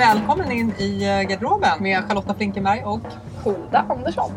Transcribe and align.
Välkommen 0.00 0.52
in 0.52 0.72
i 0.78 1.04
eh, 1.04 1.22
garderoben 1.22 1.82
med 1.82 2.04
Charlotta 2.08 2.34
Flinkenberg 2.34 2.84
och 2.84 3.00
Hulda 3.44 3.86
Andersson. 3.88 4.30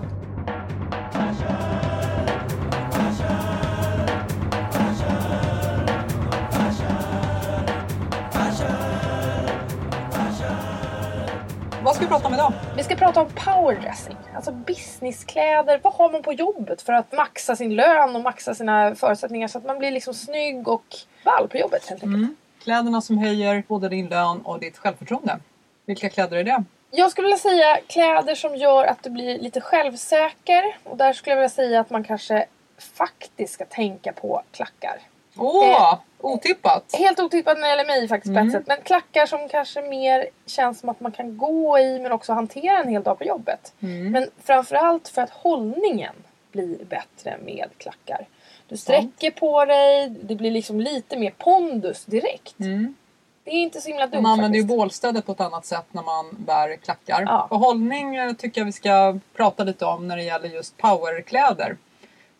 vad 11.83 11.95
ska 11.95 12.03
vi 12.03 12.09
prata 12.09 12.27
om 12.27 12.33
idag? 12.33 12.53
Vi 12.77 12.83
ska 12.83 12.95
prata 12.95 13.21
om 13.21 13.27
powerdressing, 13.35 14.17
alltså 14.35 14.51
businesskläder. 14.51 15.79
Vad 15.83 15.93
har 15.93 16.11
man 16.11 16.23
på 16.23 16.33
jobbet 16.33 16.81
för 16.81 16.93
att 16.93 17.11
maxa 17.11 17.55
sin 17.55 17.75
lön 17.75 18.15
och 18.15 18.21
maxa 18.21 18.53
sina 18.53 18.95
förutsättningar 18.95 19.47
så 19.47 19.57
att 19.57 19.65
man 19.65 19.79
blir 19.79 19.91
liksom 19.91 20.13
snygg 20.13 20.67
och 20.67 20.85
ball 21.25 21.47
på 21.47 21.57
jobbet 21.57 21.89
helt 21.89 22.03
enkelt. 22.03 22.23
Mm. 22.23 22.35
Kläderna 22.63 23.01
som 23.01 23.17
höjer 23.17 23.63
både 23.67 23.89
din 23.89 24.07
lön 24.07 24.41
och 24.41 24.59
ditt 24.59 24.77
självförtroende. 24.77 25.39
Vilka 25.85 26.09
kläder 26.09 26.37
är 26.37 26.43
det? 26.43 26.63
Jag 26.91 27.11
skulle 27.11 27.25
vilja 27.25 27.37
säga 27.37 27.79
kläder 27.87 28.35
som 28.35 28.55
gör 28.55 28.85
att 28.85 29.03
du 29.03 29.09
blir 29.09 29.39
lite 29.39 29.61
självsäker. 29.61 30.77
Och 30.83 30.97
där 30.97 31.13
skulle 31.13 31.31
jag 31.31 31.37
vilja 31.37 31.49
säga 31.49 31.79
att 31.79 31.89
man 31.89 32.03
kanske 32.03 32.45
faktiskt 32.77 33.53
ska 33.53 33.65
tänka 33.65 34.13
på 34.13 34.41
klackar. 34.51 34.99
Åh, 35.37 35.67
Eh, 35.93 35.99
otippat! 36.21 36.95
Helt 36.97 37.19
otippat 37.19 37.57
när 37.57 37.61
det 37.63 37.69
gäller 37.69 37.85
mig 37.85 38.07
faktiskt 38.07 38.31
Mm. 38.35 38.51
sätt. 38.51 38.63
Men 38.67 38.77
klackar 38.81 39.25
som 39.25 39.49
kanske 39.49 39.81
mer 39.81 40.27
känns 40.45 40.79
som 40.79 40.89
att 40.89 40.99
man 40.99 41.11
kan 41.11 41.37
gå 41.37 41.79
i 41.79 41.99
men 41.99 42.11
också 42.11 42.33
hantera 42.33 42.77
en 42.77 42.87
hel 42.89 43.03
dag 43.03 43.17
på 43.17 43.23
jobbet. 43.23 43.73
Mm. 43.79 44.11
Men 44.11 44.29
framförallt 44.43 45.07
för 45.07 45.21
att 45.21 45.29
hållningen 45.29 46.15
blir 46.51 46.77
bättre 46.85 47.37
med 47.45 47.69
klackar. 47.77 48.25
Du 48.67 48.77
sträcker 48.77 49.31
på 49.31 49.65
dig, 49.65 50.09
det 50.09 50.35
blir 50.35 50.51
liksom 50.51 50.81
lite 50.81 51.17
mer 51.17 51.33
pondus 51.37 52.05
direkt. 52.05 52.59
Mm. 52.59 52.95
Det 53.43 53.51
är 53.51 53.55
inte 53.55 53.81
så 53.81 53.87
himla 53.87 54.07
dumt 54.07 54.21
Man 54.21 54.31
använder 54.31 54.59
ju 54.59 54.65
bålstödet 54.65 55.25
på 55.25 55.31
ett 55.31 55.41
annat 55.41 55.65
sätt 55.65 55.85
när 55.91 56.03
man 56.03 56.25
bär 56.45 56.75
klackar. 56.75 57.21
Ja. 57.21 57.47
Och 57.49 57.59
hållning 57.59 58.15
eh, 58.15 58.33
tycker 58.33 58.61
jag 58.61 58.65
vi 58.65 58.71
ska 58.71 59.19
prata 59.35 59.63
lite 59.63 59.85
om 59.85 60.07
när 60.07 60.17
det 60.17 60.23
gäller 60.23 60.49
just 60.49 60.77
powerkläder. 60.77 61.77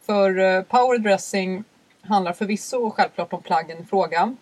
För 0.05 0.39
eh, 0.39 0.61
powerdressing 0.61 1.63
handlar 2.01 2.33
förvisso 2.33 2.89
självklart 2.89 3.33
om 3.33 3.41
plaggen 3.41 3.77
i 3.79 3.85
fråga. 3.85 4.35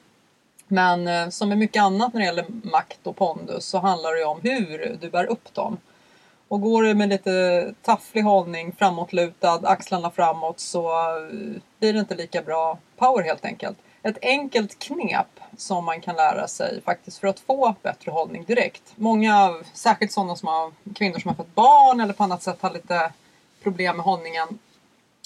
Men 0.67 1.07
eh, 1.07 1.29
som 1.29 1.49
med 1.49 1.57
mycket 1.57 1.83
annat 1.83 2.13
när 2.13 2.21
det 2.21 2.25
gäller 2.25 2.45
makt 2.63 3.07
och 3.07 3.15
pondus 3.15 3.65
så 3.65 3.79
handlar 3.79 4.11
det 4.11 4.19
ju 4.19 4.25
om 4.25 4.39
hur 4.41 4.97
du 5.01 5.09
bär 5.09 5.25
upp 5.25 5.53
dem. 5.53 5.77
Och 6.47 6.61
går 6.61 6.83
du 6.83 6.93
med 6.93 7.09
lite 7.09 7.73
tafflig 7.81 8.21
hållning, 8.21 8.71
framåtlutad, 8.77 9.59
axlarna 9.63 10.11
framåt 10.11 10.59
så 10.59 10.91
blir 11.79 11.93
det 11.93 11.99
inte 11.99 12.15
lika 12.15 12.41
bra 12.41 12.77
power 12.97 13.23
helt 13.23 13.45
enkelt. 13.45 13.77
Ett 14.03 14.17
enkelt 14.21 14.79
knep 14.79 15.39
som 15.57 15.85
man 15.85 16.01
kan 16.01 16.15
lära 16.15 16.47
sig 16.47 16.81
faktiskt 16.81 17.17
för 17.17 17.27
att 17.27 17.39
få 17.39 17.75
bättre 17.81 18.11
hållning 18.11 18.43
direkt. 18.43 18.93
Många, 18.95 19.63
särskilt 19.73 20.11
sådana 20.11 20.35
som 20.35 20.47
har, 20.47 20.71
kvinnor 20.95 21.19
som 21.19 21.29
har 21.29 21.35
fått 21.35 21.55
barn 21.55 21.99
eller 21.99 22.13
på 22.13 22.23
annat 22.23 22.43
sätt 22.43 22.61
har 22.61 22.73
lite 22.73 23.13
problem 23.63 23.95
med 23.95 24.05
hållningen, 24.05 24.59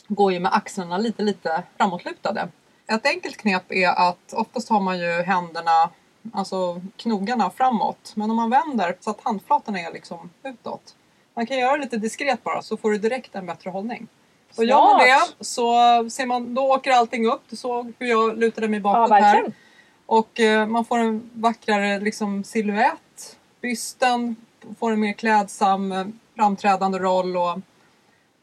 går 0.07 0.33
ju 0.33 0.39
med 0.39 0.55
axlarna 0.55 0.97
lite, 0.97 1.23
lite 1.23 1.63
framåtlutade. 1.77 2.47
Ett 2.87 3.05
enkelt 3.05 3.37
knep 3.37 3.63
är 3.71 3.89
att 4.09 4.33
oftast 4.33 4.69
har 4.69 4.79
man 4.79 4.99
ju 4.99 5.21
händerna, 5.21 5.89
alltså 6.33 6.81
knogarna 6.97 7.49
framåt. 7.49 8.11
Men 8.15 8.29
om 8.29 8.35
man 8.35 8.49
vänder 8.49 8.97
så 8.99 9.09
att 9.09 9.21
handflatorna 9.23 9.79
är 9.79 9.93
liksom 9.93 10.29
utåt. 10.43 10.95
Man 11.33 11.45
kan 11.45 11.57
göra 11.57 11.77
det 11.77 11.83
lite 11.83 11.97
diskret 11.97 12.43
bara 12.43 12.61
så 12.61 12.77
får 12.77 12.91
du 12.91 12.97
direkt 12.97 13.35
en 13.35 13.45
bättre 13.45 13.69
hållning. 13.69 14.07
Och 14.57 14.66
gör 14.66 14.81
man 14.81 14.99
det 14.99 15.45
så 15.45 15.73
ser 16.09 16.25
man, 16.25 16.53
då 16.55 16.61
åker 16.73 16.91
allting 16.91 17.27
upp. 17.27 17.41
Du 17.49 17.55
såg 17.55 17.93
hur 17.99 18.07
jag 18.07 18.38
lutade 18.38 18.67
mig 18.67 18.77
Ja, 18.79 18.83
bakåt 18.83 19.11
här. 19.11 19.21
verkligen. 19.21 19.53
Och 20.05 20.39
eh, 20.39 20.67
man 20.67 20.85
får 20.85 20.97
en 20.97 21.29
vackrare 21.33 21.99
liksom, 21.99 22.43
silhuett. 22.43 23.38
Bysten 23.61 24.35
får 24.79 24.91
en 24.91 24.99
mer 24.99 25.13
klädsam 25.13 25.91
eh, 25.91 26.05
framträdande 26.35 26.99
roll 26.99 27.38
och 27.38 27.59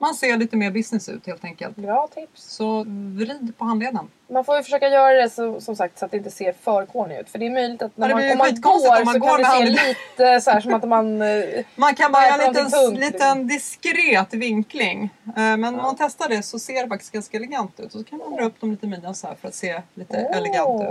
man 0.02 0.14
ser 0.14 0.36
lite 0.36 0.56
mer 0.56 0.70
business 0.70 1.08
ut 1.08 1.26
helt 1.26 1.44
enkelt. 1.44 1.76
Bra 1.76 2.08
tips. 2.14 2.42
Så 2.42 2.84
vrid 3.16 3.52
på 3.58 3.64
handleden. 3.64 4.08
Man 4.28 4.44
får 4.44 4.56
ju 4.56 4.62
försöka 4.62 4.88
göra 4.88 5.14
det 5.22 5.30
så, 5.30 5.60
som 5.60 5.76
sagt 5.76 5.98
så 5.98 6.04
att 6.04 6.10
det 6.10 6.16
inte 6.16 6.30
ser 6.30 6.52
för 6.52 6.86
corny 6.86 7.20
ut. 7.20 7.28
För 7.30 7.38
det 7.38 7.46
är 7.46 7.50
möjligt 7.50 7.82
att 7.82 7.96
när 7.96 8.08
Ja, 8.08 8.14
man, 8.16 8.30
om 8.32 8.38
man 8.38 8.60
går 8.60 8.98
om 8.98 9.04
man 9.04 9.14
så 9.14 9.20
går 9.20 9.28
kan 9.28 9.38
det 9.38 9.44
se 9.44 9.50
handen. 9.52 9.72
lite 9.72 10.40
så 10.40 10.50
här 10.50 10.60
som 10.60 10.74
att 10.74 10.88
man... 10.88 11.22
eh, 11.22 11.64
Man 11.76 11.94
kan 11.94 12.12
bara 12.12 12.26
göra 12.26 12.42
en 12.42 12.52
liten, 12.52 12.70
tungt, 12.70 12.98
liten 12.98 13.46
diskret 13.48 14.34
vinkling. 14.34 15.10
Eh, 15.26 15.32
Men 15.34 15.64
om 15.64 15.74
Ja. 15.74 15.82
man 15.82 15.96
testar 15.98 16.28
det 16.28 16.42
så 16.42 16.58
ser 16.58 16.82
det 16.82 16.88
faktiskt 16.88 17.12
ganska 17.12 17.36
elegant 17.36 17.80
ut. 17.80 17.86
Och 17.86 17.92
så 17.92 18.04
kan 18.04 18.18
man 18.18 18.36
dra 18.36 18.44
upp 18.44 18.60
dem 18.60 18.70
lite 18.70 18.86
midjan 18.86 19.14
så 19.14 19.26
här 19.26 19.34
för 19.34 19.48
att 19.48 19.54
se 19.54 19.82
lite 19.94 20.26
åh. 20.30 20.36
elegant 20.36 20.82
ut. 20.82 20.88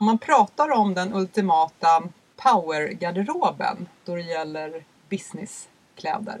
Om 0.00 0.06
man 0.06 0.18
pratar 0.18 0.70
om 0.72 0.94
den 0.94 1.14
ultimata 1.14 2.02
powergarderoben 2.36 3.88
då 4.04 4.14
det 4.14 4.22
gäller 4.22 4.84
businesskläder. 5.08 6.38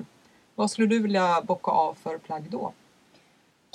Vad 0.58 0.70
skulle 0.70 0.86
du 0.86 0.98
vilja 0.98 1.42
bocka 1.42 1.70
av 1.70 1.94
för 2.02 2.18
plagg 2.18 2.42
då? 2.50 2.72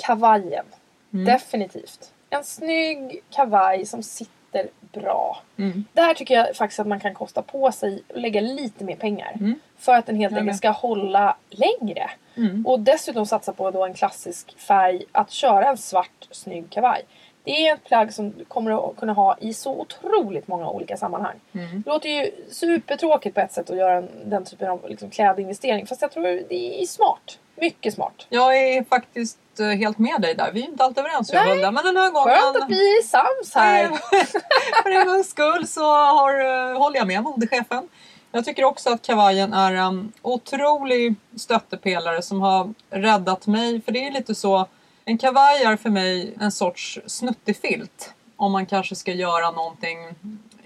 Kavajen. 0.05 0.65
Mm. 1.13 1.25
Definitivt. 1.25 2.13
En 2.29 2.43
snygg 2.43 3.23
kavaj 3.29 3.85
som 3.85 4.03
sitter 4.03 4.69
bra. 4.91 5.41
Mm. 5.57 5.85
Där 5.93 6.13
tycker 6.13 6.35
jag 6.35 6.55
faktiskt 6.55 6.79
att 6.79 6.87
man 6.87 6.99
kan 6.99 7.13
kosta 7.13 7.41
på 7.41 7.71
sig 7.71 8.03
och 8.07 8.19
lägga 8.19 8.41
lite 8.41 8.83
mer 8.83 8.95
pengar. 8.95 9.31
Mm. 9.39 9.59
För 9.77 9.93
att 9.93 10.05
den 10.05 10.15
helt 10.15 10.37
enkelt 10.37 10.57
ska 10.57 10.69
hålla 10.69 11.37
längre. 11.49 12.11
Mm. 12.35 12.67
Och 12.67 12.79
dessutom 12.79 13.25
satsa 13.25 13.53
på 13.53 13.71
då 13.71 13.85
en 13.85 13.93
klassisk 13.93 14.59
färg. 14.59 15.03
Att 15.11 15.31
köra 15.31 15.69
en 15.69 15.77
svart 15.77 16.27
snygg 16.31 16.69
kavaj. 16.69 17.03
Det 17.43 17.67
är 17.67 17.73
ett 17.73 17.83
plagg 17.83 18.13
som 18.13 18.31
du 18.31 18.45
kommer 18.45 18.89
att 18.89 18.95
kunna 18.95 19.13
ha 19.13 19.37
i 19.37 19.53
så 19.53 19.79
otroligt 19.79 20.47
många 20.47 20.69
olika 20.69 20.97
sammanhang. 20.97 21.35
Mm. 21.53 21.81
Det 21.81 21.89
låter 21.89 22.09
ju 22.09 22.31
supertråkigt 22.49 23.35
på 23.35 23.41
ett 23.41 23.51
sätt 23.51 23.69
att 23.69 23.77
göra 23.77 23.97
en, 23.97 24.09
den 24.25 24.45
typen 24.45 24.69
av 24.69 24.89
liksom 24.89 25.09
klädinvestering. 25.09 25.87
Fast 25.87 26.01
jag 26.01 26.11
tror 26.11 26.23
det 26.49 26.81
är 26.81 26.85
smart. 26.85 27.39
Mycket 27.55 27.93
smart. 27.93 28.25
Jag 28.29 28.57
är 28.57 28.83
faktiskt 28.83 29.37
eh, 29.59 29.65
helt 29.65 29.97
med 29.97 30.21
dig 30.21 30.35
där. 30.35 30.51
Vi 30.53 30.61
är 30.63 30.67
inte 30.67 30.83
alltid 30.83 31.05
överens 31.05 31.33
Nej. 31.33 31.49
Hulda. 31.49 31.71
Men 31.71 31.85
den 31.85 31.97
här 31.97 32.11
gången... 32.11 32.35
Skönt 32.35 32.63
att 32.63 32.69
vi 32.69 32.97
är 32.97 33.03
sams 33.03 33.55
här. 33.55 33.87
för 34.83 34.89
en 34.89 35.07
gångs 35.07 35.29
skull 35.29 35.67
så 35.67 35.85
har, 35.91 36.39
eh, 36.39 36.77
håller 36.77 36.97
jag 36.97 37.07
med 37.07 37.23
modechefen. 37.23 37.89
Jag 38.31 38.45
tycker 38.45 38.63
också 38.63 38.89
att 38.89 39.01
kavajen 39.01 39.53
är 39.53 39.73
en 39.73 40.11
otrolig 40.21 41.15
stöttepelare 41.35 42.21
som 42.21 42.41
har 42.41 42.73
räddat 42.89 43.47
mig. 43.47 43.81
För 43.81 43.91
det 43.91 44.07
är 44.07 44.11
lite 44.11 44.35
så, 44.35 44.67
en 45.05 45.17
kavaj 45.17 45.63
är 45.63 45.77
för 45.77 45.89
mig 45.89 46.33
en 46.39 46.51
sorts 46.51 46.99
snuttefilt. 47.05 48.13
Om 48.35 48.51
man 48.51 48.65
kanske 48.65 48.95
ska 48.95 49.13
göra 49.13 49.51
någonting 49.51 49.97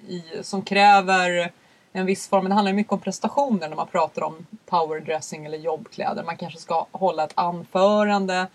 i, 0.08 0.24
som 0.42 0.62
kräver 0.62 1.52
en 1.92 2.06
viss 2.06 2.28
form. 2.28 2.50
Det 2.50 2.54
handlar 2.54 2.74
mycket 2.74 2.94
om 2.94 3.00
prestationer 3.00 3.70
när 3.70 3.76
man 3.76 3.88
pratar 3.88 4.22
om 4.24 4.46
powerdressing 4.66 5.46
eller 5.46 5.58
jobbkläder. 5.58 6.24
Man 6.24 6.38
kanske 6.38 6.60
ska 6.60 6.86
hålla 6.92 7.24
ett 7.24 7.32
anförande, 7.36 8.48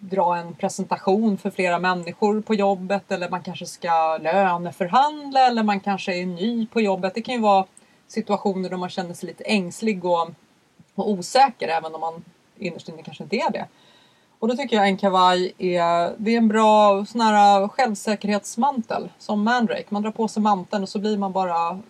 dra 0.00 0.36
en 0.36 0.54
presentation 0.54 1.38
för 1.38 1.50
flera 1.50 1.78
människor 1.78 2.40
på 2.40 2.54
jobbet 2.54 3.12
eller 3.12 3.28
man 3.28 3.42
kanske 3.42 3.66
ska 3.66 4.16
löneförhandla 4.16 5.46
eller 5.46 5.62
man 5.62 5.80
kanske 5.80 6.14
är 6.14 6.26
ny 6.26 6.66
på 6.66 6.80
jobbet. 6.80 7.14
Det 7.14 7.22
kan 7.22 7.34
ju 7.34 7.40
vara 7.40 7.66
situationer 8.08 8.70
då 8.70 8.76
man 8.76 8.90
känner 8.90 9.14
sig 9.14 9.26
lite 9.26 9.44
ängslig 9.44 10.04
och, 10.04 10.30
och 10.94 11.10
osäker 11.10 11.68
även 11.68 11.94
om 11.94 12.00
man 12.00 12.24
innerst 12.58 12.88
inne 12.88 13.02
kanske 13.02 13.24
inte 13.24 13.36
är 13.36 13.50
det. 13.50 13.66
Och 14.38 14.48
då 14.48 14.56
tycker 14.56 14.76
jag 14.76 14.88
en 14.88 14.96
kavaj 14.96 15.52
är, 15.58 16.14
det 16.16 16.30
är 16.30 16.38
en 16.38 16.48
bra 16.48 17.04
sån 17.04 17.20
här 17.20 17.68
självsäkerhetsmantel 17.68 19.08
som 19.18 19.42
Mandrake. 19.42 19.86
Man 19.88 20.02
drar 20.02 20.10
på 20.10 20.28
sig 20.28 20.42
manteln 20.42 20.82
och 20.82 20.88
så 20.88 20.98
blir 20.98 21.18
man 21.18 21.32
bara 21.32 21.80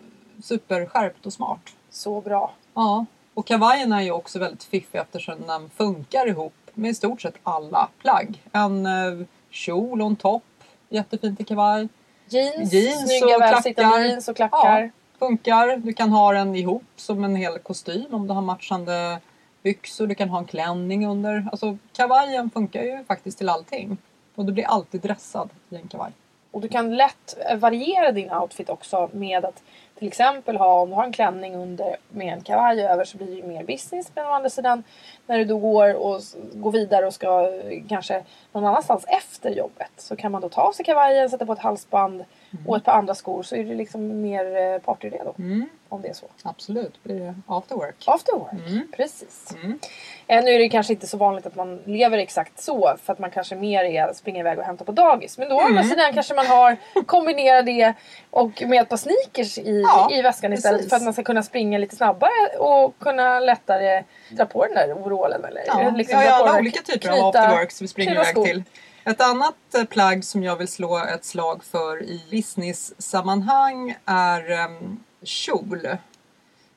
superskärpt 0.42 1.26
och 1.26 1.32
smart. 1.32 1.60
Så 1.90 2.20
bra. 2.20 2.52
Ja, 2.74 3.06
och 3.34 3.46
kavajen 3.46 3.92
är 3.92 4.00
ju 4.00 4.10
också 4.10 4.38
väldigt 4.38 4.64
fiffig 4.64 4.98
eftersom 4.98 5.46
den 5.46 5.70
funkar 5.70 6.26
ihop 6.26 6.54
med 6.74 6.90
i 6.90 6.94
stort 6.94 7.22
sett 7.22 7.34
alla 7.42 7.88
plagg. 8.02 8.42
En 8.52 8.86
eh, 8.86 9.26
kjol 9.50 10.00
och 10.00 10.06
en 10.06 10.16
topp, 10.16 10.44
jättefint 10.88 11.40
i 11.40 11.44
kavaj. 11.44 11.88
Jeans, 12.28 12.72
Jeans 12.72 13.08
snygga 13.08 13.38
välsittande 13.38 14.06
jeans 14.06 14.28
och 14.28 14.36
klackar. 14.36 14.80
Ja, 14.82 14.90
funkar. 15.18 15.76
Du 15.76 15.92
kan 15.92 16.10
ha 16.10 16.32
den 16.32 16.54
ihop 16.54 16.84
som 16.96 17.24
en 17.24 17.36
hel 17.36 17.58
kostym 17.58 18.14
om 18.14 18.26
du 18.26 18.34
har 18.34 18.42
matchande 18.42 19.20
byxor. 19.62 20.06
Du 20.06 20.14
kan 20.14 20.28
ha 20.28 20.38
en 20.38 20.44
klänning 20.44 21.06
under. 21.06 21.49
Alltså 21.52 21.76
kavajen 21.93 22.50
funkar 22.50 22.82
ju 22.82 23.05
faktiskt 23.05 23.38
till 23.38 23.49
allting. 23.49 23.96
Och 24.34 24.44
du 24.44 24.52
blir 24.52 24.64
alltid 24.64 25.00
dressad 25.00 25.50
i 25.70 25.76
en 25.76 25.88
kavaj. 25.88 26.12
Och 26.50 26.60
du 26.60 26.69
kan 26.69 26.96
lätt 26.96 27.38
eh, 27.50 27.56
variera 27.56 28.12
din 28.12 28.32
outfit 28.32 28.70
också 28.70 29.10
med 29.12 29.44
att 29.44 29.62
till 29.99 30.08
exempel 30.08 30.56
ha, 30.56 30.81
om 30.81 30.88
du 30.88 30.94
har 30.94 31.05
en 31.05 31.12
klänning 31.12 31.55
under 31.55 31.96
med 32.08 32.32
en 32.32 32.40
kavaj 32.40 32.81
över 32.81 33.05
så 33.05 33.16
blir 33.16 33.26
det 33.26 33.32
ju 33.32 33.43
mer 33.43 33.64
business. 33.64 34.10
Men 34.14 34.26
å 34.26 34.31
andra 34.31 34.50
sidan 34.50 34.82
när 35.26 35.38
du 35.38 35.44
då 35.44 35.58
går, 35.58 35.94
och, 35.94 36.20
går 36.52 36.72
vidare 36.72 37.06
och 37.06 37.14
ska 37.14 37.49
eh, 37.49 37.82
kanske 37.88 38.25
någon 38.52 38.64
annanstans 38.64 39.04
efter 39.08 39.50
jobbet 39.50 39.93
så 39.96 40.16
kan 40.16 40.32
man 40.32 40.43
då 40.43 40.49
ta 40.49 40.62
av 40.62 40.72
sig 40.72 40.84
kavajen, 40.84 41.31
sätta 41.31 41.46
på 41.46 41.52
ett 41.52 41.58
halsband 41.58 42.25
och 42.66 42.76
ett 42.76 42.84
par 42.84 42.93
andra 42.93 43.14
skor 43.14 43.43
så 43.43 43.56
är 43.56 43.64
det 43.64 43.75
liksom 43.75 44.22
mer 44.22 44.56
eh, 44.56 44.78
partyredo. 44.78 45.34
Mm, 45.38 45.69
Om 45.90 46.02
det 46.02 46.08
är 46.08 46.12
så. 46.14 46.26
absolut, 46.43 46.93
det 47.02 47.08
blir 47.14 47.35
after 47.46 47.75
work. 47.75 48.05
After 48.06 48.32
work, 48.32 48.52
Mm. 48.52 48.88
precis. 48.96 49.55
Mm. 49.62 49.79
Eh, 50.26 50.44
nu 50.44 50.50
är 50.50 50.58
det 50.58 50.69
kanske 50.69 50.93
inte 50.93 51.06
så 51.06 51.17
vanligt 51.17 51.46
att 51.46 51.55
man 51.56 51.76
lever 51.85 52.19
exakt 52.19 52.61
så 52.62 52.96
för 53.05 53.12
att 53.12 53.19
man 53.19 53.31
kanske 53.31 53.56
mer 53.56 53.85
är 53.85 54.12
springer 54.12 54.40
iväg 54.40 54.58
och 54.58 54.64
hämtar 54.64 54.85
på 54.85 54.93
dagis. 54.93 55.38
Men 55.38 55.49
då 55.49 55.55
å 55.56 55.61
andra 55.61 55.81
Mm. 55.81 55.90
sidan 55.90 56.12
kanske 56.14 56.35
man 56.35 56.46
har 56.46 56.76
kombinerat 57.06 57.67
det 57.67 57.94
och 58.31 58.62
med 58.67 58.82
ett 58.82 58.88
par 58.88 58.96
sneakers 58.96 59.58
i, 59.58 59.82
Ja, 59.87 60.08
i 60.12 60.23
väskan 60.23 60.52
istället 60.52 60.79
precis. 60.79 60.90
för 60.90 60.96
att 60.96 61.02
man 61.02 61.12
ska 61.12 61.23
kunna 61.23 61.43
springa 61.43 61.79
lite 61.79 61.96
snabbare 61.96 62.58
och 62.58 62.99
kunna 62.99 63.40
lättare 63.40 64.05
dra 64.31 64.44
på 64.46 64.64
den 64.67 64.75
där 64.75 64.93
overallen. 64.93 65.44
Eller 65.44 65.62
Ja, 65.67 65.90
liksom 65.96 66.20
vi 66.20 66.26
har 66.26 66.32
ju 66.40 66.43
alla 66.44 66.58
olika 66.58 66.82
typer 66.82 66.99
knyta- 67.08 67.23
av 67.23 67.37
afterworks 67.37 67.82
vi 67.82 67.88
springer 67.88 68.12
iväg 68.12 68.35
till. 68.44 68.62
Ett 69.05 69.20
annat 69.20 69.55
eh, 69.79 69.85
plagg 69.85 70.25
som 70.25 70.43
jag 70.43 70.56
vill 70.56 70.69
slå 70.69 70.99
ett 71.14 71.25
slag 71.25 71.64
för 71.64 72.02
i 72.02 72.23
business-sammanhang 72.31 73.94
är 74.06 74.50
um, 74.64 75.05
kjol. 75.28 75.88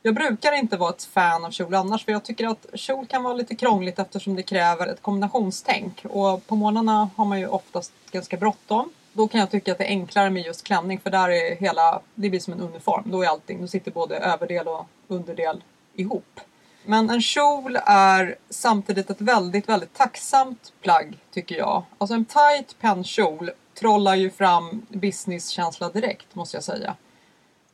Jag 0.01 0.15
brukar 0.15 0.51
inte 0.51 0.77
vara 0.77 0.89
ett 0.89 1.03
fan 1.03 1.45
av 1.45 1.51
kjol 1.51 1.75
annars 1.75 2.05
för 2.05 2.11
jag 2.11 2.23
tycker 2.23 2.47
att 2.47 2.65
kjol 2.73 3.05
kan 3.05 3.23
vara 3.23 3.33
lite 3.33 3.55
krångligt 3.55 3.99
eftersom 3.99 4.35
det 4.35 4.43
kräver 4.43 4.87
ett 4.87 5.01
kombinationstänk. 5.01 6.05
Och 6.05 6.47
på 6.47 6.55
morgnarna 6.55 7.09
har 7.15 7.25
man 7.25 7.39
ju 7.39 7.47
oftast 7.47 7.93
ganska 8.11 8.37
bråttom. 8.37 8.89
Då 9.13 9.27
kan 9.27 9.39
jag 9.39 9.51
tycka 9.51 9.71
att 9.71 9.77
det 9.77 9.83
är 9.83 9.89
enklare 9.89 10.29
med 10.29 10.43
just 10.43 10.63
klänning 10.63 10.99
för 10.99 11.09
där 11.09 11.29
är 11.29 11.55
hela, 11.55 12.01
det 12.15 12.29
blir 12.29 12.39
som 12.39 12.53
en 12.53 12.61
uniform. 12.61 13.03
Då 13.05 13.23
är 13.23 13.27
allting, 13.27 13.61
då 13.61 13.67
sitter 13.67 13.91
både 13.91 14.17
överdel 14.17 14.67
och 14.67 14.85
underdel 15.07 15.63
ihop. 15.93 16.39
Men 16.85 17.09
en 17.09 17.21
kjol 17.21 17.77
är 17.85 18.35
samtidigt 18.49 19.09
ett 19.09 19.21
väldigt, 19.21 19.69
väldigt 19.69 19.93
tacksamt 19.93 20.73
plagg 20.81 21.17
tycker 21.31 21.55
jag. 21.55 21.83
Alltså 21.97 22.15
en 22.15 22.25
tight 22.25 22.79
pennkjol 22.79 23.51
trollar 23.73 24.15
ju 24.15 24.29
fram 24.29 24.85
businesskänsla 24.89 25.89
direkt 25.89 26.35
måste 26.35 26.57
jag 26.57 26.63
säga. 26.63 26.95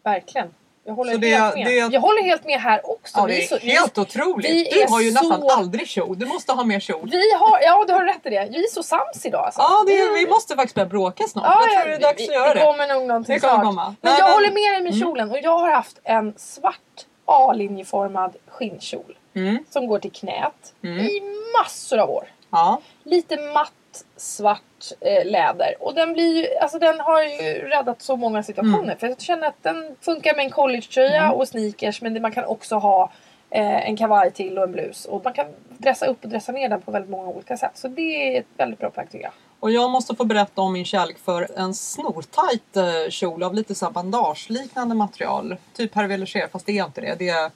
Verkligen. 0.03 0.53
Jag 0.87 0.93
håller, 0.93 1.11
Så 1.13 1.17
det- 1.17 1.27
helt 1.27 1.55
med. 1.55 1.65
det- 1.67 1.93
jag 1.93 2.01
håller 2.01 2.23
helt 2.23 2.45
med 2.45 2.59
här 2.61 2.89
också. 2.91 3.17
Ja, 3.17 3.25
Vi 3.25 3.33
det 3.35 3.43
är 3.43 3.47
så- 3.47 3.57
vi- 3.61 3.71
helt 3.71 3.97
otroligt. 3.97 4.51
vi 4.51 4.63
Du 4.73 4.81
är 4.81 4.87
har 4.89 5.01
ju 5.01 5.11
nästan 5.11 5.41
så- 5.41 5.49
aldrig 5.49 5.87
kjol. 5.87 6.19
Du 6.19 6.25
måste 6.25 6.51
ha 6.53 6.63
mer 6.63 6.79
kjol. 6.79 7.09
Vi 7.11 7.31
har, 7.39 7.59
ja 7.61 7.83
du 7.87 7.93
har 7.93 8.05
rätt 8.05 8.25
i 8.25 8.29
det. 8.29 8.47
Vi 8.51 8.57
är 8.63 8.67
så 8.73 8.83
sams 8.83 9.25
idag 9.25 9.45
alltså. 9.45 9.61
Ja, 9.61 9.83
det 9.87 9.99
är, 9.99 10.17
vi 10.17 10.27
måste 10.27 10.55
faktiskt 10.55 10.75
börja 10.75 10.85
bråka 10.89 11.23
snart. 11.27 11.45
Ja, 11.47 11.61
jag 11.67 11.73
ja, 11.75 11.81
tror 11.81 11.89
det 11.91 11.95
är 11.97 11.99
dags 12.01 12.19
vi- 12.21 12.27
att 12.27 12.33
göra 12.33 12.53
det 12.53 12.59
det. 12.59 12.65
kommer 12.65 12.87
nog 12.87 13.07
någonting 13.07 13.33
Det 13.33 13.39
snart. 13.39 13.63
komma. 13.63 13.95
Men 14.01 14.13
jag 14.19 14.31
håller 14.33 14.47
med 14.51 14.73
dig 14.73 14.81
med 14.83 14.93
Mm. 14.93 14.99
kjolen 14.99 15.31
och 15.31 15.37
jag 15.41 15.59
har 15.59 15.71
haft 15.71 15.99
en 16.03 16.33
svart 16.37 17.05
A-linjeformad 17.25 18.35
skinnkjol 18.47 19.17
Mm. 19.35 19.57
som 19.69 19.87
går 19.87 19.99
till 19.99 20.11
knät 20.11 20.73
Mm. 20.83 20.99
i 21.05 21.21
massor 21.61 21.97
av 21.97 22.09
år. 22.09 22.27
Ja. 22.51 22.81
Lite 23.03 23.37
matt 23.53 23.71
svart 24.15 24.91
eh, 25.01 25.25
läder 25.25 25.75
och 25.79 25.93
den 25.95 26.13
blir 26.13 26.35
ju, 26.35 26.57
alltså 26.57 26.79
den 26.79 26.99
har 26.99 27.23
ju 27.23 27.53
räddat 27.69 28.01
så 28.01 28.15
många 28.15 28.43
situationer 28.43 28.83
Mm. 28.83 28.97
för 28.97 29.07
jag 29.07 29.21
känner 29.21 29.47
att 29.47 29.63
den 29.63 29.95
funkar 30.01 30.35
med 30.35 30.45
en 30.45 30.51
collegetröja 30.51 31.21
Mm. 31.23 31.31
och 31.33 31.47
sneakers 31.47 32.01
men 32.01 32.13
det, 32.13 32.19
man 32.19 32.31
kan 32.31 32.45
också 32.45 32.75
ha 32.75 33.11
eh, 33.49 33.89
en 33.89 33.97
kavaj 33.97 34.31
till 34.31 34.57
och 34.57 34.63
en 34.63 34.71
blus 34.71 35.05
och 35.05 35.23
man 35.23 35.33
kan 35.33 35.45
dressa 35.77 36.05
upp 36.05 36.23
och 36.23 36.29
dressa 36.29 36.51
ner 36.51 36.69
den 36.69 36.81
på 36.81 36.91
väldigt 36.91 37.11
många 37.11 37.29
olika 37.29 37.57
sätt 37.57 37.71
så 37.75 37.87
det 37.87 38.35
är 38.35 38.39
ett 38.39 38.45
väldigt 38.57 38.79
bra 38.79 38.89
plagg 38.89 39.11
tycker 39.11 39.23
jag. 39.25 39.33
Och 39.59 39.71
jag 39.71 39.89
måste 39.89 40.15
få 40.15 40.23
berätta 40.25 40.61
om 40.61 40.73
min 40.73 40.85
kärlek 40.85 41.17
för 41.19 41.47
en 41.59 41.73
snortajt 41.73 42.77
eh, 42.77 43.09
kjol 43.09 43.43
av 43.43 43.53
lite 43.53 43.75
så 43.75 43.89
bandageliknande 43.89 44.95
material. 44.95 45.55
Typ 45.73 45.95
Hervé 45.95 46.17
Leger, 46.17 46.47
fast 46.47 46.65
det 46.65 46.79
är 46.79 46.85
inte 46.85 47.01
det. 47.01 47.15
Det 47.19 47.29
är 47.29 47.51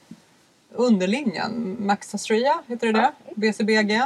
underlinjen. 0.73 1.75
Max 1.79 2.09
Sastria, 2.09 2.59
heter 2.67 2.87
det 2.87 2.99
det? 2.99 3.11
BCBG. 3.35 4.01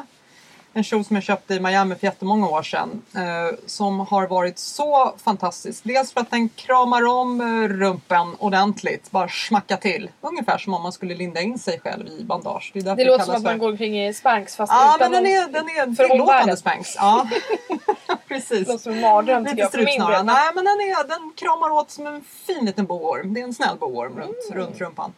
En 0.77 0.83
kjol 0.83 1.05
som 1.05 1.15
jag 1.15 1.23
köpte 1.23 1.53
i 1.53 1.59
Miami 1.59 1.95
för 1.95 2.07
jättemånga 2.07 2.47
år 2.49 2.63
sedan. 2.63 3.01
Eh, 3.15 3.57
som 3.65 3.99
har 3.99 4.27
varit 4.27 4.59
så 4.59 5.13
fantastisk. 5.23 5.83
Dels 5.83 6.11
för 6.13 6.21
att 6.21 6.31
den 6.31 6.49
kramar 6.49 7.05
om 7.07 7.41
eh, 7.41 7.67
rumpen 7.67 8.35
ordentligt. 8.39 9.11
Bara 9.11 9.27
smacka 9.29 9.77
till. 9.77 10.09
Ungefär 10.21 10.57
som 10.57 10.73
om 10.73 10.83
man 10.83 10.91
skulle 10.91 11.15
linda 11.15 11.41
in 11.41 11.59
sig 11.59 11.79
själv 11.79 12.07
i 12.07 12.23
bandage. 12.23 12.71
Det, 12.73 12.81
Det 12.95 13.05
låter 13.05 13.25
som 13.25 13.35
att 13.35 13.43
man 13.43 13.51
för- 13.51 13.59
går 13.59 13.69
omkring 13.71 14.05
i 14.05 14.13
Spanx 14.13 14.55
fast 14.55 14.73
Ja, 14.73 14.95
utan 14.95 15.11
men 15.11 15.23
den 15.23 15.31
är, 15.33 15.47
den 15.47 15.65
är 15.69 15.95
för 15.95 16.07
tillåtande. 16.07 16.57
Spanx. 16.57 16.95
Ja, 16.95 17.27
precis. 18.27 18.49
Det 18.67 18.71
låter 18.73 18.83
som 18.83 18.93
en 18.93 19.01
mardröm 19.01 19.45
tycker 19.45 19.57
jag 19.59 19.71
för. 19.71 20.23
Nej, 20.23 20.51
men 20.55 20.65
den, 20.65 20.73
är, 20.81 21.07
den 21.07 21.31
kramar 21.35 21.69
åt 21.69 21.91
som 21.91 22.07
en 22.07 22.23
fin 22.47 22.65
liten 22.65 22.85
boorm. 22.85 23.33
Det 23.33 23.39
är 23.39 23.43
en 23.43 23.53
snäll 23.53 23.77
boorm 23.79 24.17
runt, 24.19 24.35
runt 24.53 24.81
rumpan. 24.81 25.13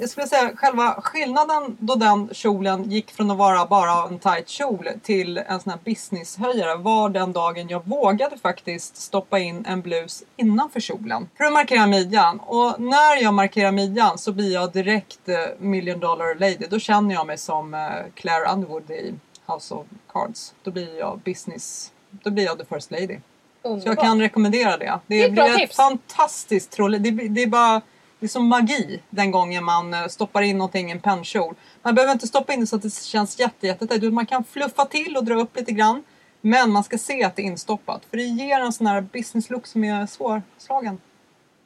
Jag 0.00 0.10
skulle 0.10 0.26
säga 0.26 0.52
själva 0.56 1.00
skillnaden 1.02 1.76
då 1.80 1.94
den 1.94 2.28
kjolen 2.32 2.90
gick 2.90 3.10
från 3.10 3.30
att 3.30 3.36
vara 3.36 3.66
bara 3.66 4.08
en 4.08 4.18
tight 4.18 4.48
kjol 4.48 4.88
till 5.02 5.38
en 5.38 5.60
sån 5.60 5.70
här 5.70 5.78
businesshöjare 5.84 6.76
var 6.76 7.08
den 7.08 7.32
dagen 7.32 7.68
jag 7.68 7.86
vågade 7.86 8.38
faktiskt 8.38 8.96
stoppa 8.96 9.38
in 9.38 9.64
en 9.68 9.80
blus 9.80 10.22
innanför 10.36 10.80
kjolen 10.80 11.28
för 11.36 11.44
att 11.44 11.52
markera 11.52 11.86
midjan. 11.86 12.40
Och 12.40 12.80
när 12.80 13.22
jag 13.22 13.34
markerar 13.34 13.72
midjan 13.72 14.18
så 14.18 14.32
blir 14.32 14.52
jag 14.52 14.72
direkt 14.72 15.28
eh, 15.28 15.36
million 15.58 16.00
dollar 16.00 16.34
lady. 16.34 16.66
Då 16.70 16.78
känner 16.78 17.14
jag 17.14 17.26
mig 17.26 17.38
som 17.38 17.74
eh, 17.74 17.80
Claire 18.14 18.52
Underwood 18.52 18.90
i 18.90 19.14
House 19.46 19.74
of 19.74 19.86
Cards. 20.12 20.54
Då 20.62 20.70
blir 20.70 20.98
jag 20.98 21.18
business, 21.18 21.92
då 22.10 22.30
blir 22.30 22.44
jag 22.44 22.58
the 22.58 22.64
first 22.64 22.90
lady. 22.90 23.18
Så 23.62 23.82
jag 23.84 23.98
kan 23.98 24.20
rekommendera 24.20 24.76
det. 24.76 25.00
Det, 25.06 25.28
Det 25.28 25.40
är 25.40 25.54
ett 25.54 25.70
ett 25.70 25.76
fantastiskt 25.76 26.70
troll. 26.70 27.02
Det, 27.02 27.10
det 27.10 27.42
är 27.42 27.46
bara 27.46 27.80
det 28.24 28.26
är 28.26 28.30
som 28.30 28.46
magi 28.46 29.02
den 29.10 29.30
gången 29.30 29.64
man 29.64 29.94
eh, 29.94 30.06
stoppar 30.06 30.42
in 30.42 30.58
någonting 30.58 30.88
i 30.88 30.92
en 30.92 31.00
pennkjol. 31.00 31.54
Man 31.82 31.94
behöver 31.94 32.12
inte 32.12 32.26
stoppa 32.26 32.52
in 32.52 32.60
det 32.60 32.66
så 32.66 32.76
att 32.76 32.82
det 32.82 32.94
känns 32.94 33.38
jätte, 33.38 33.66
jättetajt. 33.66 34.12
Man 34.12 34.26
kan 34.26 34.44
fluffa 34.44 34.84
till 34.84 35.16
och 35.16 35.24
dra 35.24 35.34
upp 35.34 35.56
lite 35.56 35.72
grann. 35.72 36.04
Men 36.40 36.70
man 36.70 36.84
ska 36.84 36.98
se 36.98 37.24
att 37.24 37.36
det 37.36 37.42
är 37.42 37.44
instoppat. 37.44 38.04
För 38.10 38.16
det 38.16 38.22
ger 38.22 38.60
en 38.60 38.72
sån 38.72 38.86
här 38.86 39.00
business 39.00 39.50
look 39.50 39.66
som 39.66 39.84
är 39.84 40.06
svårslagen. 40.06 41.00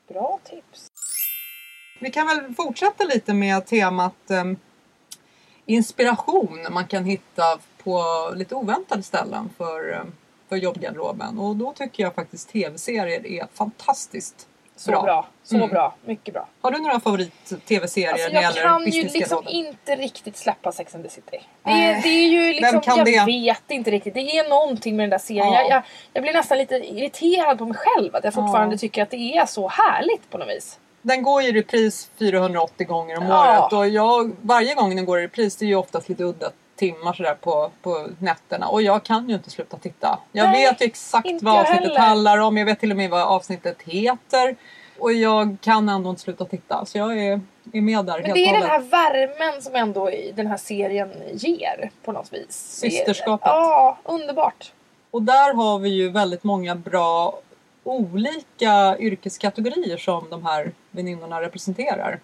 Bra 0.08 0.38
tips. 0.44 0.86
Vi 2.00 2.10
kan 2.10 2.26
väl 2.26 2.54
fortsätta 2.54 3.04
lite 3.04 3.34
med 3.34 3.66
temat 3.66 4.30
eh, 4.30 4.44
inspiration 5.66 6.66
man 6.70 6.86
kan 6.86 7.04
hitta 7.04 7.58
på 7.84 8.04
lite 8.36 8.54
oväntade 8.54 9.02
ställen 9.02 9.50
för, 9.56 9.92
eh, 9.92 10.04
för 10.48 10.56
jobbgarderoben. 10.56 11.38
Och 11.38 11.56
då 11.56 11.72
tycker 11.72 12.02
jag 12.02 12.14
faktiskt 12.14 12.48
tv-serier 12.48 13.26
är 13.26 13.46
fantastiskt 13.54 14.48
Så 14.80 14.90
bra. 14.90 15.02
bra. 15.02 15.26
Så 15.44 15.56
Mm. 15.56 15.68
bra. 15.68 15.94
Mycket 16.04 16.34
bra. 16.34 16.46
Har 16.60 16.70
du 16.70 16.78
några 16.78 17.00
favorit-tv-serier 17.00 18.12
Alltså, 18.12 18.28
när 18.32 18.42
jag 18.42 18.54
kan 18.54 18.80
ju 18.80 18.86
liksom 19.02 19.10
businessgarderob? 19.10 19.48
inte 19.48 19.96
riktigt 19.96 20.36
släppa 20.36 20.72
Sex 20.72 20.94
and 20.94 21.04
the 21.04 21.10
City. 21.10 21.40
Det 21.62 21.70
är, 21.70 22.02
det 22.02 22.08
är 22.08 22.28
ju 22.28 22.52
liksom, 22.52 22.80
kan 22.80 22.96
jag 22.96 23.06
det? 23.06 23.24
vet 23.26 23.70
inte 23.70 23.90
riktigt. 23.90 24.14
Det 24.14 24.20
är 24.38 24.48
någonting 24.48 24.96
med 24.96 25.02
den 25.04 25.10
där 25.10 25.18
serien. 25.18 25.46
Ja. 25.52 25.60
Jag, 25.60 25.70
jag, 25.70 25.82
jag 26.12 26.22
blir 26.22 26.32
nästan 26.32 26.58
lite 26.58 26.74
irriterad 26.74 27.58
på 27.58 27.64
mig 27.64 27.76
själv 27.78 28.16
att 28.16 28.24
jag 28.24 28.34
fortfarande 28.34 28.74
Ja. 28.74 28.78
tycker 28.78 29.02
att 29.02 29.10
det 29.10 29.16
är 29.36 29.46
så 29.46 29.68
härligt 29.68 30.30
på 30.30 30.38
något 30.38 30.48
vis. 30.48 30.78
Den 31.02 31.22
går 31.22 31.42
i 31.42 31.52
repris 31.52 32.10
480 32.18 32.86
gånger 32.86 33.18
om 33.18 33.26
Ja. 33.26 33.60
året 33.62 33.72
och 33.72 33.88
jag, 33.88 34.36
varje 34.42 34.74
gång 34.74 34.96
den 34.96 35.04
går 35.04 35.18
i 35.20 35.22
repris 35.22 35.56
det 35.56 35.64
är 35.64 35.66
ju 35.66 35.74
oftast 35.76 36.08
lite 36.08 36.22
udda 36.24 36.50
timmar 36.78 37.12
sådär 37.12 37.34
på, 37.40 37.70
på 37.82 38.06
nätterna 38.18 38.68
och 38.68 38.82
jag 38.82 39.02
kan 39.04 39.28
ju 39.28 39.34
inte 39.34 39.50
sluta 39.50 39.76
titta. 39.78 40.18
Jag 40.32 40.48
Nej, 40.50 40.66
vet 40.66 40.80
ju 40.82 40.86
exakt 40.86 41.42
vad 41.42 41.58
avsnittet 41.60 41.82
heller. 41.86 41.98
handlar 42.00 42.38
om, 42.38 42.56
jag 42.56 42.66
vet 42.66 42.80
till 42.80 42.90
och 42.90 42.96
med 42.96 43.10
vad 43.10 43.22
avsnittet 43.22 43.82
heter 43.82 44.56
och 44.98 45.12
jag 45.12 45.56
kan 45.60 45.88
ändå 45.88 46.10
inte 46.10 46.22
sluta 46.22 46.44
titta 46.44 46.86
så 46.86 46.98
jag 46.98 47.18
är, 47.18 47.40
är 47.72 47.80
med 47.80 48.04
där 48.04 48.14
Men 48.16 48.24
helt 48.24 48.34
det 48.34 48.44
är 48.44 48.54
och 48.54 48.60
den 48.60 48.70
hållet. 48.70 48.92
här 48.92 49.10
värmen 49.12 49.62
som 49.62 49.74
ändå 49.74 50.10
i 50.10 50.32
den 50.36 50.46
här 50.46 50.56
serien 50.56 51.10
ger 51.32 51.90
på 52.04 52.12
något 52.12 52.32
vis. 52.32 52.78
Systerskapet. 52.80 53.46
Ja, 53.46 53.98
underbart. 54.04 54.72
Och 55.10 55.22
där 55.22 55.54
har 55.54 55.78
vi 55.78 55.88
ju 55.88 56.08
väldigt 56.08 56.44
många 56.44 56.74
bra 56.74 57.38
olika 57.84 58.96
yrkeskategorier 58.98 59.96
som 59.96 60.30
de 60.30 60.44
här 60.46 60.72
väninnorna 60.90 61.40
representerar. 61.40 62.20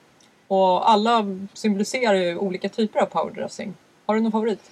Och 0.49 0.90
alla 0.90 1.25
symboliserar 1.52 2.14
ju 2.14 2.37
olika 2.38 2.68
typer 2.68 3.00
av 3.00 3.06
powerdressing. 3.06 3.75
Har 4.06 4.14
du 4.14 4.20
någon 4.20 4.32
favorit? 4.32 4.70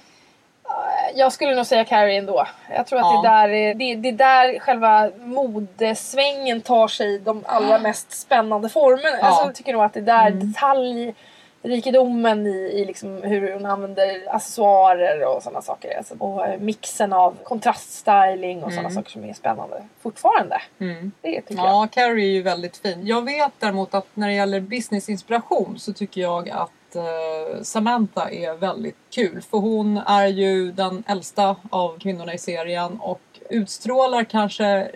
Jag 1.14 1.32
skulle 1.32 1.54
nog 1.54 1.66
säga 1.66 1.84
Carrie 1.84 2.18
ändå. 2.18 2.46
Jag 2.76 2.86
tror 2.86 2.98
att 2.98 3.04
Ja. 3.04 3.22
det, 3.22 3.28
är 3.28 3.48
där, 3.48 3.54
är- 3.54 3.74
det, 3.74 3.94
det 3.94 4.08
är 4.08 4.12
där 4.12 4.58
själva 4.58 5.10
modesvängen 5.18 6.60
tar 6.60 6.88
sig 6.88 7.18
de 7.18 7.42
allra 7.46 7.78
mest 7.78 8.12
spännande 8.12 8.68
formerna. 8.68 9.16
Ja. 9.20 9.26
Alltså, 9.26 9.44
jag 9.44 9.54
tycker 9.54 9.72
nog 9.72 9.82
att 9.82 9.92
det 9.92 10.00
är 10.00 10.04
där 10.04 10.26
Mm. 10.26 10.52
detaljrikedomen 11.62 12.46
i, 12.46 12.50
i 12.50 12.84
liksom 12.84 13.22
hur 13.22 13.52
hon 13.52 13.66
använder 13.66 14.34
accessoarer 14.34 15.36
och 15.36 15.42
sådana 15.42 15.62
saker. 15.62 15.96
Alltså, 15.98 16.14
och 16.18 16.46
eh, 16.46 16.60
mixen 16.60 17.12
av 17.12 17.36
kontraststyling 17.44 18.64
och 18.64 18.70
sådana 18.72 18.88
Mm. 18.88 18.92
saker 19.02 19.10
som 19.10 19.24
är 19.24 19.32
spännande. 19.34 19.82
Fortfarande. 20.02 20.60
Det 21.20 21.40
tycker 21.40 21.54
jag. 21.62 21.66
Ja, 21.66 21.88
Carrie 21.92 22.26
är 22.26 22.32
ju 22.32 22.42
väldigt 22.42 22.76
fin. 22.76 23.06
Jag 23.06 23.24
vet 23.24 23.52
däremot 23.58 23.94
att 23.94 24.06
när 24.14 24.28
det 24.28 24.34
gäller 24.34 24.60
businessinspiration 24.60 25.78
så 25.78 25.92
tycker 25.92 26.20
jag 26.20 26.50
att 26.50 26.70
eh, 26.96 27.62
Samantha 27.62 28.30
är 28.30 28.54
väldigt 28.56 28.96
kul. 29.14 29.42
För 29.50 29.58
hon 29.58 29.96
är 29.96 30.26
ju 30.26 30.72
den 30.72 31.04
äldsta 31.06 31.56
av 31.70 31.98
kvinnorna 31.98 32.34
i 32.34 32.38
serien 32.38 32.98
och 33.00 33.20
utstrålar 33.50 34.24
kanske 34.24 34.90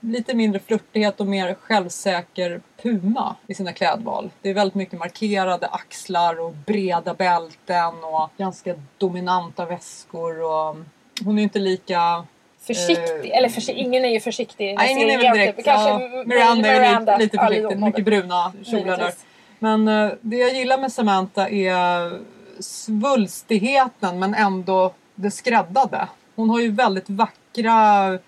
lite 0.00 0.34
mindre 0.34 0.60
flörtighet 0.60 1.20
och 1.20 1.26
mer 1.26 1.54
självsäker 1.54 2.60
puma 2.82 3.36
i 3.46 3.54
sina 3.54 3.72
klädval. 3.72 4.30
Det 4.42 4.50
är 4.50 4.54
väldigt 4.54 4.74
mycket 4.74 4.98
markerade 4.98 5.66
axlar 5.66 6.40
och 6.40 6.52
breda 6.52 7.14
bälten 7.14 8.04
och 8.04 8.30
ganska 8.36 8.74
dominanta 8.98 9.64
väskor. 9.64 10.42
Och 10.42 10.76
hon 11.24 11.38
är 11.38 11.42
inte 11.42 11.58
lika 11.58 12.24
Försiktig. 12.60 13.30
Eh, 13.32 13.38
Eller 13.38 13.48
försi- 13.48 13.72
ingen 13.72 14.04
är 14.04 14.08
ju 14.08 14.20
försiktig 14.20 14.74
Nej, 14.78 14.92
ingen 14.92 15.10
är 15.10 15.16
väl 15.16 15.20
egentligen. 15.24 15.46
direkt... 15.54 15.64
Kanske 15.64 15.88
ja, 15.88 16.20
M- 16.20 16.28
Miranda 16.28 16.68
är 16.68 16.80
Miranda. 16.80 17.16
lite, 17.16 17.38
försiktig. 17.38 17.78
mycket 17.78 18.04
bruna 18.04 18.52
kjolar 18.64 18.96
där. 18.96 19.12
Men 19.58 19.88
eh, 19.88 20.10
det 20.20 20.36
jag 20.36 20.54
gillar 20.54 20.78
med 20.78 20.92
Samantha 20.92 21.48
är 21.48 22.20
svulstigheten 22.60 24.18
men 24.18 24.34
ändå 24.34 24.92
det 25.14 25.30
skräddade. 25.30 26.08
Hon 26.36 26.50
har 26.50 26.60
ju 26.60 26.70
väldigt 26.70 27.10
vackra 27.10 28.18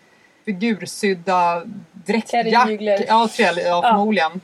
figursydda. 0.44 1.62
Terrymygler. 2.06 3.04
Ja, 3.08 3.28
trell, 3.37 3.58
ja, 3.64 3.82
förmodligen. 3.82 4.40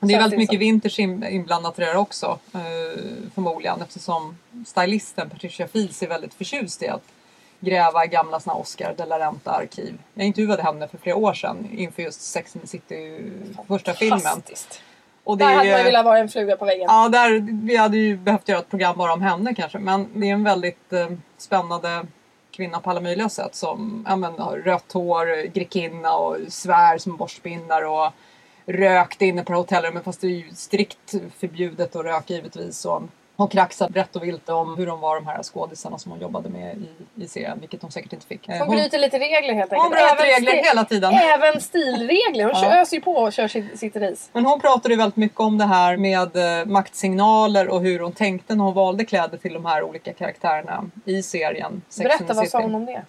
Det 0.00 0.14
är 0.14 0.18
väldigt 0.20 0.38
mycket 0.38 0.58
vinters 0.60 0.98
in- 0.98 1.24
inblandat 1.24 1.78
i 1.78 1.82
det 1.82 1.86
där 1.88 1.96
också. 1.96 2.38
Eh, 2.54 2.60
förmodligen 3.34 3.82
eftersom 3.82 4.38
stylisten 4.66 5.30
Patricia 5.30 5.68
Fields 5.68 6.02
är 6.02 6.08
väldigt 6.08 6.34
förtjust 6.34 6.82
i 6.82 6.88
att 6.88 7.02
gräva 7.60 8.04
i 8.04 8.08
gamla 8.08 8.40
såna 8.40 8.56
Oscar 8.56 8.94
de 8.98 9.04
la 9.08 9.18
Renta-arkiv. 9.18 9.98
Jag 10.14 10.26
intervjuade 10.26 10.62
henne 10.62 10.88
för 10.88 10.98
flera 10.98 11.16
år 11.16 11.34
sedan 11.34 11.68
inför 11.72 12.02
just 12.02 12.20
Sex 12.22 12.54
and 12.56 12.62
the 12.62 12.68
City 12.68 13.20
första 13.68 13.92
filmen. 13.94 14.20
Och 15.24 15.38
det 15.38 15.44
Där 15.44 15.50
är 15.50 15.56
hade 15.56 15.68
ju- 15.68 15.74
man 15.74 15.84
velat 15.84 16.04
vara 16.04 16.18
en 16.18 16.28
fluga 16.28 16.56
på 16.56 16.64
väggen. 16.64 16.86
Ja, 16.88 17.08
där, 17.08 17.46
vi 17.66 17.76
hade 17.76 17.96
ju 17.96 18.16
behövt 18.16 18.48
göra 18.48 18.58
ett 18.58 18.70
program 18.70 18.96
bara 18.98 19.12
om 19.12 19.22
henne 19.22 19.54
kanske. 19.54 19.78
Men 19.78 20.08
det 20.14 20.28
är 20.28 20.32
en 20.32 20.44
väldigt 20.44 20.92
eh, 20.92 21.08
spännande 21.38 22.06
kvinna 22.50 22.80
på 22.80 22.90
alla 22.90 23.00
möjliga 23.00 23.28
sätt. 23.28 23.54
Som 23.54 24.04
ja, 24.08 24.16
men, 24.16 24.38
har 24.38 24.56
rött 24.56 24.92
hår, 24.92 25.46
grekinna 25.46 26.16
och 26.16 26.36
svär 26.48 26.98
som 26.98 27.16
borstbindar 27.16 27.82
och 27.82 28.12
rökt 28.66 29.22
inne 29.22 29.44
på 29.44 29.52
hotellrummet 29.52 30.04
fast 30.04 30.20
det 30.20 30.26
är 30.26 30.30
ju 30.30 30.50
strikt 30.54 31.14
förbjudet 31.38 31.96
att 31.96 32.04
röka 32.04 32.34
givetvis. 32.34 32.84
Och 32.84 33.02
hon 33.36 33.48
kraxar 33.48 33.88
brett 33.88 34.16
och 34.16 34.22
vilt 34.24 34.48
om 34.48 34.76
hur 34.76 34.86
de 34.86 35.00
var 35.00 35.14
de 35.14 35.26
här 35.26 35.42
skådisarna 35.42 35.98
som 35.98 36.12
hon 36.12 36.20
jobbade 36.20 36.48
med 36.48 36.76
i, 37.16 37.22
i 37.24 37.28
serien, 37.28 37.60
vilket 37.60 37.82
hon 37.82 37.90
säkert 37.90 38.12
inte 38.12 38.26
fick. 38.26 38.48
Eh, 38.48 38.58
Hon 38.58 38.76
bryter 38.76 38.98
lite 38.98 39.18
regler 39.18 39.54
helt 39.54 39.72
enkelt. 39.72 39.82
hon 39.82 39.90
bryter 39.90 40.24
regler 40.34 40.52
stil- 40.52 40.64
hela 40.64 40.84
tiden. 40.84 41.12
Även 41.14 41.60
stilregler. 41.60 42.44
Hon 42.44 42.52
Ja. 42.62 42.80
öser 42.80 42.96
ju 42.96 43.00
på 43.02 43.12
och 43.12 43.32
kör 43.32 43.48
sitt, 43.48 43.78
sitt 43.78 43.96
race. 43.96 44.30
Men 44.32 44.46
hon 44.46 44.60
pratade 44.60 44.94
ju 44.94 44.98
väldigt 44.98 45.16
mycket 45.16 45.40
om 45.40 45.58
det 45.58 45.64
här 45.64 45.96
med 45.96 46.36
eh, 46.60 46.66
maktsignaler 46.66 47.68
och 47.68 47.80
hur 47.80 48.00
hon 48.00 48.12
tänkte 48.12 48.54
när 48.54 48.64
hon 48.64 48.74
valde 48.74 49.04
kläder 49.04 49.38
till 49.38 49.52
de 49.54 49.64
här 49.66 49.82
olika 49.82 50.12
karaktärerna 50.12 50.84
i 51.04 51.22
serien. 51.22 51.82
Sex 51.88 52.04
Berätta, 52.18 52.34
vad 52.34 52.48
sa 52.48 52.60
hon 52.60 52.74
om 52.74 52.86
det? 52.86 53.02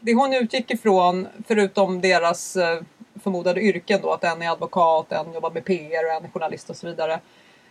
Det 0.00 0.14
hon 0.14 0.34
utgick 0.34 0.70
ifrån, 0.70 1.28
förutom 1.48 2.00
deras 2.00 2.56
eh, 2.56 2.80
förmodade 3.22 3.60
yrken 3.60 4.00
då, 4.02 4.12
att 4.12 4.24
en 4.24 4.42
är 4.42 4.50
advokat, 4.50 5.12
en 5.12 5.32
jobbar 5.32 5.50
med 5.50 5.64
PR 5.64 6.06
och 6.06 6.12
en 6.12 6.24
är 6.24 6.28
journalist 6.30 6.70
och 6.70 6.76
så 6.76 6.86
vidare. 6.86 7.20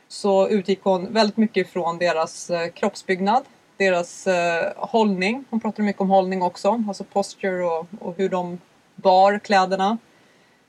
Så 0.08 0.48
utgick 0.50 0.84
hon 0.84 1.14
väldigt 1.14 1.38
mycket 1.38 1.70
från 1.70 1.98
deras 1.98 2.50
eh, 2.50 2.68
kroppsbyggnad, 2.68 3.46
deras 3.78 4.28
eh, 4.28 4.72
hållning. 4.76 5.46
Hon 5.50 5.60
pratade 5.60 5.84
mycket 5.84 6.02
om 6.02 6.10
hållning 6.10 6.42
också, 6.42 6.84
alltså 6.88 7.04
posture 7.04 7.64
och, 7.64 7.88
och 8.00 8.18
hur 8.18 8.30
de 8.30 8.60
bar 8.96 9.40
kläderna. 9.40 9.98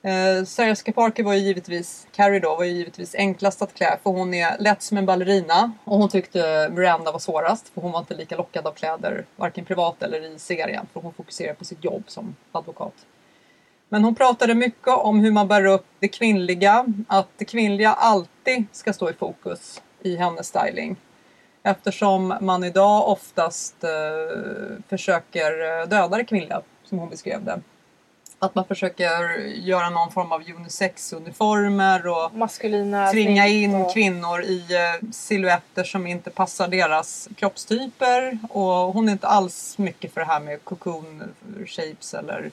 Eh, 0.02 0.44
Sarah 0.44 0.92
Parker 0.94 1.22
var 1.22 1.34
ju 1.34 1.40
givetvis, 1.40 2.06
Carrie 2.12 2.40
då, 2.40 2.56
var 2.56 2.64
ju 2.64 2.70
givetvis 2.70 3.14
enklast 3.14 3.62
att 3.62 3.74
klä 3.74 3.98
för 4.02 4.10
hon 4.10 4.34
är 4.34 4.58
lätt 4.58 4.82
som 4.82 4.96
en 4.98 5.06
ballerina 5.06 5.72
och 5.84 5.98
hon 5.98 6.08
tyckte 6.08 6.68
Miranda 6.72 7.12
var 7.12 7.18
svårast 7.18 7.68
för 7.68 7.80
hon 7.80 7.92
var 7.92 8.00
inte 8.00 8.14
lika 8.14 8.36
lockad 8.36 8.66
av 8.66 8.72
kläder 8.72 9.24
varken 9.36 9.64
privat 9.64 10.02
eller 10.02 10.34
i 10.34 10.38
serien 10.38 10.86
för 10.92 11.00
hon 11.00 11.12
fokuserar 11.12 11.54
på 11.54 11.64
sitt 11.64 11.84
jobb 11.84 12.02
som 12.06 12.36
advokat. 12.52 12.94
Men 13.88 14.04
hon 14.04 14.14
pratade 14.14 14.54
mycket 14.54 14.88
om 14.88 15.20
hur 15.20 15.30
man 15.32 15.48
bär 15.48 15.64
upp 15.64 15.86
det 15.98 16.08
kvinnliga, 16.08 16.84
att 17.08 17.28
det 17.36 17.44
kvinnliga 17.44 17.92
alltid 17.92 18.64
ska 18.72 18.92
stå 18.92 19.10
i 19.10 19.12
fokus 19.12 19.82
i 20.02 20.16
hennes 20.16 20.46
styling. 20.48 20.96
Eftersom 21.62 22.34
man 22.40 22.64
idag 22.64 23.08
oftast 23.08 23.84
eh, 23.84 23.90
försöker 24.88 25.80
eh, 25.80 25.88
döda 25.88 26.16
det 26.16 26.24
kvinnliga, 26.24 26.60
som 26.84 26.98
hon 26.98 27.08
beskrev 27.10 27.44
det. 27.44 27.60
Att 28.38 28.54
man 28.54 28.64
försöker 28.64 29.38
göra 29.54 29.90
någon 29.90 30.10
form 30.12 30.32
av 30.32 30.42
unisex-uniformer 30.56 32.06
och 32.06 32.34
Maskulina 32.34 33.10
tvinga 33.12 33.46
in 33.46 33.74
och- 33.74 33.92
kvinnor 33.94 34.42
i 34.42 34.66
eh, 34.74 35.08
silhuetter 35.12 35.84
som 35.84 36.06
inte 36.06 36.30
passar 36.30 36.68
deras 36.68 37.28
kroppstyper. 37.36 38.38
Och 38.50 38.66
hon 38.66 39.08
är 39.08 39.12
inte 39.12 39.26
alls 39.26 39.78
mycket 39.78 40.14
för 40.14 40.20
det 40.20 40.26
här 40.26 40.40
med 40.40 40.64
cocoon 40.64 41.22
shapes 41.66 42.14
eller 42.14 42.50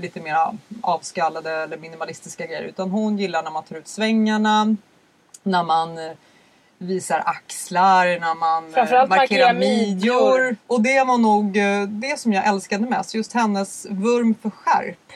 lite 0.00 0.20
mer 0.20 0.36
avskallade 0.80 1.50
eller 1.50 1.76
minimalistiska 1.76 2.46
grejer. 2.46 2.62
Utan 2.62 2.90
hon 2.90 3.18
gillar 3.18 3.42
när 3.42 3.50
man 3.50 3.64
tar 3.64 3.76
ut 3.76 3.88
svängarna, 3.88 4.76
när 5.42 5.62
man 5.62 5.98
eh, 5.98 6.12
visar 6.78 7.22
axlar, 7.26 8.20
när 8.20 8.34
man 8.34 8.64
eh, 8.64 8.70
markerar 8.76 9.06
markera 9.06 9.52
midjor. 9.52 9.86
midjor. 9.86 10.56
Och 10.66 10.82
det 10.82 11.04
var 11.04 11.18
nog 11.18 11.56
eh, 11.56 11.82
det 11.82 12.20
som 12.20 12.32
jag 12.32 12.46
älskade 12.46 12.86
mest, 12.86 13.14
just 13.14 13.32
hennes 13.32 13.86
vurm 13.90 14.34
för 14.42 14.50
skärp. 14.50 15.12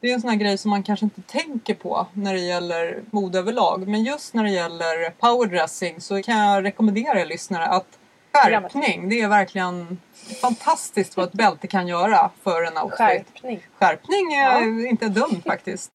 Det 0.00 0.10
är 0.10 0.14
en 0.14 0.20
sån 0.20 0.30
här 0.30 0.36
grej 0.36 0.58
som 0.58 0.70
man 0.70 0.82
kanske 0.82 1.06
inte 1.06 1.22
tänker 1.22 1.74
på 1.74 2.06
när 2.12 2.34
det 2.34 2.40
gäller 2.40 3.02
mode 3.10 3.38
överlag. 3.38 3.88
Men 3.88 4.04
just 4.04 4.34
när 4.34 4.44
det 4.44 4.50
gäller 4.50 5.10
powerdressing 5.10 6.00
så 6.00 6.22
kan 6.22 6.38
jag 6.38 6.64
rekommendera 6.64 7.20
er 7.20 7.26
lyssnare 7.26 7.66
att 7.66 7.95
skärpning, 8.44 9.08
det 9.08 9.20
är 9.20 9.28
verkligen 9.28 9.98
fantastiskt 10.40 11.16
vad 11.16 11.26
ett 11.26 11.32
bälte 11.32 11.66
kan 11.66 11.88
göra 11.88 12.30
för 12.42 12.62
en 12.62 12.78
outfit. 12.78 12.98
Skärpning. 12.98 13.66
Skärpning 13.78 14.34
är 14.34 14.60
Ja. 14.82 14.88
inte 14.88 15.08
dumt 15.08 15.42
faktiskt. 15.46 15.90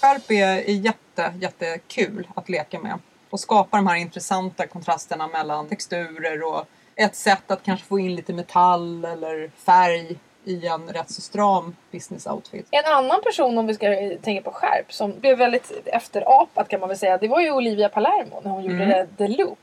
Skärp 0.00 0.30
är, 0.30 0.46
är 0.46 0.72
jätte, 0.72 1.34
jättekul 1.40 2.28
att 2.34 2.48
leka 2.48 2.78
med 2.78 2.98
och 3.30 3.40
skapa 3.40 3.76
de 3.76 3.86
här 3.86 3.96
intressanta 3.96 4.66
kontrasterna 4.66 5.28
mellan 5.28 5.68
texturer 5.68 6.42
och 6.42 6.64
ett 6.96 7.16
sätt 7.16 7.50
att 7.50 7.62
kanske 7.62 7.86
få 7.86 7.98
in 7.98 8.14
lite 8.14 8.32
metall 8.32 9.04
eller 9.04 9.50
färg 9.64 10.16
i 10.44 10.66
en 10.66 10.88
rätt 10.88 11.10
så 11.10 11.20
stram 11.20 11.76
business 11.92 12.26
outfit. 12.26 12.68
En 12.70 12.84
annan 12.92 13.22
person 13.22 13.58
om 13.58 13.66
vi 13.66 13.74
ska 13.74 13.86
tänka 14.22 14.42
på 14.42 14.50
skärp 14.52 14.92
som 14.92 15.20
blev 15.20 15.38
väldigt 15.38 15.72
efterapat 15.86 16.68
kan 16.68 16.80
man 16.80 16.88
väl 16.88 16.98
säga. 16.98 17.18
Det 17.18 17.28
var 17.28 17.40
ju 17.40 17.50
Olivia 17.50 17.88
Palermo 17.88 18.40
när 18.44 18.50
hon 18.50 18.62
gjorde 18.64 18.84
Mm. 18.84 18.88
det, 18.88 19.06
The 19.16 19.28
Loop. 19.28 19.58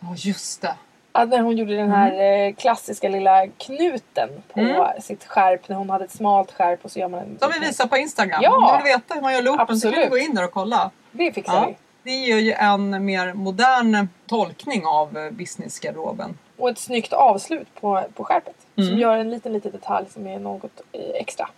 Ja, 0.00 0.14
just 0.16 0.62
det. 0.62 0.74
Ja, 1.12 1.24
när 1.24 1.40
hon 1.40 1.56
gjorde 1.56 1.76
den 1.76 1.90
här 1.90 2.12
eh, 2.46 2.54
klassiska 2.54 3.08
lilla 3.08 3.46
knuten 3.46 4.28
på 4.54 4.60
Mm. 4.60 5.00
sitt 5.00 5.24
skärp. 5.24 5.68
När 5.68 5.76
hon 5.76 5.90
hade 5.90 6.04
ett 6.04 6.10
smalt 6.10 6.52
skärp 6.52 6.84
och 6.84 6.90
så 6.90 6.98
gör 6.98 7.08
man 7.08 7.20
en... 7.20 7.36
De 7.40 7.50
vi 7.60 7.66
visar 7.66 7.86
på 7.86 7.96
Instagram. 7.96 8.40
Ja. 8.42 8.56
Om 8.56 8.62
du 8.78 8.84
vill 8.84 8.92
veta 8.92 9.14
hur 9.14 9.22
man 9.22 9.32
gör 9.32 9.42
loopen 9.42 9.80
så 9.80 9.86
kan 9.90 9.92
du 10.00 10.04
Absolut. 10.04 10.10
gå 10.10 10.18
in 10.30 10.34
där 10.34 10.44
och 10.44 10.52
kolla. 10.52 10.90
Det 11.12 11.32
fixar 11.32 11.54
Ja. 11.54 11.66
vi. 11.68 11.76
Det 12.02 12.10
ger 12.16 12.36
ju 12.38 12.52
en 12.52 13.04
mer 13.04 13.32
modern 13.32 14.08
tolkning 14.26 14.86
av 14.86 15.18
eh, 15.18 15.30
businessgarderoben. 15.30 16.38
Och 16.58 16.68
ett 16.70 16.78
snyggt 16.78 17.12
avslut 17.12 17.68
på, 17.80 18.02
på 18.14 18.24
skärpet. 18.24 18.56
Som 18.74 18.84
Mm. 18.84 18.98
gör 18.98 19.16
en 19.16 19.30
liten, 19.30 19.52
liten 19.52 19.72
detalj 19.72 20.06
som 20.10 20.26
är 20.26 20.38
något 20.38 20.80
eh, 20.92 21.00
extra. 21.14 21.48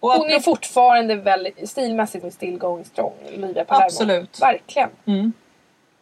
Och 0.00 0.10
Hon 0.12 0.30
är 0.30 0.40
fortfarande 0.40 1.14
väldigt 1.14 1.70
stilmässigt 1.70 2.24
med 2.24 2.32
still 2.32 2.58
going 2.58 2.84
strong, 2.84 3.12
Olivia 3.36 3.64
Palermo. 3.64 3.84
Absolut. 3.86 4.42
Verkligen. 4.42 4.88
Mm. 5.04 5.32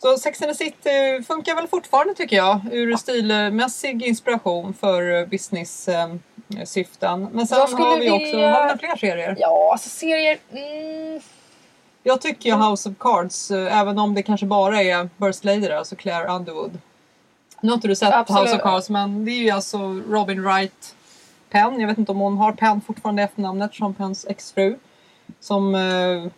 Så 0.06 0.18
Sex 0.18 0.42
and 0.42 0.50
the 0.50 0.54
City 0.64 1.22
funkar 1.26 1.54
väl 1.54 1.66
fortfarande 1.68 2.14
tycker 2.14 2.36
jag 2.36 2.60
ur 2.72 2.96
stilmässig 2.96 4.02
inspiration 4.02 4.74
för 4.74 5.26
business-syften. 5.26 7.28
Men 7.32 7.46
sen 7.46 7.58
Jag 7.58 7.68
skulle 7.68 7.84
har 7.88 7.98
vi 7.98 8.10
också, 8.10 8.18
vilja- 8.24 8.50
har 8.50 8.60
vi 8.62 8.66
några 8.66 8.78
fler 8.78 8.96
serier? 8.96 9.36
Ja, 9.38 9.68
alltså 9.72 9.88
serier... 9.88 10.38
Mm, 10.52 11.20
Jag 12.02 12.20
tycker 12.20 12.50
ju 12.50 12.56
House 12.56 12.88
of 12.88 12.94
Cards, 12.98 13.50
eh, 13.50 13.78
även 13.80 13.98
om 13.98 14.14
det 14.14 14.22
kanske 14.22 14.46
bara 14.46 14.82
är 14.82 15.08
Burst 15.16 15.44
Lady 15.44 15.60
där, 15.60 15.76
alltså 15.76 15.96
Claire 15.96 16.28
Underwood. 16.28 16.78
Nu 17.60 17.68
har 17.68 17.74
inte 17.74 17.88
du 17.88 17.96
sett 17.96 18.14
Absolut. 18.14 18.42
House 18.42 18.56
of 18.56 18.62
Cards 18.62 18.90
men 18.90 19.24
det 19.24 19.30
är 19.30 19.42
ju 19.42 19.50
alltså 19.50 19.78
Robin 20.08 20.42
Wright 20.42 20.94
Penn. 21.50 21.80
Jag 21.80 21.88
vet 21.88 21.98
inte 21.98 22.12
om 22.12 22.18
hon 22.18 22.38
har 22.38 22.52
Penn 22.52 22.80
fortfarande 22.86 23.22
i 23.22 23.24
efternamnet, 23.24 23.74
Sean 23.74 23.94
Penns 23.94 24.26
exfru. 24.26 24.76
Som 25.40 25.74
eh, 25.74 26.30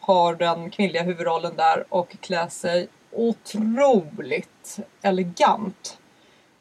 har 0.00 0.34
den 0.34 0.70
kvinnliga 0.70 1.02
huvudrollen 1.02 1.56
där 1.56 1.84
och 1.88 2.16
klär 2.20 2.48
sig 2.48 2.88
otroligt 3.16 4.78
elegant. 5.02 5.98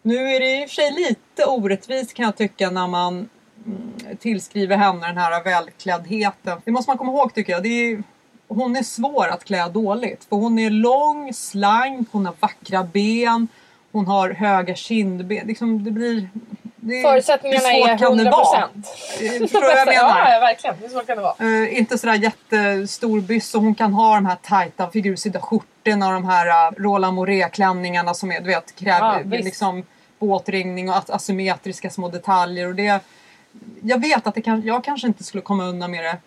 Nu 0.01 0.15
är 0.15 0.39
det 0.39 0.62
i 0.62 0.65
och 0.65 0.69
för 0.69 0.75
sig 0.75 0.91
lite 0.91 1.45
orättvist 1.45 2.13
kan 2.13 2.25
jag 2.25 2.38
tycka 2.38 2.69
när 2.69 2.88
man 2.88 3.29
mm, 3.65 4.17
tillskriver 4.19 4.77
henne 4.77 5.07
den 5.07 5.17
här 5.17 5.43
välkläddheten. 5.43 6.62
Det 6.65 6.71
måste 6.71 6.89
man 6.89 6.97
komma 6.97 7.12
ihåg 7.12 7.33
tycker 7.33 7.53
jag. 7.53 7.63
Det 7.63 7.69
är, 7.69 8.03
hon 8.47 8.75
är 8.75 8.83
svår 8.83 9.27
att 9.27 9.43
klä 9.43 9.69
dåligt. 9.69 10.25
För 10.29 10.35
hon 10.35 10.59
är 10.59 10.69
lång, 10.69 11.33
slank, 11.33 12.07
hon 12.12 12.25
har 12.25 12.35
vackra 12.39 12.83
ben, 12.83 13.47
hon 13.91 14.07
har 14.07 14.29
höga 14.29 14.75
kindben. 14.75 15.47
Liksom, 15.47 15.83
det 15.83 15.91
blir... 15.91 16.29
Det, 16.88 17.01
förutsättningarna 17.01 17.68
hur 17.70 17.80
svårt 17.82 17.89
är 17.89 17.98
kan 17.98 18.08
100 18.08 18.24
det 18.24 18.30
vara? 18.32 18.60
Eh, 18.62 19.39
Förstår 19.39 19.62
du 19.62 19.68
vad 19.68 19.77
jag 19.77 19.88
menar? 19.88 20.32
Ja, 20.34 20.39
verkligen. 20.39 20.75
Hur 20.75 20.89
svårt 20.89 21.08
kan 21.08 21.18
det 21.18 21.24
vara? 21.24 21.63
Eh, 21.63 21.77
inte 21.77 21.98
sådär 21.98 22.13
jättestor 22.13 23.22
byss 23.22 23.56
och 23.56 23.62
hon 23.62 23.75
kan 23.75 23.94
ha 23.94 24.15
de 24.15 24.25
här 24.25 24.36
tajta 24.42 24.89
figursydda 24.92 25.39
skjortorna 25.42 26.08
och 26.08 26.13
de 26.13 26.25
här 26.25 26.48
uh, 26.72 26.75
Roland 26.84 27.15
Moret-klänningarna 27.15 28.13
som 28.13 28.32
är, 28.32 28.39
du 28.39 28.46
vet, 28.48 28.75
kräver 28.75 29.20
Ja, 29.32 29.38
liksom 29.38 29.84
båtringning 30.20 30.89
och 30.89 30.96
as- 30.96 31.10
asymmetriska 31.10 31.89
små 31.89 32.10
detaljer. 32.10 32.68
Och 32.68 32.75
det, 32.75 33.00
jag 33.82 34.01
vet 34.01 34.27
att 34.27 34.36
det 34.36 34.42
kan, 34.42 34.62
jag 34.65 34.84
kanske 34.84 35.08
inte 35.08 35.24
skulle 35.24 35.42
komma 35.42 35.63
undan 35.65 35.92
med 35.92 36.04
det 36.04 36.18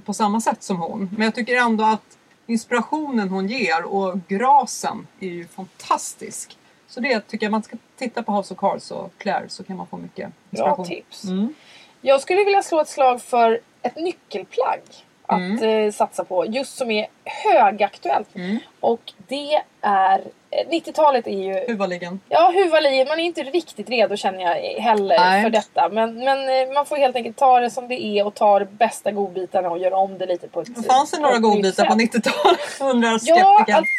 på 0.00 0.14
samma 0.14 0.40
sätt 0.40 0.62
som 0.62 0.76
hon. 0.76 1.10
Men 1.16 1.24
jag 1.24 1.34
tycker 1.34 1.56
ändå 1.56 1.84
att 1.84 2.02
inspirationen 2.46 3.28
hon 3.28 3.48
ger 3.48 3.84
och 3.84 4.18
grasen 4.28 5.06
är 5.20 5.28
ju 5.28 5.46
fantastisk. 5.46 6.56
Så 6.94 7.00
det 7.00 7.20
tycker 7.20 7.46
jag 7.46 7.50
man 7.50 7.62
ska 7.62 7.76
titta 7.98 8.22
på 8.22 8.32
House 8.32 8.54
of 8.54 8.60
Cards 8.60 8.90
och 8.90 9.10
Claire 9.18 9.48
så 9.48 9.64
kan 9.64 9.76
man 9.76 9.86
få 9.86 9.96
mycket 9.96 10.26
Bra 10.26 10.32
inspiration. 10.50 10.86
tips. 10.86 11.24
Mm. 11.24 11.54
Jag 12.00 12.20
skulle 12.20 12.44
vilja 12.44 12.62
slå 12.62 12.80
ett 12.80 12.88
slag 12.88 13.22
för 13.22 13.60
ett 13.82 13.96
nyckelplagg 13.96 14.80
att 15.26 15.38
Mm. 15.38 15.86
eh, 15.86 15.92
satsa 15.92 16.24
på. 16.24 16.46
Just 16.46 16.76
som 16.76 16.90
är 16.90 17.06
högaktuellt. 17.24 18.34
Mm. 18.36 18.58
Och 18.80 19.12
det 19.28 19.60
är... 19.80 20.18
eh, 20.50 20.68
90-talet 20.70 21.26
är 21.26 21.30
ju... 21.30 21.52
Huvudligen. 21.68 22.20
Ja, 22.28 22.50
huvudligen. 22.54 23.08
Man 23.08 23.18
är 23.20 23.24
inte 23.24 23.42
riktigt 23.42 23.88
redo 23.90 24.16
känner 24.16 24.40
jag 24.40 24.54
heller 24.82 25.18
Nej. 25.18 25.42
för 25.42 25.50
detta. 25.50 25.88
Men, 25.88 26.14
men 26.24 26.38
eh, 26.68 26.74
man 26.74 26.86
får 26.86 26.96
helt 26.96 27.16
enkelt 27.16 27.36
ta 27.36 27.60
det 27.60 27.70
som 27.70 27.88
det 27.88 28.02
är 28.04 28.26
och 28.26 28.34
ta 28.34 28.58
de 28.58 28.64
bästa 28.64 29.10
godbitarna 29.12 29.70
och 29.70 29.78
göra 29.78 29.96
om 29.96 30.18
det 30.18 30.26
lite 30.26 30.48
på 30.48 30.60
ett 30.60 30.86
Fanns 30.86 31.10
det 31.10 31.20
några 31.20 31.38
godbitar 31.38 31.84
på 31.84 31.92
sätt. 31.98 32.12
90-talet? 32.14 32.60
Undrar 32.80 33.10
Ja, 33.22 33.56
skeptikern. 33.56 33.76
alltså, 33.76 33.90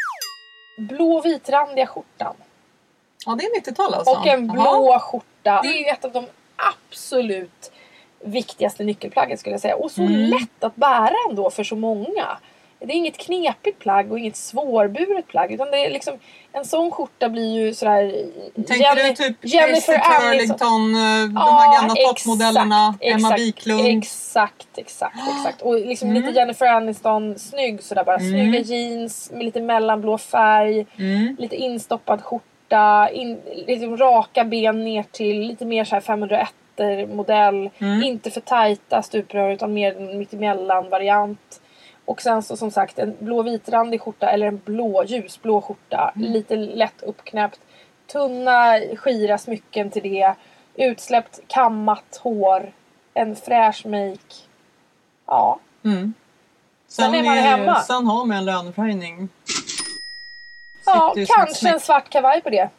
blå 0.96 1.22
vitrandiga 1.22 1.88
skjortan. 1.88 2.36
Ja, 3.26 3.36
det 3.40 3.44
är 3.46 3.62
90-tal 3.62 3.94
alltså. 3.94 4.12
Och 4.12 4.28
en 4.28 4.48
blå 4.48 5.00
skjorta. 5.00 5.60
Det 5.64 5.68
är 5.90 5.94
ett 5.94 6.06
av 6.06 6.12
de 6.12 6.26
absolut 6.56 7.72
viktigaste 8.24 8.84
nyckelplaggen 8.84 9.38
skulle 9.38 9.54
jag 9.54 9.62
säga. 9.62 9.76
Och 9.76 9.92
så 9.92 10.02
Mm. 10.02 10.14
lätt 10.30 10.64
att 10.64 10.76
bära 10.76 11.14
ändå 11.30 11.50
för 11.50 11.64
så 11.64 11.76
många. 11.76 12.38
Det 12.80 12.86
är 12.94 12.96
inget 12.98 13.18
knepigt 13.18 13.80
plagg 13.80 14.12
och 14.12 14.20
inget 14.20 14.36
svårburet 14.36 15.28
plagg. 15.28 15.52
Utan 15.52 15.72
det 15.72 15.86
är 15.86 15.92
liksom, 15.92 16.14
en 16.52 16.66
sån 16.66 16.92
skjorta 16.92 17.30
blir 17.30 17.54
ju 17.60 17.74
sådär... 17.74 18.26
Tänker 18.68 18.96
du 19.10 19.16
typ 19.16 19.38
Jennifer. 19.46 19.98
Turlington, 19.98 20.96
eh, 20.96 21.00
de 21.28 21.38
här 21.38 21.74
gamla 21.82 21.94
exakt, 21.96 22.18
toppmodellerna, 22.24 22.96
Emma 23.02 23.36
Wiklund. 23.36 23.88
Exakt, 23.88 24.68
exakt, 24.78 25.16
exakt. 25.38 25.62
Och 25.62 25.74
liksom 25.76 26.10
Mm. 26.10 26.22
lite 26.22 26.40
Jennifer 26.40 26.66
Aniston 26.68 27.40
snygg 27.40 27.84
sådär 27.84 28.04
bara. 28.04 28.18
Mm. 28.18 28.30
Snygga 28.32 28.60
jeans 28.60 29.32
med 29.32 29.46
lite 29.46 29.62
mellanblå 29.62 30.18
färg. 30.18 30.86
Mm. 30.98 31.36
Lite 31.40 31.56
instoppad 31.56 32.24
skjorta. 32.24 32.46
In, 33.12 33.42
liksom 33.68 33.98
raka 33.98 34.44
ben 34.44 34.84
ner 34.84 35.04
till. 35.12 35.40
Lite 35.40 35.66
mer 35.66 35.84
såhär 35.84 36.02
501 36.02 36.50
modell. 37.10 37.70
Mm. 37.78 38.04
Inte 38.04 38.32
för 38.32 38.42
tajta 38.42 39.02
stuprör 39.02 39.52
utan 39.52 39.74
mer 39.74 39.98
en 39.98 40.20
mittemellan 40.20 40.90
variant. 40.90 41.62
Och 42.06 42.22
sen 42.22 42.44
så 42.44 42.58
som 42.58 42.72
sagt 42.72 43.00
en 43.00 43.16
blå 43.20 43.44
vitrandig 43.44 44.02
skjorta 44.02 44.30
eller 44.30 44.48
en 44.48 44.62
blå 44.66 45.04
ljusblå 45.04 45.62
skjorta. 45.62 46.12
Mm. 46.16 46.32
Lite 46.32 46.56
lätt 46.56 47.02
uppknäppt. 47.02 47.60
Tunna 48.12 48.80
skira 48.96 49.38
smycken 49.38 49.92
till 49.92 50.04
det. 50.04 50.34
Utsläppt 50.76 51.40
kammat 51.48 52.20
hår. 52.24 52.72
En 53.14 53.36
fräsch 53.36 53.86
make. 53.86 54.36
Ja. 55.28 55.60
Mm. 55.84 56.14
Sen 56.88 57.16
är 57.16 57.24
man 57.24 57.38
hemma. 57.38 57.80
Sen 57.80 58.08
har 58.08 58.26
man 58.26 58.38
en 58.38 58.46
löneförhöjning. 58.46 59.30
Ja, 60.86 61.16
kanske 61.28 61.70
en 61.70 61.80
svart 61.80 62.10
kavaj 62.10 62.42
på 62.42 62.50
det. 62.50 62.70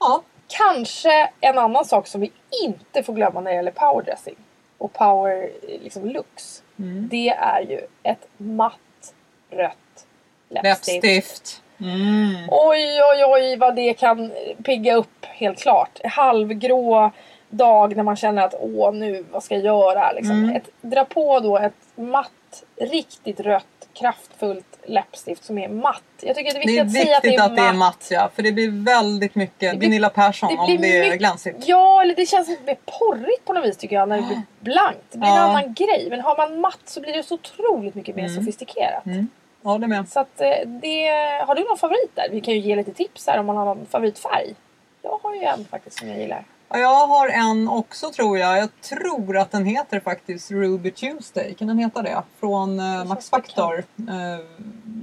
Ja. 0.00 0.22
Kanske 0.46 1.30
en 1.40 1.58
annan 1.58 1.84
sak 1.84 2.06
som 2.06 2.20
vi 2.20 2.32
inte 2.64 3.02
får 3.02 3.12
glömma 3.12 3.40
när 3.40 3.50
det 3.50 3.56
gäller 3.56 3.70
powerdressing 3.70 4.36
och 4.78 4.92
power 4.92 5.50
liksom 5.82 6.04
looks. 6.04 6.62
Mm. 6.78 7.08
Det 7.10 7.28
är 7.28 7.60
ju 7.60 7.80
ett 8.02 8.28
matt 8.36 9.14
rött 9.50 10.06
läppstift. 10.48 11.04
Läppstift. 11.04 11.62
Mm. 11.80 12.48
Oj, 12.50 13.00
oj, 13.12 13.24
oj 13.26 13.56
vad 13.56 13.76
det 13.76 13.94
kan 13.94 14.32
pigga 14.64 14.94
upp 14.94 15.24
helt 15.24 15.58
klart. 15.58 16.00
Halvgrå 16.04 17.10
dag 17.50 17.96
när 17.96 18.02
man 18.02 18.16
känner 18.16 18.44
att 18.44 18.54
åh 18.60 18.92
nu, 18.92 19.24
vad 19.30 19.42
ska 19.42 19.54
jag 19.54 19.64
göra? 19.64 20.12
Liksom. 20.12 20.44
Mm. 20.44 20.56
Ett, 20.56 20.68
dra 20.80 21.04
på 21.04 21.40
då 21.40 21.58
ett 21.58 21.74
matt, 21.94 22.32
riktigt 22.76 23.40
rött, 23.40 23.64
kraftfullt 23.92 24.64
läppstift 24.86 25.44
som 25.44 25.58
är 25.58 25.68
matt. 25.68 26.02
Jag 26.20 26.36
tycker 26.36 26.54
det 26.54 26.58
är 26.60 26.66
Det 26.66 26.66
viktigt 26.66 26.78
är 26.78 26.84
att 26.84 26.92
säga 27.04 27.16
att 27.16 27.22
det 27.22 27.28
viktigt 27.28 27.40
är 27.44 27.46
att 27.50 27.56
det 27.56 27.62
är 27.62 27.66
matt. 27.72 27.76
matt 27.76 28.08
ja, 28.10 28.30
för 28.34 28.42
det 28.42 28.52
blir 28.52 28.84
väldigt 28.84 29.34
mycket 29.34 29.58
Det 29.72 29.76
blir- 29.78 29.88
Gunilla 29.88 30.10
Persson 30.10 30.48
det 30.48 30.56
om 30.58 30.76
det 30.80 30.98
är 30.98 31.16
glansigt. 31.16 31.56
Ja, 31.68 32.02
eller 32.02 32.14
det 32.14 32.26
känns 32.26 32.48
lite 32.48 32.62
mer 32.64 32.76
porrigt 32.98 33.44
på 33.44 33.52
något 33.52 33.64
vis 33.64 33.76
tycker 33.76 33.96
jag 33.96 34.08
när 34.08 34.16
det 34.16 34.22
blir 34.26 34.42
blankt. 34.60 35.04
Det 35.10 35.18
blir 35.18 35.28
en 35.28 35.34
Ja. 35.34 35.40
annan 35.42 35.74
grej. 35.74 36.06
Men 36.10 36.20
har 36.20 36.36
man 36.36 36.60
matt 36.60 36.80
så 36.84 37.00
blir 37.00 37.12
det 37.12 37.22
så 37.22 37.34
otroligt 37.34 37.94
mycket 37.94 38.16
mer 38.16 38.24
Mm. 38.24 38.36
sofistikerat. 38.36 39.06
Mm. 39.06 39.28
Ja, 39.62 39.78
det 39.78 39.86
med. 39.86 40.08
Så 40.08 40.20
att 40.20 40.40
eh, 40.40 40.50
det... 40.66 41.08
Har 41.46 41.54
du 41.54 41.64
någon 41.64 41.78
favorit 41.78 42.10
där? 42.14 42.28
Vi 42.30 42.40
kan 42.40 42.54
ju 42.54 42.60
ge 42.60 42.76
lite 42.76 42.92
tips 42.92 43.26
här 43.26 43.38
om 43.38 43.46
man 43.46 43.56
har 43.56 43.64
någon 43.64 43.86
favoritfärg. 43.86 44.54
Jag 45.02 45.18
har 45.22 45.34
ju 45.34 45.42
en 45.42 45.64
faktiskt 45.64 45.98
som 45.98 46.08
jag 46.08 46.18
gillar. 46.18 46.44
Ja, 46.70 46.78
jag 46.78 47.06
har 47.06 47.28
en 47.28 47.68
också 47.68 48.10
tror 48.10 48.38
jag. 48.38 48.58
Jag 48.58 48.68
tror 48.80 49.36
att 49.36 49.50
den 49.50 49.64
heter 49.64 50.00
faktiskt 50.00 50.50
Ruby 50.50 50.90
Tuesday. 50.90 51.54
Kan 51.54 51.68
den 51.68 51.78
heta 51.78 52.02
det? 52.02 52.22
Från 52.40 52.80
eh, 52.80 53.04
Max 53.04 53.30
Factor. 53.30 53.78
Eh, 54.08 54.44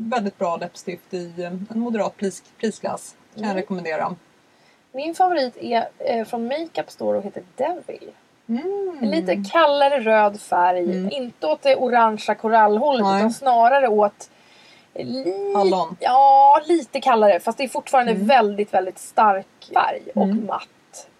väldigt 0.10 0.38
bra 0.38 0.58
läppstift 0.58 1.14
i 1.14 1.44
en 1.44 1.68
moderat 1.80 2.18
pris, 2.18 2.44
prisklass. 2.60 3.16
Kan 3.34 3.44
jag 3.44 3.52
Mm. 3.52 3.62
rekommendera. 3.62 4.16
Min 4.92 5.16
favorit 5.16 5.58
är 5.58 5.88
eh, 6.00 6.26
från 6.26 6.48
Makeup 6.48 6.92
Store 6.92 7.18
och 7.18 7.24
heter 7.24 7.44
Devil. 7.56 8.10
Mm. 8.50 8.98
Lite 9.02 9.44
kallare 9.52 10.00
röd 10.00 10.42
färg. 10.42 10.80
Mm. 10.84 11.12
Inte 11.12 11.48
åt 11.48 11.62
det 11.62 11.76
orangea 11.76 12.36
korallhållet 12.36 13.06
Nej. 13.06 13.18
utan 13.18 13.34
snarare 13.34 13.88
åt 13.88 14.30
li- 14.94 15.54
Hallon. 15.56 15.98
Ja, 16.00 16.62
lite 16.66 17.02
kallare. 17.02 17.40
Fast 17.40 17.58
det 17.58 17.64
är 17.64 17.68
fortfarande 17.68 18.12
Mm. 18.12 18.28
väldigt, 18.28 18.74
väldigt 18.74 19.00
stark 19.00 19.46
färg 19.74 20.02
och 20.16 20.24
Mm. 20.24 20.46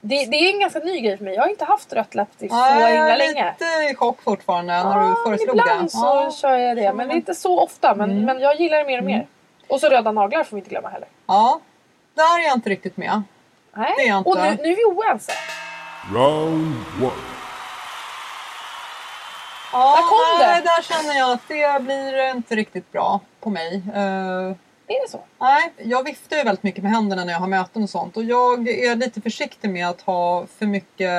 Det, 0.02 0.26
det 0.26 0.36
är 0.38 0.54
en 0.54 0.60
ganska 0.60 0.80
ny 0.80 1.00
grej 1.02 1.18
för 1.18 1.24
mig. 1.24 1.34
Jag 1.36 1.42
har 1.42 1.50
inte 1.50 1.66
haft 1.66 1.94
rött 1.94 2.16
läppstift 2.16 2.54
så 2.54 2.60
Ja, 2.60 2.80
jag 2.80 2.88
himla 2.90 3.14
är 3.14 3.18
länge. 3.18 3.52
lite 3.60 3.66
i 3.92 3.96
chock 3.96 4.22
fortfarande 4.22 4.74
när 4.84 5.10
du 5.10 5.16
föreslog 5.26 5.56
ibland 5.58 5.84
det. 5.86 5.90
så 5.90 5.98
Ja. 6.06 6.32
kör 6.42 6.56
jag 6.58 6.78
det. 6.78 6.94
Men 6.94 7.08
det 7.08 7.14
är 7.14 7.16
inte 7.16 7.36
så 7.36 7.60
ofta. 7.60 7.96
Men, 7.96 8.12
Mm. 8.12 8.26
men 8.26 8.40
jag 8.40 8.60
gillar 8.60 8.78
det 8.78 8.84
mer 8.86 8.98
och 9.00 9.04
mer. 9.06 9.28
Och 9.68 9.80
så 9.80 9.90
röda 9.90 10.12
naglar 10.12 10.44
får 10.44 10.56
vi 10.56 10.60
inte 10.60 10.70
glömma 10.70 10.90
heller. 10.90 11.08
ja, 11.28 11.60
där 12.14 12.40
är 12.40 12.44
jag 12.44 12.54
inte 12.58 12.70
riktigt 12.70 12.98
med. 12.98 13.22
Nej. 13.74 13.94
Det 13.98 14.04
är 14.04 14.08
jag 14.08 14.18
inte. 14.18 14.30
Och 14.30 14.38
nu, 14.38 14.44
nu 14.64 14.72
är 14.72 14.76
vi 14.76 14.84
oense. 14.86 15.32
Round 16.14 16.76
one. 17.02 17.12
Ja, 19.74 19.96
Där 19.96 20.02
kom 20.10 20.40
nej, 20.48 20.62
det. 20.62 20.68
där 20.68 20.82
känner 20.82 21.20
jag 21.20 21.32
att 21.32 21.48
det 21.48 21.82
blir 21.84 22.30
inte 22.36 22.56
riktigt 22.56 22.92
bra 22.92 23.20
på 23.40 23.50
mig. 23.50 23.76
Eh, 23.96 24.56
Är 24.88 25.06
det 25.06 25.12
så? 25.12 25.20
Nej, 25.40 25.74
jag 25.78 26.04
viftar 26.04 26.38
ju 26.38 26.44
väldigt 26.44 26.64
mycket 26.64 26.84
med 26.84 26.92
händerna 26.92 27.24
när 27.24 27.34
jag 27.34 27.40
har 27.40 27.48
möten 27.48 27.84
och 27.84 27.90
sånt. 27.90 28.18
Och 28.18 28.24
jag 28.24 28.68
är 28.68 28.96
lite 28.96 29.22
försiktig 29.22 29.70
med 29.70 29.90
att 29.90 30.02
ha 30.02 30.46
för 30.58 30.66
mycket 30.66 31.12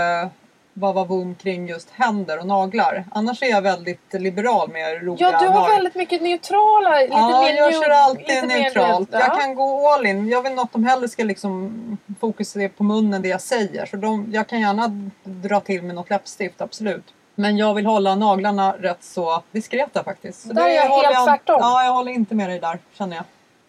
vavavum 0.78 1.34
kring 1.34 1.68
just 1.68 1.90
händer 1.90 2.38
och 2.38 2.46
naglar. 2.46 3.04
Annars 3.10 3.42
är 3.42 3.46
jag 3.46 3.62
väldigt 3.62 4.12
liberal 4.12 4.70
med 4.70 5.02
roliga 5.02 5.30
Ja, 5.32 5.40
du 5.40 5.46
har 5.48 5.68
väldigt 5.68 5.94
mycket 5.94 6.22
neutrala. 6.22 7.00
Lite 7.00 7.12
Ja, 7.12 7.40
mer 7.40 7.56
jag 7.56 7.72
kör 7.72 7.90
alltid 7.90 8.46
mer 8.46 8.62
neutralt. 8.62 9.08
Jag 9.12 9.20
ja. 9.20 9.34
kan 9.34 9.54
gå 9.54 9.88
all 9.88 10.06
in. 10.06 10.28
Jag 10.28 10.42
vill 10.42 10.52
något 10.52 10.72
de 10.72 10.84
hellre 10.84 11.08
ska 11.08 11.24
liksom 11.24 11.72
fokusera 12.20 12.68
på 12.68 12.84
munnen 12.84 13.22
det 13.22 13.28
jag 13.28 13.40
säger. 13.40 13.86
Så 13.86 13.96
de, 13.96 14.28
jag 14.32 14.46
kan 14.46 14.60
gärna 14.60 15.10
dra 15.24 15.60
till 15.60 15.82
med 15.82 15.94
något 15.94 16.10
läppstift, 16.10 16.60
absolut. 16.60 17.04
Men 17.34 17.56
jag 17.56 17.74
vill 17.74 17.86
hålla 17.86 18.14
naglarna 18.14 18.72
rätt 18.72 19.04
så 19.04 19.42
diskreta 19.52 20.04
faktiskt. 20.04 20.42
Så 20.42 20.52
Där 20.52 20.68
är 20.68 20.74
jag 20.74 20.88
håller 20.88 21.14
helt 21.14 21.26
tvärtom. 21.26 21.58
Ja, 21.60 21.84
jag 21.84 21.92
håller 21.92 22.12
inte 22.12 22.34
med 22.34 22.50
dig 22.50 22.60
där 22.60 22.78
känner 22.92 23.16
jag. 23.16 23.24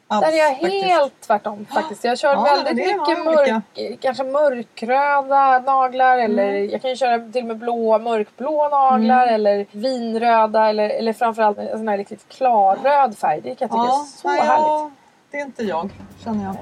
Alls, 0.09 0.25
Där 0.25 0.33
är 0.33 0.37
jag 0.37 0.51
faktiskt. 0.59 0.85
helt 0.85 1.21
tvärtom 1.21 1.65
faktiskt. 1.73 2.03
Jag 2.03 2.19
kör 2.19 2.33
Ja, 2.33 2.43
väldigt 2.43 2.75
mycket 2.75 3.27
olika. 3.27 3.61
mörk, 3.77 3.99
kanske 4.01 4.23
mörkröda 4.23 5.59
naglar 5.59 6.17
eller 6.17 6.49
Mm. 6.49 6.69
jag 6.69 6.81
kan 6.81 6.89
ju 6.89 6.95
köra 6.95 7.19
till 7.31 7.41
och 7.41 7.47
med 7.47 7.57
blå, 7.57 7.99
mörkblå 7.99 8.69
naglar 8.69 9.27
eller 9.27 9.65
vinröda 9.71 10.69
eller, 10.69 10.89
eller 10.89 11.13
framförallt 11.13 11.57
en 11.57 11.77
sån 11.77 11.87
här 11.87 11.97
riktigt 11.97 12.29
klarröd 12.29 13.17
färg. 13.17 13.41
Det 13.41 13.55
kan 13.55 13.67
jag 13.67 13.69
tycka 13.69 13.83
Ja, 13.87 14.01
är 14.01 14.05
så 14.21 14.27
nej, 14.27 14.39
härligt. 14.39 14.67
ja, 14.67 14.91
det 15.31 15.37
är 15.37 15.45
inte 15.45 15.63
jag 15.63 15.89
känner 16.23 16.43
jag. 16.45 16.55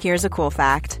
Here's 0.00 0.24
a 0.24 0.28
cool 0.28 0.50
fact 0.50 1.00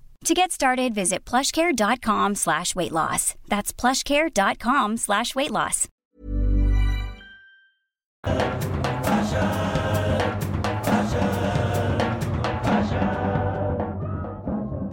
To 0.25 0.35
get 0.35 0.51
started, 0.51 0.93
visit 0.93 1.25
plushcare.com 1.25 2.35
slash 2.35 2.75
weight 2.75 2.91
loss. 2.91 3.33
That's 3.47 3.73
plushcare.com 3.73 4.97
slash 4.97 5.33
weight 5.35 5.49
loss. 5.51 5.87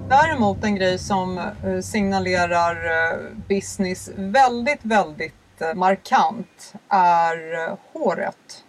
Däremot 0.09 0.65
en 0.65 0.75
grej 0.75 0.99
som 0.99 1.39
eh, 1.39 1.81
signalerar 1.83 2.77
eh, 2.87 3.19
business 3.49 4.11
väldigt, 4.17 4.81
väldigt 4.83 5.61
eh, 5.61 5.75
markant 5.75 6.75
är 6.89 7.77
håret. 7.93 8.65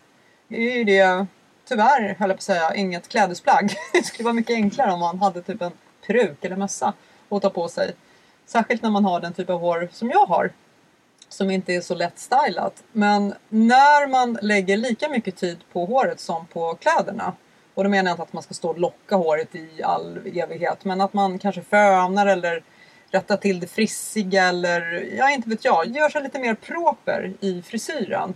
Det 0.48 0.56
är 0.56 0.78
ju 0.78 0.84
det, 0.84 1.26
tyvärr 1.68 2.16
höll 2.20 2.30
jag 2.30 2.30
på 2.30 2.34
att 2.34 2.42
säga, 2.42 2.76
inget 2.76 3.08
klädesplagg. 3.10 3.74
Det 3.94 4.04
skulle 4.04 4.24
vara 4.24 4.34
mycket 4.34 4.56
enklare 4.56 4.92
om 4.92 5.00
man 5.00 5.20
hade 5.20 5.42
typ 5.42 5.62
en 5.62 5.72
peruk 6.10 6.46
eller 6.46 6.56
mössa 6.56 6.94
att 7.30 7.42
ta 7.42 7.50
på 7.50 7.68
sig. 7.68 7.96
Särskilt 8.46 8.82
när 8.82 8.90
man 8.90 9.06
har 9.06 9.20
den 9.20 9.34
typ 9.34 9.50
av 9.50 9.60
hår 9.60 9.90
som 9.92 10.10
jag 10.10 10.26
har. 10.26 10.52
Som 11.30 11.50
inte 11.50 11.74
är 11.74 11.82
så 11.82 11.96
lätt 11.96 12.20
stylat. 12.20 12.84
Men 12.92 13.34
när 13.50 14.08
man 14.08 14.38
lägger 14.42 14.78
lika 14.78 15.10
mycket 15.10 15.36
tid 15.36 15.58
på 15.74 15.86
håret 15.86 16.20
som 16.20 16.46
på 16.46 16.76
kläderna. 16.76 17.34
Och 17.74 17.84
då 17.84 17.90
menar 17.90 18.10
jag 18.10 18.14
inte 18.14 18.24
att 18.24 18.34
man 18.34 18.44
ska 18.44 18.54
stå 18.54 18.70
och 18.70 18.80
locka 18.80 19.16
håret 19.16 19.56
i 19.56 19.84
all 19.84 20.18
evighet. 20.18 20.86
Men 20.86 21.02
att 21.02 21.14
man 21.14 21.40
kanske 21.40 21.62
fönar 21.62 22.28
eller 22.28 22.64
rättar 23.12 23.38
till 23.38 23.60
det 23.60 23.68
frissiga 23.68 24.44
eller, 24.44 25.10
ja 25.18 25.30
inte 25.30 25.50
vet 25.50 25.66
jag, 25.66 25.88
gör 25.88 26.10
sig 26.10 26.24
lite 26.24 26.40
mer 26.40 26.54
proper 26.54 27.34
i 27.40 27.62
frisyren. 27.62 28.34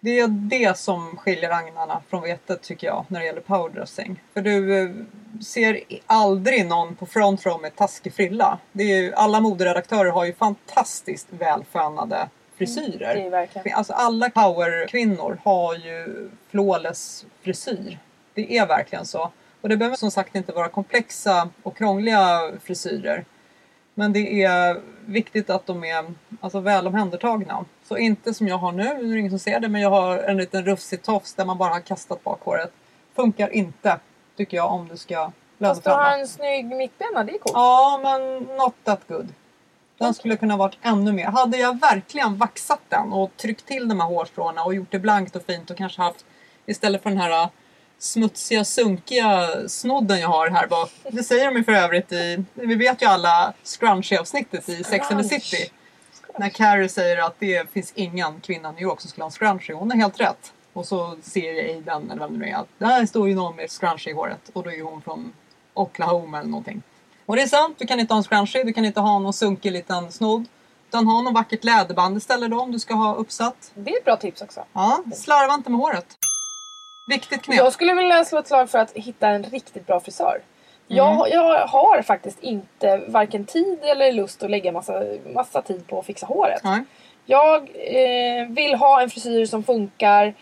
Det 0.00 0.20
är 0.20 0.28
det 0.28 0.78
som 0.78 1.16
skiljer 1.16 1.50
agnarna 1.50 2.02
från 2.08 2.22
vetet 2.22 2.62
tycker 2.62 2.86
jag 2.86 3.04
när 3.08 3.20
det 3.20 3.26
gäller 3.26 3.40
powerdressing. 3.40 4.22
För 4.34 4.40
du 4.40 4.82
eh, 4.82 4.90
ser 5.42 5.80
aldrig 6.06 6.66
någon 6.66 6.96
på 6.96 7.06
front 7.06 7.46
row 7.46 7.60
med 7.60 7.76
taskig 7.76 8.14
frilla. 8.14 8.58
Det 8.72 8.82
är 8.82 9.02
ju, 9.02 9.14
alla 9.14 9.40
moderedaktörer 9.40 10.10
har 10.10 10.24
ju 10.24 10.32
fantastiskt 10.32 11.26
välfönade 11.30 12.28
frisyrer. 12.56 13.16
Är 13.16 13.30
verkligen. 13.30 13.76
Alltså 13.76 13.92
alla 13.92 14.30
powerkvinnor 14.30 15.40
har 15.44 15.74
ju 15.74 16.28
flawless 16.50 17.26
frisyr. 17.42 17.98
Det 18.34 18.58
är 18.58 18.66
verkligen 18.66 19.06
så. 19.06 19.30
Och 19.60 19.68
det 19.68 19.76
behöver 19.76 19.96
som 19.96 20.10
sagt 20.10 20.34
inte 20.34 20.52
vara 20.52 20.68
komplexa 20.68 21.50
och 21.62 21.76
krångliga 21.76 22.52
frisyrer. 22.62 23.24
Men 23.98 24.12
det 24.12 24.42
är 24.42 24.80
viktigt 25.06 25.50
att 25.50 25.66
de 25.66 25.84
är 25.84 26.04
alltså, 26.40 26.60
väl 26.60 26.86
omhändertagna. 26.86 27.64
Så 27.84 27.96
inte 27.96 28.34
som 28.34 28.48
jag 28.48 28.58
har 28.58 28.72
nu, 28.72 28.84
nu 28.84 29.10
är 29.10 29.12
det 29.12 29.18
ingen 29.18 29.30
som 29.30 29.38
ser 29.38 29.60
det, 29.60 29.68
men 29.68 29.80
jag 29.80 29.90
har 29.90 30.18
en 30.18 30.36
liten 30.36 30.64
rufsig 30.64 31.02
tofs 31.02 31.34
där 31.34 31.44
man 31.44 31.58
bara 31.58 31.72
har 31.72 31.80
kastat 31.80 32.24
bak 32.24 32.40
håret. 32.42 32.72
Funkar 33.16 33.54
inte, 33.54 34.00
tycker 34.36 34.56
jag, 34.56 34.72
om 34.72 34.88
du 34.88 34.96
ska 34.96 35.30
Fast 35.58 35.84
du 35.84 35.90
har 35.90 36.18
en 36.18 36.28
snygg 36.28 36.66
mittbena, 36.66 37.24
det 37.24 37.32
är 37.32 37.38
coolt. 37.38 37.52
Ja, 37.54 38.00
men 38.02 38.38
not 38.56 38.74
that 38.84 39.00
good. 39.08 39.28
Den 39.96 40.14
skulle 40.14 40.36
kunna 40.36 40.56
varit 40.56 40.78
ännu 40.82 41.12
mer. 41.12 41.26
Hade 41.26 41.56
jag 41.56 41.80
verkligen 41.80 42.36
vaxat 42.36 42.80
den 42.88 43.12
och 43.12 43.36
tryckt 43.36 43.66
till 43.66 43.88
de 43.88 44.00
här 44.00 44.08
hårstråna 44.08 44.64
och 44.64 44.74
gjort 44.74 44.90
det 44.90 44.98
blankt 44.98 45.36
och 45.36 45.42
fint 45.42 45.70
och 45.70 45.76
kanske 45.76 46.02
haft 46.02 46.24
istället 46.66 47.02
för 47.02 47.10
den 47.10 47.18
här 47.18 47.48
smutsiga, 47.98 48.64
sunkiga 48.64 49.48
snodden 49.68 50.20
jag 50.20 50.28
har 50.28 50.50
här 50.50 50.66
bak. 50.66 50.90
Det 51.10 51.22
säger 51.22 51.44
de 51.44 51.56
ju 51.56 51.64
för 51.64 51.72
övrigt 51.72 52.12
i, 52.12 52.44
vi 52.54 52.74
vet 52.74 53.02
ju 53.02 53.06
alla 53.06 53.52
scrunchie-avsnittet 53.64 54.68
i 54.68 54.84
Sex 54.84 55.10
and 55.10 55.22
the 55.22 55.40
City. 55.40 55.72
När 56.38 56.48
Carrie 56.48 56.88
säger 56.88 57.18
att 57.18 57.34
det 57.38 57.70
finns 57.70 57.92
ingen 57.94 58.40
kvinna 58.40 58.68
i 58.68 58.72
New 58.72 58.82
York 58.82 59.00
som 59.00 59.10
skulle 59.10 59.24
ha 59.24 59.28
en 59.28 59.32
scrunchie. 59.32 59.76
Hon 59.76 59.90
har 59.90 59.98
helt 59.98 60.20
rätt. 60.20 60.52
Och 60.72 60.86
så 60.86 61.16
ser 61.22 61.54
Aidan, 61.54 62.10
eller 62.10 62.20
vem 62.20 62.32
det 62.32 62.38
nu 62.38 62.48
är, 62.48 62.56
att 62.56 62.68
där 62.78 63.06
står 63.06 63.28
ju 63.28 63.34
någon 63.34 63.56
med 63.56 63.70
scrunchie 63.70 64.12
i 64.12 64.16
håret. 64.16 64.50
Och 64.52 64.62
då 64.62 64.72
är 64.72 64.82
hon 64.82 65.02
från 65.02 65.32
Oklahoma 65.74 66.38
eller 66.38 66.50
någonting. 66.50 66.82
Och 67.26 67.36
det 67.36 67.42
är 67.42 67.46
sant, 67.46 67.76
du 67.78 67.86
kan 67.86 68.00
inte 68.00 68.14
ha 68.14 68.18
en 68.18 68.24
scrunchie, 68.24 68.64
du 68.64 68.72
kan 68.72 68.84
inte 68.84 69.00
ha 69.00 69.18
någon 69.18 69.32
sunkig 69.32 69.72
liten 69.72 70.12
snodd. 70.12 70.46
Utan 70.88 71.06
ha 71.06 71.22
någon 71.22 71.34
vackert 71.34 71.64
läderband 71.64 72.16
istället 72.16 72.50
då 72.50 72.60
om 72.60 72.72
du 72.72 72.78
ska 72.78 72.94
ha 72.94 73.14
uppsatt. 73.14 73.70
Det 73.74 73.90
är 73.90 73.98
ett 73.98 74.04
bra 74.04 74.16
tips 74.16 74.42
också. 74.42 74.64
Ja, 74.72 75.04
slarva 75.14 75.54
inte 75.54 75.70
med 75.70 75.80
håret. 75.80 76.17
Viktigt 77.08 77.42
knep. 77.42 77.56
Jag 77.56 77.72
skulle 77.72 77.94
vilja 77.94 78.24
slå 78.24 78.38
ett 78.38 78.46
slag 78.48 78.70
för 78.70 78.78
att 78.78 78.92
hitta 78.92 79.28
en 79.28 79.42
riktigt 79.44 79.86
bra 79.86 80.00
frisör. 80.00 80.40
Jag, 80.86 81.30
jag 81.30 81.66
har 81.66 82.02
faktiskt 82.02 82.42
inte 82.42 82.96
varken 83.08 83.44
tid 83.44 83.78
eller 83.82 84.12
lust 84.12 84.42
att 84.42 84.50
lägga 84.50 84.72
massa, 84.72 85.02
massa 85.34 85.62
tid 85.62 85.86
på 85.86 85.98
att 85.98 86.06
fixa 86.06 86.26
håret. 86.26 86.60
Nej. 86.64 86.84
Jag 87.26 87.56
eh, 87.74 88.46
vill 88.48 88.74
ha 88.74 89.02
en 89.02 89.10
frisyr 89.10 89.46
som 89.46 89.62
funkar. 89.64 90.34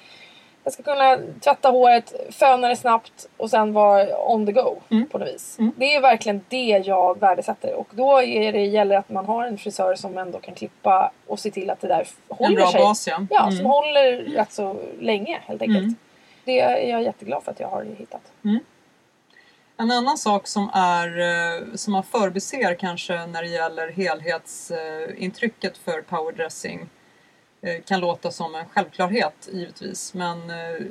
Jag 0.64 0.72
ska 0.72 0.82
kunna 0.82 1.18
tvätta 1.40 1.68
håret, 1.70 2.12
föna 2.30 2.68
det 2.68 2.76
snabbt 2.76 3.28
och 3.36 3.50
sen 3.50 3.72
vara 3.72 4.30
on 4.32 4.46
the 4.46 4.52
go 4.52 4.76
på 5.12 5.18
något 5.18 5.28
vis. 5.28 5.56
Det 5.76 5.94
är 5.94 6.00
verkligen 6.00 6.44
det 6.48 6.82
jag 6.86 7.20
värdesätter 7.20 7.74
och 7.74 7.88
då 7.90 8.22
är 8.22 8.52
det, 8.52 8.64
gäller 8.64 8.96
att 8.96 9.08
man 9.08 9.26
har 9.26 9.44
en 9.46 9.58
frisör 9.58 9.94
som 9.94 10.18
ändå 10.18 10.38
kan 10.38 10.54
klippa 10.54 11.10
och 11.26 11.38
se 11.38 11.50
till 11.50 11.70
att 11.70 11.80
det 11.80 11.88
där 11.88 12.06
håller 12.28 12.50
En 12.50 12.54
bra 12.54 12.66
sig. 12.72 12.80
bas 12.80 13.06
ja. 13.06 13.26
Ja, 13.30 13.42
Mm. 13.42 13.56
som 13.56 13.66
håller 13.66 14.16
rätt 14.36 14.52
så 14.52 14.76
länge 15.00 15.38
helt 15.46 15.62
enkelt. 15.62 15.98
Det 16.46 16.60
är 16.60 16.88
jag 16.90 17.02
jätteglad 17.02 17.44
för 17.44 17.52
att 17.52 17.60
jag 17.60 17.68
har 17.68 17.84
hittat. 17.84 18.32
Mm. 18.44 18.58
En 19.76 19.90
annan 19.90 20.18
sak 20.18 20.46
som, 20.46 20.70
är, 20.74 21.18
eh, 21.20 21.74
som 21.74 21.92
man 21.92 22.02
förbiser 22.02 22.74
kanske 22.74 23.26
när 23.26 23.42
det 23.42 23.48
gäller 23.48 23.88
helhetsintrycket 23.88 25.78
för 25.78 26.02
powerdressing 26.02 26.88
eh, 27.60 27.82
kan 27.82 28.00
låta 28.00 28.30
som 28.30 28.54
en 28.54 28.66
självklarhet 28.66 29.48
givetvis 29.52 30.14
men 30.14 30.50
eh, 30.50 30.86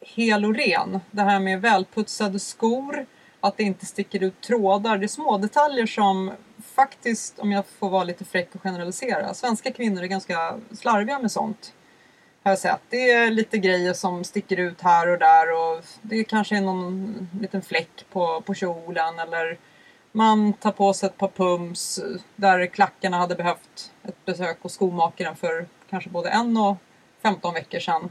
hel 0.00 0.44
och 0.44 0.54
ren, 0.54 1.00
det 1.10 1.22
här 1.22 1.40
med 1.40 1.60
välputsade 1.60 2.38
skor, 2.38 3.06
att 3.40 3.56
det 3.56 3.62
inte 3.62 3.86
sticker 3.86 4.22
ut 4.22 4.40
trådar, 4.40 4.98
det 4.98 5.06
är 5.06 5.08
små 5.08 5.38
detaljer 5.38 5.86
som 5.86 6.32
faktiskt, 6.64 7.38
om 7.38 7.52
jag 7.52 7.66
får 7.66 7.90
vara 7.90 8.04
lite 8.04 8.24
fräck 8.24 8.54
och 8.54 8.62
generalisera, 8.62 9.34
svenska 9.34 9.72
kvinnor 9.72 10.02
är 10.02 10.06
ganska 10.06 10.58
slarviga 10.72 11.18
med 11.18 11.32
sånt 11.32 11.72
har 12.42 12.52
jag 12.52 12.58
sett. 12.58 12.80
Det 12.88 13.10
är 13.10 13.30
lite 13.30 13.58
grejer 13.58 13.92
som 13.92 14.24
sticker 14.24 14.56
ut 14.56 14.80
här 14.80 15.08
och 15.08 15.18
där 15.18 15.52
och 15.52 15.84
det 16.02 16.24
kanske 16.24 16.56
är 16.56 16.60
någon 16.60 17.28
liten 17.40 17.62
fläck 17.62 18.04
på, 18.12 18.40
på 18.40 18.54
kjolen 18.54 19.18
eller 19.18 19.58
man 20.12 20.52
tar 20.52 20.72
på 20.72 20.92
sig 20.92 21.06
ett 21.06 21.18
par 21.18 21.28
pums 21.28 22.00
där 22.36 22.66
klackarna 22.66 23.16
hade 23.16 23.34
behövt 23.34 23.92
ett 24.02 24.24
besök 24.24 24.62
hos 24.62 24.72
skomakaren 24.72 25.36
för 25.36 25.66
kanske 25.90 26.10
både 26.10 26.28
en 26.28 26.56
och 26.56 26.76
15 27.22 27.54
veckor 27.54 27.78
sedan. 27.78 28.10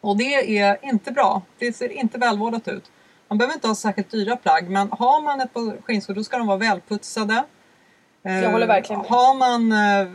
Och 0.00 0.16
det 0.16 0.58
är 0.58 0.78
inte 0.82 1.12
bra. 1.12 1.42
Det 1.58 1.72
ser 1.72 1.88
inte 1.88 2.18
välvårdat 2.18 2.68
ut. 2.68 2.90
Man 3.28 3.38
behöver 3.38 3.54
inte 3.54 3.68
ha 3.68 3.74
särskilt 3.74 4.10
dyra 4.10 4.36
plagg 4.36 4.70
men 4.70 4.92
har 4.92 5.22
man 5.22 5.40
ett 5.40 5.54
par 5.54 5.82
skinnskor 5.82 6.14
då 6.14 6.24
ska 6.24 6.38
de 6.38 6.46
vara 6.46 6.58
välputsade. 6.58 7.44
Jag 8.22 8.50
håller 8.50 8.66
verkligen 8.66 9.00
med. 9.00 9.10
Har 9.10 9.34
man 9.34 9.72
eh, 9.72 10.08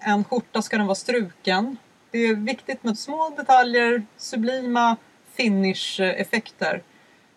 en 0.00 0.24
skjorta 0.24 0.62
ska 0.62 0.76
den 0.76 0.86
vara 0.86 0.94
struken. 0.94 1.76
Det 2.12 2.18
är 2.18 2.34
viktigt 2.34 2.84
med 2.84 2.98
små 2.98 3.30
detaljer, 3.36 4.06
sublima 4.16 4.96
finish-effekter 5.34 6.82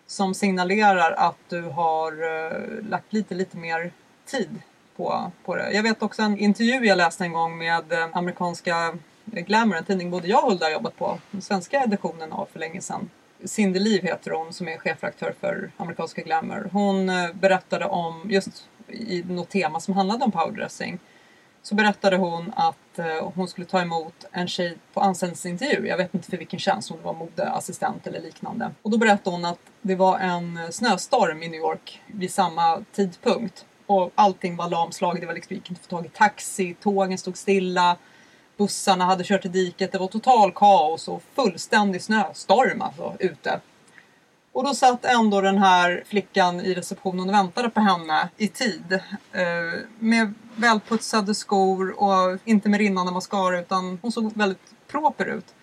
som 0.06 0.34
signalerar 0.34 1.12
att 1.12 1.38
du 1.48 1.62
har 1.62 2.12
uh, 2.12 2.88
lagt 2.88 3.12
lite, 3.12 3.34
lite 3.34 3.56
mer 3.56 3.92
tid 4.26 4.62
på, 4.96 5.32
på 5.44 5.56
det. 5.56 5.72
Jag 5.72 5.82
vet 5.82 6.02
också 6.02 6.22
en 6.22 6.38
intervju 6.38 6.86
jag 6.86 6.98
läste 6.98 7.24
en 7.24 7.32
gång 7.32 7.58
med 7.58 7.92
uh, 7.92 8.06
amerikanska 8.12 8.98
Glamour, 9.24 9.76
en 9.76 9.84
tidning 9.84 10.10
både 10.10 10.28
jag 10.28 10.44
och 10.44 10.50
Hulda 10.50 10.66
har 10.66 10.72
jobbat 10.72 10.96
på, 10.96 11.18
den 11.30 11.42
svenska 11.42 11.82
editionen 11.82 12.32
av 12.32 12.48
för 12.52 12.60
länge 12.60 12.80
sedan. 12.80 13.10
Cindy 13.44 13.80
Liv 13.80 14.02
heter 14.02 14.30
hon 14.30 14.52
som 14.52 14.68
är 14.68 14.78
chefredaktör 14.78 15.34
för 15.40 15.70
amerikanska 15.76 16.22
Glamour. 16.22 16.68
Hon 16.72 17.08
uh, 17.08 17.32
berättade 17.34 17.84
om, 17.84 18.30
just 18.30 18.68
i 18.88 19.24
något 19.28 19.48
tema 19.48 19.80
som 19.80 19.94
handlade 19.94 20.24
om 20.24 20.32
powerdressing, 20.32 20.98
så 21.64 21.74
berättade 21.74 22.16
hon 22.16 22.52
att 22.56 22.98
eh, 22.98 23.30
hon 23.34 23.48
skulle 23.48 23.66
ta 23.66 23.80
emot 23.80 24.24
en 24.32 24.48
tjej 24.48 24.76
på 24.92 25.00
anställningsintervju. 25.00 25.86
Jag 25.86 25.96
vet 25.96 26.14
inte 26.14 26.30
för 26.30 26.36
vilken 26.36 26.58
tjänst, 26.58 26.90
om 26.90 26.96
det 26.96 27.02
var 27.02 27.14
modeassistent 27.14 28.06
eller 28.06 28.20
liknande. 28.20 28.70
Och 28.82 28.90
då 28.90 28.98
berättade 28.98 29.36
hon 29.36 29.44
att 29.44 29.58
det 29.82 29.94
var 29.94 30.18
en 30.18 30.72
snöstorm 30.72 31.42
i 31.42 31.48
New 31.48 31.60
York 31.60 32.02
vid 32.06 32.32
samma 32.32 32.84
tidpunkt. 32.92 33.64
Och 33.86 34.10
allting 34.14 34.56
var 34.56 34.68
lamslaget, 34.68 35.20
det 35.20 35.26
var 35.26 35.34
liksom, 35.34 35.54
gick 35.54 35.70
inte 35.70 35.80
att 35.80 35.86
få 35.86 35.96
tag 35.96 36.06
i 36.06 36.08
taxi, 36.08 36.76
tågen 36.80 37.18
stod 37.18 37.36
stilla, 37.36 37.96
bussarna 38.56 39.04
hade 39.04 39.24
kört 39.24 39.44
i 39.44 39.48
diket, 39.48 39.92
det 39.92 39.98
var 39.98 40.06
total 40.06 40.52
kaos 40.52 41.08
och 41.08 41.22
fullständig 41.34 42.02
snöstorm 42.02 42.82
alltså 42.82 43.16
ute. 43.18 43.60
Och 44.52 44.64
då 44.64 44.74
satt 44.74 45.04
ändå 45.04 45.40
den 45.40 45.58
här 45.58 46.02
flickan 46.06 46.60
i 46.60 46.74
receptionen 46.74 47.28
och 47.28 47.34
väntade 47.34 47.70
på 47.70 47.80
henne 47.80 48.28
i 48.36 48.48
tid. 48.48 49.00
Eh, 49.32 49.80
med 49.98 50.34
välputsade 50.56 51.34
skor 51.34 52.02
och 52.02 52.38
inte 52.44 52.68
med 52.68 52.78
rinnande 52.80 53.12
mascara 53.12 53.60
utan 53.60 53.98
hon 54.02 54.12
såg 54.12 54.32
väldigt 54.36 54.72
proper 54.88 55.24
ut. 55.26 55.54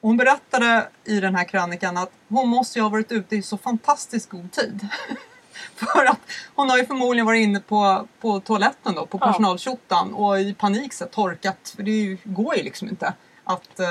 Och 0.00 0.08
hon 0.08 0.16
berättade 0.16 0.88
i 1.04 1.20
den 1.20 1.34
här 1.34 1.44
krönikan 1.44 1.96
att 1.96 2.10
hon 2.28 2.48
måste 2.48 2.78
ju 2.78 2.82
ha 2.82 2.88
varit 2.88 3.12
ute 3.12 3.36
i 3.36 3.42
så 3.42 3.56
fantastiskt 3.58 4.28
god 4.30 4.52
tid. 4.52 4.88
För 5.74 6.04
att 6.04 6.20
hon 6.54 6.70
har 6.70 6.78
ju 6.78 6.86
förmodligen 6.86 7.26
varit 7.26 7.42
inne 7.42 7.60
på, 7.60 8.08
på 8.20 8.40
toaletten 8.40 8.94
då, 8.94 9.06
på 9.06 9.18
Ja. 9.20 9.26
personaltjottan 9.26 10.14
och 10.14 10.40
i 10.40 10.54
panik 10.54 10.92
så 10.92 11.04
torkat. 11.06 11.72
För 11.76 11.82
det 11.82 11.90
ju, 11.90 12.18
går 12.24 12.56
ju 12.56 12.62
liksom 12.62 12.88
inte 12.88 13.14
att 13.44 13.80
eh, 13.80 13.86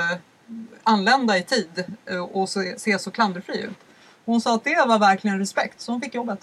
anlända 0.82 1.38
i 1.38 1.42
tid 1.42 1.84
eh, 2.06 2.18
och 2.24 2.48
se, 2.48 2.78
se 2.78 2.98
så 2.98 3.10
klanderfri 3.10 3.60
ut. 3.60 3.78
Hon 4.24 4.40
sa 4.40 4.54
att 4.54 4.64
det 4.64 4.84
var 4.88 4.98
verkligen 4.98 5.38
respekt, 5.38 5.80
så 5.80 5.92
hon 5.92 6.00
fick 6.00 6.14
jobbet. 6.14 6.38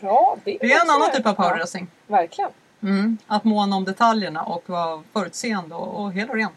Bra. 0.00 0.36
Det 0.44 0.54
är, 0.54 0.58
Det 0.68 0.72
är 0.72 0.84
en 0.84 0.90
annan 0.90 1.10
typ 1.12 1.26
av 1.26 1.34
Ja, 1.38 1.42
powerdressing. 1.44 1.86
verkligen. 2.06 2.50
Mm. 2.84 3.18
Att 3.26 3.44
måna 3.44 3.76
om 3.76 3.84
detaljerna 3.84 4.42
och 4.42 4.68
vara 4.68 5.02
förutseende 5.12 5.74
och, 5.74 6.02
och 6.02 6.12
hel 6.12 6.30
och 6.30 6.36
ren. 6.36 6.50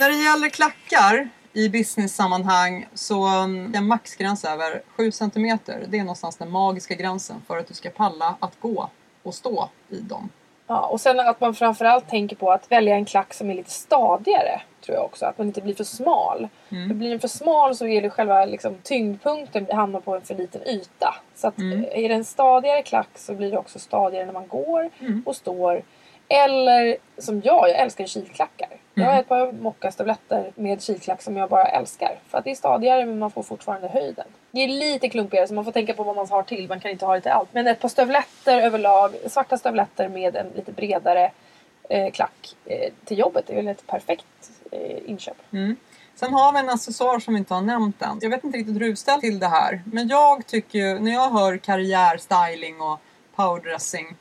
När 0.00 0.08
det 0.08 0.16
gäller 0.16 0.48
klackar 0.48 1.28
i 1.52 1.68
business-sammanhang 1.68 2.88
så 2.94 3.26
mm, 3.26 3.74
är 3.74 3.78
en 3.78 3.86
maxgräns 3.86 4.44
över 4.44 4.82
7 4.96 5.12
cm. 5.12 5.58
Det 5.64 5.98
är 5.98 6.00
någonstans 6.00 6.36
den 6.36 6.50
magiska 6.50 6.94
gränsen 6.94 7.42
för 7.46 7.58
att 7.58 7.68
du 7.68 7.74
ska 7.74 7.90
palla 7.90 8.36
att 8.40 8.60
gå 8.60 8.90
och 9.22 9.34
stå 9.34 9.70
i 9.88 10.00
dem. 10.00 10.28
Ja, 10.72 10.86
och 10.86 11.00
sen 11.00 11.20
att 11.20 11.40
man 11.40 11.54
framförallt 11.54 12.08
tänker 12.08 12.36
på 12.36 12.52
att 12.52 12.72
välja 12.72 12.94
en 12.94 13.04
klack 13.04 13.34
som 13.34 13.50
är 13.50 13.54
lite 13.54 13.70
stadigare. 13.70 14.60
Tror 14.84 14.96
jag 14.96 15.04
också. 15.04 15.26
Att 15.26 15.38
man 15.38 15.46
inte 15.46 15.60
blir 15.60 15.74
för 15.74 15.84
smal. 15.84 16.48
För 16.68 16.94
blir 16.94 17.10
den 17.10 17.20
för 17.20 17.28
smal 17.28 17.76
så 17.76 17.86
är 17.86 18.02
det 18.02 18.10
själva 18.10 18.44
liksom, 18.44 18.74
tyngdpunkten 18.82 19.66
hamnar 19.72 20.00
på 20.00 20.14
en 20.16 20.22
för 20.22 20.34
liten 20.34 20.68
yta. 20.68 21.14
Så 21.34 21.48
att, 21.48 21.58
Mm. 21.58 21.84
är 21.92 22.08
det 22.08 22.14
en 22.14 22.24
stadigare 22.24 22.82
klack 22.82 23.08
så 23.14 23.34
blir 23.34 23.50
det 23.50 23.58
också 23.58 23.78
stadigare 23.78 24.26
när 24.26 24.32
man 24.32 24.48
går 24.48 24.90
Mm. 25.00 25.22
och 25.26 25.36
står. 25.36 25.82
Eller 26.30 26.96
som 27.18 27.40
jag, 27.44 27.68
jag 27.68 27.78
älskar 27.78 28.06
kilklackar. 28.06 28.68
Jag 28.94 29.02
Mm. 29.04 29.14
har 29.14 29.20
ett 29.20 29.28
par 29.28 29.52
mockastövletter 29.52 30.52
med 30.54 30.82
kilklack 30.82 31.22
som 31.22 31.36
jag 31.36 31.48
bara 31.48 31.64
älskar. 31.64 32.18
För 32.28 32.38
att 32.38 32.44
det 32.44 32.50
är 32.50 32.54
stadigare 32.54 33.06
men 33.06 33.18
man 33.18 33.30
får 33.30 33.42
fortfarande 33.42 33.88
höjden. 33.88 34.26
Det 34.50 34.60
är 34.60 34.68
lite 34.68 35.08
klumpigare 35.08 35.48
så 35.48 35.54
man 35.54 35.64
får 35.64 35.72
tänka 35.72 35.94
på 35.94 36.02
vad 36.02 36.16
man 36.16 36.28
har 36.30 36.42
till. 36.42 36.68
Man 36.68 36.80
kan 36.80 36.90
inte 36.90 37.06
ha 37.06 37.14
det 37.14 37.20
till 37.20 37.30
allt. 37.30 37.48
Men 37.52 37.66
ett 37.66 37.80
par 37.80 37.88
stövletter 37.88 38.58
överlag, 38.62 39.14
svarta 39.26 39.56
stövletter 39.58 40.08
med 40.08 40.36
en 40.36 40.46
lite 40.54 40.72
bredare 40.72 41.30
eh, 41.88 42.10
klack 42.10 42.56
eh, 42.64 42.92
till 43.04 43.18
jobbet 43.18 43.50
är 43.50 43.54
väl 43.54 43.68
ett 43.68 43.86
perfekt 43.86 44.50
eh, 44.70 45.10
inköp. 45.10 45.36
Sen 46.14 46.32
har 46.32 46.52
vi 46.52 46.58
en 46.58 46.68
accessoar 46.68 47.18
som 47.18 47.34
vi 47.34 47.38
inte 47.38 47.54
har 47.54 47.62
nämnt 47.62 48.02
än. 48.02 48.18
Jag 48.20 48.30
vet 48.30 48.44
inte 48.44 48.58
riktigt 48.58 48.74
hur 48.74 48.80
du 48.80 49.20
till 49.20 49.38
det 49.38 49.46
här. 49.48 49.82
Men 49.84 50.08
jag 50.08 50.46
tycker 50.46 50.78
ju, 50.78 50.98
när 50.98 51.12
jag 51.12 51.30
hör 51.30 51.56
karriärstyling 51.56 52.80
och 52.80 52.98
powerdressing 53.36 54.16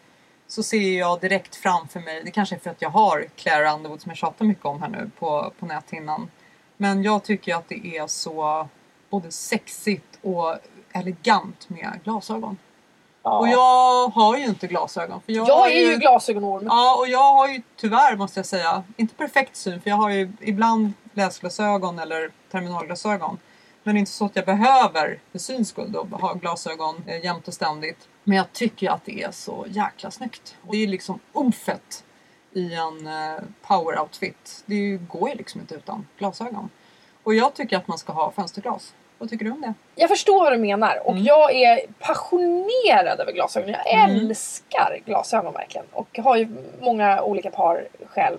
så 0.49 0.63
ser 0.63 0.99
jag 0.99 1.21
direkt 1.21 1.55
framför 1.55 1.99
mig, 1.99 2.21
det 2.25 2.31
kanske 2.31 2.55
är 2.55 2.59
för 2.59 2.69
att 2.69 2.81
jag 2.81 2.89
har 2.89 3.27
Claire 3.35 3.71
Underwood 3.73 4.01
som 4.01 4.09
jag 4.09 4.17
tjatar 4.17 4.45
mycket 4.45 4.65
om 4.65 4.81
här 4.81 4.89
nu 4.89 5.09
på, 5.19 5.53
på 5.59 5.65
näthinnan. 5.65 6.31
Men 6.77 7.03
jag 7.03 7.23
tycker 7.23 7.55
att 7.55 7.69
det 7.69 7.87
är 7.87 8.07
så 8.07 8.67
både 9.09 9.31
sexigt 9.31 10.19
och 10.21 10.55
elegant 10.91 11.69
med 11.69 11.99
glasögon. 12.03 12.57
Ja. 13.23 13.39
Och 13.39 13.47
jag 13.47 14.07
har 14.07 14.37
ju 14.37 14.45
inte 14.45 14.67
glasögon. 14.67 15.21
För 15.25 15.33
jag, 15.33 15.47
jag 15.47 15.71
är 15.71 15.91
ju 15.91 15.97
glasögonorm. 15.97 16.65
Ja, 16.65 16.97
och 16.97 17.07
jag 17.07 17.33
har 17.33 17.47
ju 17.47 17.61
tyvärr 17.75 18.15
måste 18.15 18.39
jag 18.39 18.45
säga, 18.45 18.83
inte 18.97 19.15
perfekt 19.15 19.55
syn 19.55 19.81
för 19.81 19.89
jag 19.89 19.97
har 19.97 20.09
ju 20.09 20.31
ibland 20.39 20.93
läsglasögon 21.13 21.99
eller 21.99 22.31
terminalglasögon. 22.51 23.37
Men 23.83 23.95
det 23.95 23.97
är 23.97 23.99
inte 23.99 24.11
så 24.11 24.25
att 24.25 24.35
jag 24.35 24.45
behöver 24.45 25.19
för 25.31 25.39
syns 25.39 25.69
skull 25.69 25.91
då 25.91 26.07
ha 26.11 26.33
glasögon 26.33 27.03
eh, 27.07 27.23
jämt 27.25 27.47
och 27.47 27.53
ständigt. 27.53 28.07
Men 28.29 28.37
jag 28.37 28.53
tycker 28.53 28.89
att 28.89 29.05
det 29.05 29.23
är 29.23 29.31
så 29.31 29.65
jäkla 29.69 30.11
snyggt. 30.11 30.55
Och 30.67 30.71
det 30.71 30.83
är 30.83 30.87
liksom 30.87 31.19
umfet 31.33 32.03
i 32.53 32.73
en 32.73 33.07
eh, 33.07 33.39
power 33.61 33.99
outfit. 33.99 34.63
Det 34.65 34.97
går 34.97 35.29
ju 35.29 35.35
liksom 35.35 35.61
inte 35.61 35.75
utan 35.75 36.07
glasögon. 36.17 36.69
Och 37.23 37.35
jag 37.35 37.53
tycker 37.53 37.77
att 37.77 37.87
man 37.87 37.97
ska 37.97 38.13
ha 38.13 38.31
fönsterglas. 38.31 38.93
Vad 39.17 39.29
tycker 39.29 39.45
du 39.45 39.51
om 39.51 39.61
det? 39.61 39.73
Jag 39.95 40.09
förstår 40.09 40.39
vad 40.43 40.53
du 40.53 40.57
menar 40.57 41.07
och 41.07 41.17
jag 41.17 41.55
är 41.55 41.79
passionerad 41.99 43.19
över 43.19 43.31
glasögon. 43.31 43.69
Jag 43.69 44.03
älskar 44.03 44.99
glasögon 45.05 45.53
verkligen 45.53 45.85
och 45.91 46.17
har 46.17 46.37
ju 46.37 46.47
många 46.81 47.21
olika 47.21 47.51
par 47.51 47.87
själv. 48.05 48.37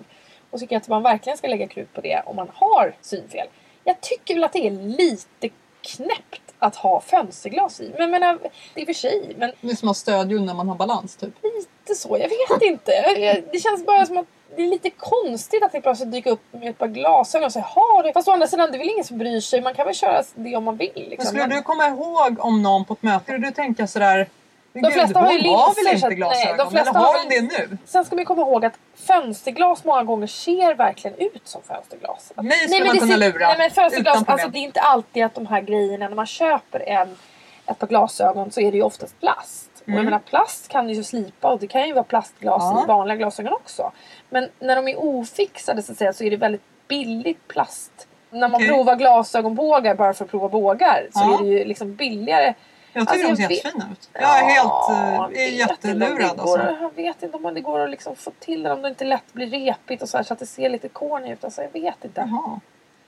Och 0.49 0.59
tycker 0.59 0.77
att 0.77 0.87
man 0.87 1.03
verkligen 1.03 1.37
ska 1.37 1.47
lägga 1.47 1.67
krut 1.67 1.93
på 1.93 2.01
det 2.01 2.21
om 2.25 2.35
man 2.35 2.51
har 2.53 2.95
synfel. 3.01 3.47
Jag 3.83 4.01
tycker 4.01 4.33
väl 4.33 4.43
att 4.43 4.53
det 4.53 4.67
är 4.67 4.71
lite 4.71 5.49
knäppt 5.81 6.50
att 6.61 6.75
ha 6.75 7.01
fönsterglas 7.01 7.81
i. 7.81 7.93
Men 7.97 8.11
menar, 8.11 8.39
det 8.73 8.81
är 8.81 8.85
för 8.85 8.93
sig, 8.93 9.35
men 9.37 9.51
Det 9.61 9.71
är 9.71 9.75
som 9.75 9.87
att 9.87 9.89
ha 9.89 9.93
stödhjul 9.93 10.41
när 10.45 10.53
man 10.53 10.67
har 10.67 10.75
balans 10.75 11.15
typ. 11.15 11.33
lite 11.43 11.95
så. 11.99 12.17
Jag 12.17 12.29
vet 12.29 12.61
inte. 12.61 12.91
Jag- 12.91 13.43
Det 13.51 13.59
känns 13.59 13.85
bara 13.85 14.05
som 14.05 14.17
att 14.17 14.25
det 14.55 14.61
är 14.63 14.67
lite 14.67 14.89
konstigt 14.89 15.63
att 15.63 15.71
det 15.71 15.81
plötsligt 15.81 16.11
dyker 16.11 16.31
upp 16.31 16.41
med 16.51 16.69
ett 16.69 16.77
par 16.77 16.87
glasögon 16.87 17.45
och 17.45 17.51
säger 17.51 17.65
ha 17.65 18.01
det. 18.03 18.13
Fast 18.13 18.27
å 18.27 18.31
andra 18.31 18.47
sidan, 18.47 18.71
det 18.71 18.77
är 18.77 18.79
väl 18.79 18.89
ingen 18.89 19.03
som 19.03 19.17
bryr 19.17 19.39
sig. 19.39 19.61
Man 19.61 19.73
kan 19.73 19.85
väl 19.85 19.95
köra 19.95 20.23
det 20.35 20.55
om 20.55 20.63
man 20.63 20.77
vill. 20.77 20.91
Men 20.95 21.03
Liksom. 21.09 21.25
skulle 21.27 21.47
Men- 21.47 21.57
du 21.57 21.61
komma 21.61 21.87
ihåg 21.87 22.35
om 22.39 22.61
någon 22.63 22.85
på 22.85 22.93
ett 22.93 23.03
möte, 23.03 23.23
skulle 23.23 23.37
du 23.37 23.51
tänka 23.51 23.87
sådär 23.87 24.27
men 24.73 24.83
De 24.83 24.87
gud, 24.89 24.93
flesta 24.93 25.19
har 25.19 25.31
ju 25.31 25.37
linser, 25.39 25.83
väl 25.83 25.93
inte 25.95 26.07
nej, 26.27 26.53
de 26.57 26.71
flesta 26.71 26.89
Eller 26.89 26.99
har 26.99 27.29
de 27.29 27.35
det 27.35 27.41
nu? 27.69 27.77
Sen 27.85 28.05
ska 28.05 28.15
man 28.15 28.25
komma 28.25 28.41
ihåg 28.41 28.65
att 28.65 28.79
fönsterglas 28.95 29.83
många 29.83 30.03
gånger 30.03 30.27
ser 30.27 30.75
verkligen 30.75 31.17
ut 31.17 31.41
som 31.47 31.61
fönsterglas. 31.61 32.31
Att- 32.35 32.45
skulle 32.45 32.45
man 32.45 32.87
men 32.87 32.93
det 32.93 32.99
kunna 32.99 33.11
ser- 33.13 33.31
lura, 33.31 33.47
Nej 33.47 33.57
men 33.57 33.71
fönsterglas, 33.71 34.23
alltså 34.27 34.47
det 34.49 34.57
är 34.57 34.63
inte 34.63 34.79
alltid 34.81 35.23
att 35.25 35.35
de 35.35 35.47
här 35.47 35.61
grejerna 35.61 36.07
när 36.07 36.15
man 36.15 36.25
köper 36.25 36.89
en, 36.89 37.17
ett 37.65 37.79
par 37.79 37.87
glasögon 37.87 38.51
så 38.51 38.61
är 38.61 38.71
det 38.71 38.77
ju 38.77 38.83
oftast 38.83 39.19
plast. 39.19 39.67
Och 39.85 39.89
jag 39.91 40.05
menar 40.05 40.19
plast 40.19 40.67
kan 40.67 40.89
ju 40.89 41.03
slipa 41.03 41.51
och 41.51 41.59
det 41.59 41.67
kan 41.67 41.87
ju 41.87 41.93
vara 41.93 42.03
plastglas 42.03 42.63
Mm. 42.63 42.75
Ja. 42.77 42.83
i 42.83 42.87
vanliga 42.87 43.15
glasögon 43.17 43.53
också. 43.53 43.91
Men 44.29 44.49
när 44.59 44.75
de 44.75 44.87
är 44.87 45.03
ofixade 45.03 45.81
så 45.83 45.91
att 45.91 45.97
säga 45.97 46.13
så 46.13 46.23
är 46.23 46.29
det 46.31 46.37
väldigt 46.37 46.61
billigt 46.87 47.47
plast 47.47 48.07
när 48.29 48.47
man 48.49 48.55
Okej. 48.55 48.67
provar 48.67 48.95
glasögonbågar 48.95 49.95
bara 49.95 50.13
för 50.13 50.25
att 50.25 50.31
prova 50.31 50.49
bågar 50.49 51.07
så 51.13 51.19
Ja. 51.19 51.33
är 51.39 51.43
det 51.43 51.49
ju 51.49 51.65
liksom 51.65 51.95
billigare. 51.95 52.53
Jag 52.93 53.07
tycker 53.07 53.25
Alltså, 53.25 53.43
de 53.43 53.47
ser 53.47 53.55
jättefina 53.55 53.85
ut. 53.91 54.09
Jag 54.13 54.37
är 54.39 54.43
helt 54.43 54.55
Ja, 54.65 55.25
om 55.27 55.33
det 55.33 55.45
jättelurad 55.49 56.37
går- 56.37 56.59
alltså. 56.59 56.77
Jag 56.81 56.95
vet 56.95 57.23
inte 57.23 57.37
om 57.37 57.53
det 57.53 57.61
går 57.61 57.79
att 57.79 57.89
liksom 57.89 58.15
få 58.15 58.31
till 58.39 58.63
det. 58.63 58.71
Om 58.71 58.81
det 58.81 58.87
inte 58.89 59.05
lätt 59.05 59.33
blir 59.33 59.47
repigt 59.47 60.01
och 60.03 60.09
så, 60.09 60.17
här, 60.17 60.23
så 60.23 60.33
att 60.33 60.39
det 60.39 60.45
ser 60.45 60.69
lite 60.69 60.89
corny 60.89 61.31
ut. 61.33 61.43
Alltså, 61.43 61.61
jag 61.61 61.81
vet 61.81 62.05
inte. 62.05 62.27
Jaha. 62.31 62.59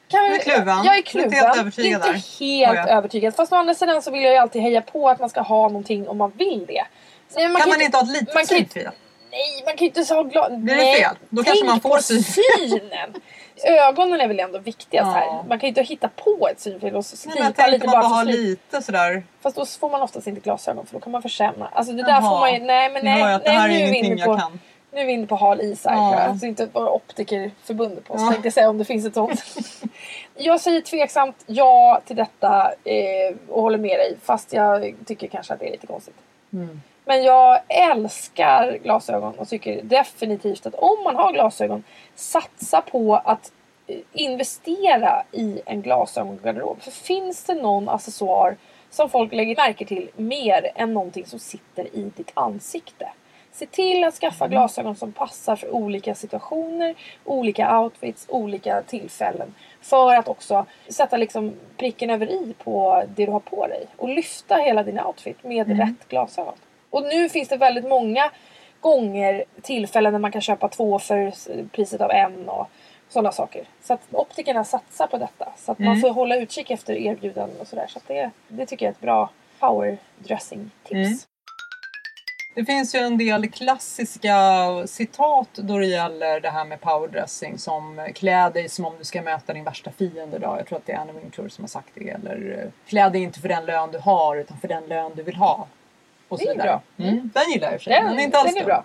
Kan 0.07 0.31
vi- 0.31 0.39
kluven. 0.39 0.83
Jag 0.83 0.97
är 0.97 1.01
kluven. 1.01 1.25
inte 1.33 1.45
helt 1.45 1.57
övertygad 1.57 2.01
inte 2.01 2.07
där. 2.11 2.39
helt 2.39 2.87
Oj. 2.87 2.91
övertygad. 2.93 3.35
Fast 3.35 3.53
å 3.53 3.55
andra 3.55 3.73
sidan 3.73 4.01
så 4.01 4.11
vill 4.11 4.23
jag 4.23 4.31
ju 4.33 4.37
alltid 4.37 4.61
heja 4.61 4.81
på 4.81 5.09
att 5.09 5.19
man 5.19 5.29
ska 5.29 5.41
ha 5.41 5.61
någonting 5.67 6.07
om 6.07 6.17
man 6.17 6.31
vill 6.37 6.65
det. 6.67 6.83
Nej, 7.35 7.47
men 7.47 7.61
Kan 7.61 7.69
man 7.69 7.81
inte 7.81 7.97
ha 7.97 8.03
ett 8.03 8.09
litet 8.09 8.33
man 8.35 8.45
kan? 8.45 8.57
Nej, 9.31 9.63
man 9.65 9.77
kan 9.77 9.85
ju 9.85 9.91
inte 9.99 10.13
ha 10.13 10.23
glas... 10.23 10.49
Blir 10.49 10.75
det 10.75 10.97
fel? 10.97 11.15
Då 11.29 11.43
kanske 11.43 11.65
man 11.65 11.79
får 11.81 11.97
syn. 11.97 12.23
synen. 12.23 13.13
Ögonen 13.63 14.21
är 14.21 14.27
väl 14.27 14.39
ändå 14.39 14.59
viktigast 14.59 15.07
Ja. 15.07 15.11
här. 15.13 15.43
Man 15.47 15.59
kan 15.59 15.67
ju 15.67 15.67
inte 15.67 15.81
hitta 15.81 16.07
på 16.15 16.47
ett 16.51 16.59
synfel 16.59 16.95
och 16.95 17.05
Nej, 17.25 17.35
men 17.39 17.53
tänkte 17.53 17.71
lite 17.71 17.85
man 17.85 17.93
bara 17.93 18.03
ha 18.07 18.23
lite 18.23 18.81
sådär. 18.81 19.23
Fast 19.41 19.55
då 19.55 19.65
får 19.65 19.89
man 19.89 20.01
oftast 20.01 20.27
inte 20.27 20.41
glasögon 20.41 20.85
för 20.85 20.93
då 20.93 20.99
kan 20.99 21.11
man 21.11 21.21
försämra. 21.21 21.67
Alltså 21.71 21.93
det 21.93 22.03
där 22.03 22.09
Jaha. 22.09 22.21
får 22.21 22.39
man 22.39 22.53
ju... 22.53 22.59
Nej 22.59 22.89
men 22.93 23.05
Nu 23.05 23.11
hör 23.11 23.17
jag 23.19 23.25
nej, 23.27 23.35
att 23.35 23.43
det 23.43 23.49
här 23.51 23.67
nej 23.67 23.75
är 23.75 23.79
nu 23.79 23.85
är 23.87 23.91
vi 23.91 23.97
ingenting 23.97 24.11
inne 24.11 24.21
jag 24.21 24.35
på... 24.35 24.37
kan. 24.41 24.59
Nu 24.91 24.99
är 24.99 25.05
vi 25.05 25.11
inne 25.11 25.27
på 25.27 25.35
hal 25.35 25.61
is 25.61 25.85
här 25.85 25.95
Ja. 25.95 26.19
Alltså 26.19 26.45
inte 26.45 26.67
bara 26.67 26.89
optikerförbundet 26.89 28.05
på 28.05 28.13
oss 28.13 28.21
Ja. 28.21 28.27
tänkte 28.29 28.45
jag 28.47 28.53
säga 28.53 28.69
om 28.69 28.77
det 28.77 28.85
finns 28.85 29.05
ett 29.05 29.13
sånt. 29.13 29.43
jag 30.35 30.61
säger 30.61 30.81
tveksamt 30.81 31.43
ja 31.45 32.01
till 32.05 32.15
detta 32.15 32.71
eh, 32.83 33.35
och 33.49 33.61
håller 33.61 33.77
med 33.77 33.99
dig 33.99 34.17
fast 34.23 34.53
jag 34.53 34.93
tycker 35.05 35.27
kanske 35.27 35.53
att 35.53 35.59
det 35.59 35.67
är 35.67 35.71
lite 35.71 35.87
konstigt. 35.87 36.15
Mm. 36.53 36.81
Men 37.05 37.23
jag 37.23 37.59
älskar 37.67 38.77
glasögon 38.83 39.33
och 39.39 39.47
tycker 39.47 39.81
definitivt 39.83 40.65
att 40.65 40.75
om 40.75 41.03
man 41.03 41.15
har 41.15 41.33
glasögon 41.33 41.83
satsa 42.15 42.81
på 42.81 43.15
att 43.15 43.51
eh, 43.87 43.97
investera 44.13 45.23
i 45.31 45.61
en 45.65 45.81
glasögongarderob. 45.81 46.81
För 46.81 46.91
finns 46.91 47.43
det 47.43 47.53
någon 47.53 47.89
accessoar 47.89 48.57
som 48.89 49.09
folk 49.09 49.33
lägger 49.33 49.55
märke 49.55 49.85
till 49.85 50.09
mer 50.15 50.71
än 50.75 50.93
någonting 50.93 51.25
som 51.25 51.39
sitter 51.39 51.95
i 51.95 52.11
ditt 52.15 52.31
ansikte. 52.33 53.09
Se 53.51 53.65
till 53.65 54.03
att 54.03 54.13
skaffa 54.13 54.47
glasögon 54.47 54.95
som 54.95 55.11
passar 55.11 55.55
för 55.55 55.69
olika 55.69 56.15
situationer, 56.15 56.95
olika 57.25 57.79
outfits, 57.79 58.25
olika 58.29 58.81
tillfällen. 58.81 59.53
För 59.81 60.15
att 60.15 60.27
också 60.27 60.65
sätta 60.87 61.17
liksom 61.17 61.53
pricken 61.77 62.09
över 62.09 62.31
i 62.31 62.53
på 62.63 63.03
det 63.15 63.25
du 63.25 63.31
har 63.31 63.39
på 63.39 63.67
dig. 63.67 63.87
Och 63.97 64.09
lyfta 64.09 64.55
hela 64.55 64.83
din 64.83 64.99
outfit 64.99 65.43
med 65.43 65.77
rätt 65.77 66.09
glasögon. 66.09 66.55
Och 66.93 67.03
nu 67.03 67.29
finns 67.29 67.49
det 67.49 67.57
väldigt 67.57 67.87
många 67.87 68.31
gånger 68.79 69.43
tillfällen 69.61 70.13
när 70.13 70.19
man 70.19 70.31
kan 70.31 70.41
köpa 70.41 70.69
två 70.69 70.99
för 70.99 71.33
priset 71.71 72.01
av 72.01 72.11
en 72.11 72.49
och 72.49 72.69
sådana 73.09 73.31
saker. 73.31 73.67
Så 73.83 73.93
att 73.93 74.01
optikerna 74.11 74.63
satsar 74.63 75.07
på 75.07 75.17
detta. 75.17 75.53
Så 75.57 75.71
att 75.71 75.79
man 75.79 76.01
får 76.01 76.09
hålla 76.09 76.35
utkik 76.35 76.71
efter 76.71 76.93
erbjudanden 76.93 77.59
och 77.59 77.67
sådär. 77.67 77.87
Så 77.89 77.97
att 77.97 78.07
det, 78.07 78.31
det 78.47 78.65
tycker 78.65 78.85
jag 78.85 78.91
är 78.91 78.95
ett 78.95 79.01
bra 79.01 79.29
power 79.59 79.97
dressing 80.19 80.71
tips. 80.83 80.93
Mm. 80.93 81.17
Det 82.55 82.65
finns 82.65 82.95
ju 82.95 82.99
en 82.99 83.17
del 83.17 83.51
klassiska 83.51 84.37
citat 84.85 85.49
då 85.53 85.77
det 85.77 85.85
gäller 85.85 86.39
det 86.39 86.49
här 86.49 86.65
med 86.65 86.81
powerdressing 86.81 87.57
som 87.57 88.07
klä 88.15 88.49
dig 88.49 88.69
som 88.69 88.85
om 88.85 88.93
du 88.97 89.03
ska 89.03 89.21
möta 89.21 89.53
din 89.53 89.63
värsta 89.63 89.91
fiende. 89.91 90.39
Då. 90.39 90.55
Jag 90.57 90.67
tror 90.67 90.77
att 90.77 90.85
det 90.85 90.91
är 90.91 90.97
Anna 90.97 91.13
Wintour 91.13 91.49
som 91.49 91.63
har 91.63 91.69
sagt 91.69 91.89
det. 91.93 92.09
Eller 92.09 92.59
eh, 92.63 92.89
klä 92.89 93.09
dig 93.09 93.21
inte 93.21 93.39
för 93.39 93.49
den 93.49 93.65
lön 93.65 93.91
du 93.91 93.99
har 93.99 94.35
utan 94.35 94.57
för 94.57 94.67
den 94.67 94.85
lön 94.85 95.11
du 95.15 95.23
vill 95.23 95.35
ha. 95.35 95.67
Och 96.33 96.39
så 96.39 96.45
Det 96.45 96.51
är 96.51 96.53
vidare. 96.53 96.81
bra. 96.97 97.05
Mm. 97.07 97.29
Den 97.33 97.51
gillar 97.51 97.67
jag 97.67 97.73
i 97.73 97.77
och 97.77 97.81
för 97.81 97.83
sig. 97.83 97.93
Den, 97.93 98.05
Den 98.09 98.19
är 98.19 98.23
inte 98.23 98.37
alls 98.37 98.53
den 98.53 98.61
är 98.61 98.65
bra. 98.65 98.83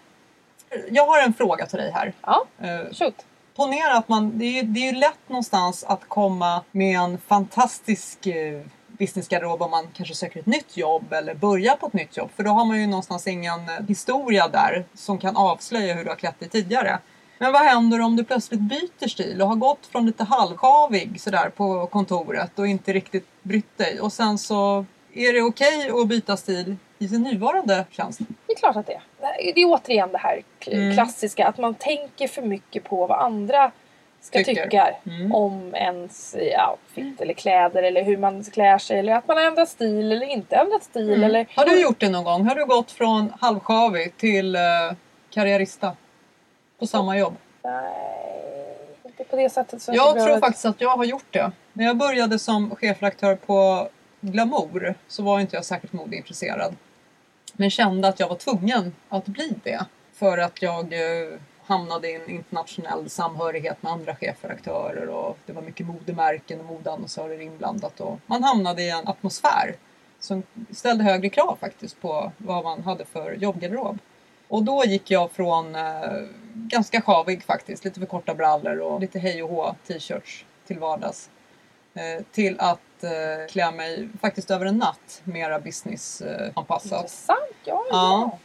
Jag 0.91 1.07
har 1.07 1.23
en 1.23 1.33
fråga 1.35 1.67
till 1.67 1.79
dig 1.79 1.91
här. 1.95 2.13
Ja, 2.23 2.45
Eh, 2.63 2.95
shoot. 2.95 3.15
Ponera 3.57 3.93
att 3.99 4.09
man, 4.09 4.39
det 4.39 4.45
är, 4.45 4.51
ju, 4.53 4.63
det 4.63 4.81
är 4.81 4.93
ju 4.93 4.99
lätt 4.99 5.29
någonstans 5.29 5.85
att 5.85 6.09
komma 6.09 6.63
med 6.73 6.99
en 7.01 7.19
fantastisk 7.19 8.27
eh, 8.27 8.61
businessgarderob 8.89 9.63
om 9.63 9.71
man 9.71 9.89
kanske 9.95 10.15
söker 10.15 10.41
ett 10.41 10.47
nytt 10.47 10.77
jobb 10.77 11.13
eller 11.13 11.35
börjar 11.35 11.77
på 11.77 11.87
ett 11.87 11.93
nytt 11.93 12.17
jobb. 12.17 12.31
För 12.37 12.43
då 12.43 12.51
har 12.51 12.65
man 12.65 12.81
ju 12.81 12.87
någonstans 12.87 13.27
ingen 13.27 13.61
eh, 13.69 13.87
historia 13.89 14.49
där 14.49 14.85
som 14.95 15.19
kan 15.19 15.37
avslöja 15.37 15.95
hur 15.95 16.05
du 16.05 16.11
har 16.11 16.17
klätt 16.17 16.41
dig 16.41 16.49
tidigare. 16.49 16.99
Men 17.39 17.53
vad 17.53 17.63
händer 17.63 18.01
om 18.01 18.17
du 18.17 18.25
plötsligt 18.25 18.61
byter 18.61 19.09
stil 19.09 19.43
och 19.43 19.49
har 19.49 19.57
gått 19.57 19.87
från 19.87 20.07
lite 20.07 20.25
halvkavig 20.25 21.21
sådär 21.21 21.51
på 21.57 21.87
kontoret 21.87 22.59
och 22.59 22.67
inte 22.69 22.93
riktigt 22.93 23.27
brytt 23.43 23.79
dig 23.79 24.01
och 24.01 24.13
sen 24.13 24.39
så 24.39 24.87
är 25.15 25.33
det 25.33 25.43
okej 25.43 25.91
att 26.03 26.09
byta 26.09 26.37
stil 26.37 26.77
i 26.99 27.09
sin 27.09 27.23
nuvarande 27.23 27.85
tjänst? 27.91 28.19
Det 28.47 28.53
är 28.53 28.57
klart 28.57 28.77
att 28.77 28.87
det 28.87 28.93
är. 28.93 29.03
Det 29.55 29.61
är 29.61 29.67
återigen 29.67 30.13
det 30.13 30.19
här 30.19 30.43
Mm. 30.67 30.95
klassiska 30.95 31.47
att 31.47 31.59
man 31.59 31.75
tänker 31.75 32.29
för 32.29 32.43
mycket 32.43 32.85
på 32.85 33.07
vad 33.07 33.19
andra 33.21 33.71
ska 34.21 34.39
Tycker. 34.39 34.65
tycka 34.65 34.95
Mm. 35.07 35.35
om 35.35 35.75
ens 35.75 36.37
outfit 36.71 37.21
eller 37.21 37.35
kläder 37.35 37.83
eller 37.83 38.03
hur 38.03 38.17
man 38.17 38.45
klär 38.45 38.79
sig 38.79 38.99
eller 38.99 39.15
att 39.15 39.29
man 39.29 39.37
har 39.37 39.45
ändrat 39.45 39.69
stil 39.69 40.13
eller 40.13 40.27
inte 40.27 40.57
ändrat 40.57 40.83
stil 40.85 41.09
Mm. 41.13 41.23
eller 41.23 41.47
Har 41.57 41.65
du 41.65 41.81
gjort 41.83 42.01
det 42.01 42.09
någon 42.11 42.25
gång? 42.25 42.47
Har 42.49 42.55
du 42.55 42.65
gått 42.67 42.91
från 42.91 43.33
halvkavig 43.41 44.17
till 44.17 44.57
eh, 44.57 44.61
karriärista 45.31 45.93
på 46.79 46.87
samma 46.87 47.19
jobb? 47.19 47.35
Nej, 47.63 48.79
inte 49.05 49.25
på 49.25 49.37
det 49.37 49.51
sättet. 49.51 49.83
Så 49.83 49.93
Jag 49.95 50.25
tror 50.27 50.39
faktiskt 50.41 50.65
att 50.65 50.81
jag 50.81 50.97
har 50.97 51.05
gjort 51.05 51.27
det. 51.33 51.51
När 51.73 51.85
jag 51.85 51.97
började 51.97 52.39
som 52.39 52.77
chefredaktör 52.77 53.37
på 53.37 53.89
Glamour 54.21 54.95
så 55.09 55.23
var 55.23 55.41
inte 55.41 55.57
jag 55.57 55.65
särskilt 55.65 55.93
modeintresserad. 55.93 56.77
Men 57.61 57.71
kände 57.71 58.09
att 58.09 58.21
jag 58.21 58.29
var 58.29 58.37
tvungen 58.37 58.95
att 59.09 59.27
bli 59.27 59.55
det. 59.65 59.87
För 60.13 60.39
att 60.39 60.63
jag 60.63 60.93
eh, 60.93 61.39
hamnade 61.65 62.11
i 62.11 62.15
en 62.15 62.31
internationell 62.31 63.11
samhörighet 63.11 63.83
med 63.83 63.93
andra 63.93 64.17
chefredaktörer 64.17 65.09
och 65.09 65.39
det 65.47 65.53
var 65.53 65.63
mycket 65.63 65.87
modemärken 65.87 66.61
och 66.61 66.67
modeannonsörer 66.67 67.41
inblandat. 67.41 68.01
Och 68.01 68.21
man 68.27 68.43
hamnade 68.45 68.83
i 68.83 68.91
en 68.91 69.09
atmosfär 69.09 69.77
som 70.21 70.43
ställde 70.71 71.05
högre 71.05 71.29
krav 71.29 71.57
faktiskt 71.61 72.01
på 72.01 72.33
vad 72.39 72.65
man 72.65 72.83
hade 72.83 73.05
för 73.05 73.33
jobbgarderob. 73.33 73.99
Och 74.49 74.63
då 74.63 74.85
gick 74.85 75.11
jag 75.11 75.33
från 75.33 75.75
eh, 75.75 76.27
ganska 76.55 77.01
sjavig 77.01 77.43
faktiskt, 77.43 77.85
lite 77.85 78.01
för 78.01 78.07
korta 78.07 78.35
brallor 78.35 78.79
och 78.79 79.01
lite 79.01 79.19
hej 79.19 79.43
och 79.43 79.51
hå 79.51 79.75
t-shirts 79.87 80.45
till 80.67 80.79
vardags. 80.79 81.31
Eh, 81.95 82.25
till 82.33 82.61
att 82.61 82.81
eh, 83.05 83.11
klä 83.49 83.71
mig 83.71 84.09
faktiskt 84.21 84.51
över 84.51 84.67
en 84.67 84.79
natt 84.79 85.21
mera 85.25 85.61
businessanpassat. 85.61 86.93
Intressant, 86.93 87.57
ja. 87.65 87.85
Ja. 87.91 87.91
ja. 87.91 88.39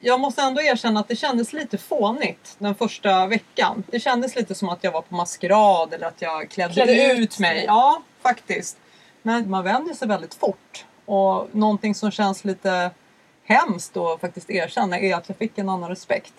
Jag 0.00 0.20
måste 0.20 0.42
ändå 0.42 0.62
erkänna 0.62 1.00
att 1.00 1.08
det 1.08 1.16
kändes 1.16 1.52
lite 1.52 1.78
fånigt 1.78 2.56
den 2.58 2.74
första 2.74 3.26
veckan. 3.26 3.84
Det 3.90 4.00
kändes 4.00 4.36
lite 4.36 4.54
som 4.54 4.68
att 4.68 4.84
jag 4.84 4.92
var 4.92 5.02
på 5.02 5.14
maskerad 5.14 5.94
eller 5.94 6.06
att 6.06 6.22
jag 6.22 6.50
klädde, 6.50 6.74
Klädde 6.74 7.12
ut, 7.12 7.18
ut 7.18 7.38
mig. 7.38 7.64
Ja, 7.66 8.02
faktiskt. 8.22 8.78
Men 9.22 9.50
man 9.50 9.64
vänjer 9.64 9.94
sig 9.94 10.08
väldigt 10.08 10.34
fort. 10.34 10.86
Och 11.04 11.48
någonting 11.52 11.94
som 11.94 12.10
känns 12.10 12.44
lite 12.44 12.90
hemskt 13.44 13.96
att 13.96 14.20
faktiskt 14.20 14.50
erkänna 14.50 14.98
är 14.98 15.14
att 15.14 15.28
jag 15.28 15.38
fick 15.38 15.58
en 15.58 15.68
annan 15.68 15.88
respekt 15.88 16.34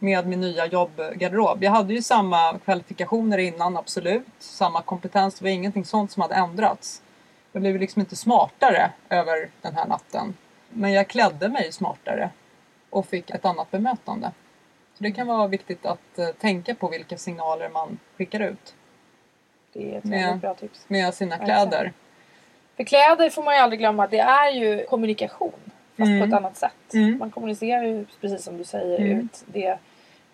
med 0.00 0.26
min 0.26 0.40
nya 0.40 0.66
jobbgarderob. 0.66 1.62
Jag 1.64 1.70
hade 1.70 1.94
ju 1.94 2.02
samma 2.02 2.58
kvalifikationer 2.64 3.38
innan, 3.38 3.76
absolut. 3.76 4.26
Samma 4.38 4.82
kompetens, 4.82 5.38
det 5.38 5.44
var 5.44 5.50
ingenting 5.50 5.84
sånt 5.84 6.12
som 6.12 6.20
hade 6.22 6.34
ändrats. 6.34 7.02
Jag 7.52 7.62
blev 7.62 7.80
liksom 7.80 8.00
inte 8.00 8.16
smartare 8.16 8.90
över 9.08 9.48
den 9.62 9.74
här 9.76 9.86
natten. 9.86 10.34
Men 10.70 10.92
jag 10.92 11.08
klädde 11.08 11.48
mig 11.48 11.72
smartare 11.72 12.30
och 12.90 13.06
fick 13.06 13.30
ett 13.30 13.44
annat 13.44 13.70
bemötande. 13.70 14.30
Så 14.94 15.04
det 15.04 15.12
kan 15.12 15.26
vara 15.26 15.46
viktigt 15.46 15.86
att 15.86 16.18
eh, 16.18 16.26
tänka 16.28 16.74
på 16.74 16.88
vilka 16.88 17.16
signaler 17.18 17.68
man 17.68 17.98
skickar 18.16 18.40
ut 18.40 18.74
Det 19.72 19.94
är 19.94 19.98
ett 19.98 20.04
Med- 20.04 20.38
bra 20.38 20.54
tips. 20.54 20.84
med 20.88 21.14
sina 21.14 21.38
kläder. 21.38 21.92
För 22.76 22.84
kläder 22.84 23.30
får 23.30 23.42
man 23.42 23.54
ju 23.54 23.60
aldrig 23.60 23.78
glömma, 23.78 24.06
det 24.06 24.18
är 24.18 24.50
ju 24.50 24.86
kommunikation. 24.86 25.67
Fast 25.98 26.08
Mm. 26.08 26.20
på 26.20 26.26
ett 26.26 26.40
annat 26.42 26.56
sätt. 26.56 26.94
Mm. 26.94 27.18
Man 27.18 27.30
kommunicerar 27.30 27.82
ju 27.82 28.06
precis 28.20 28.42
som 28.44 28.58
du 28.58 28.64
säger 28.64 28.98
Mm. 28.98 29.18
ut 29.18 29.44
det, 29.46 29.78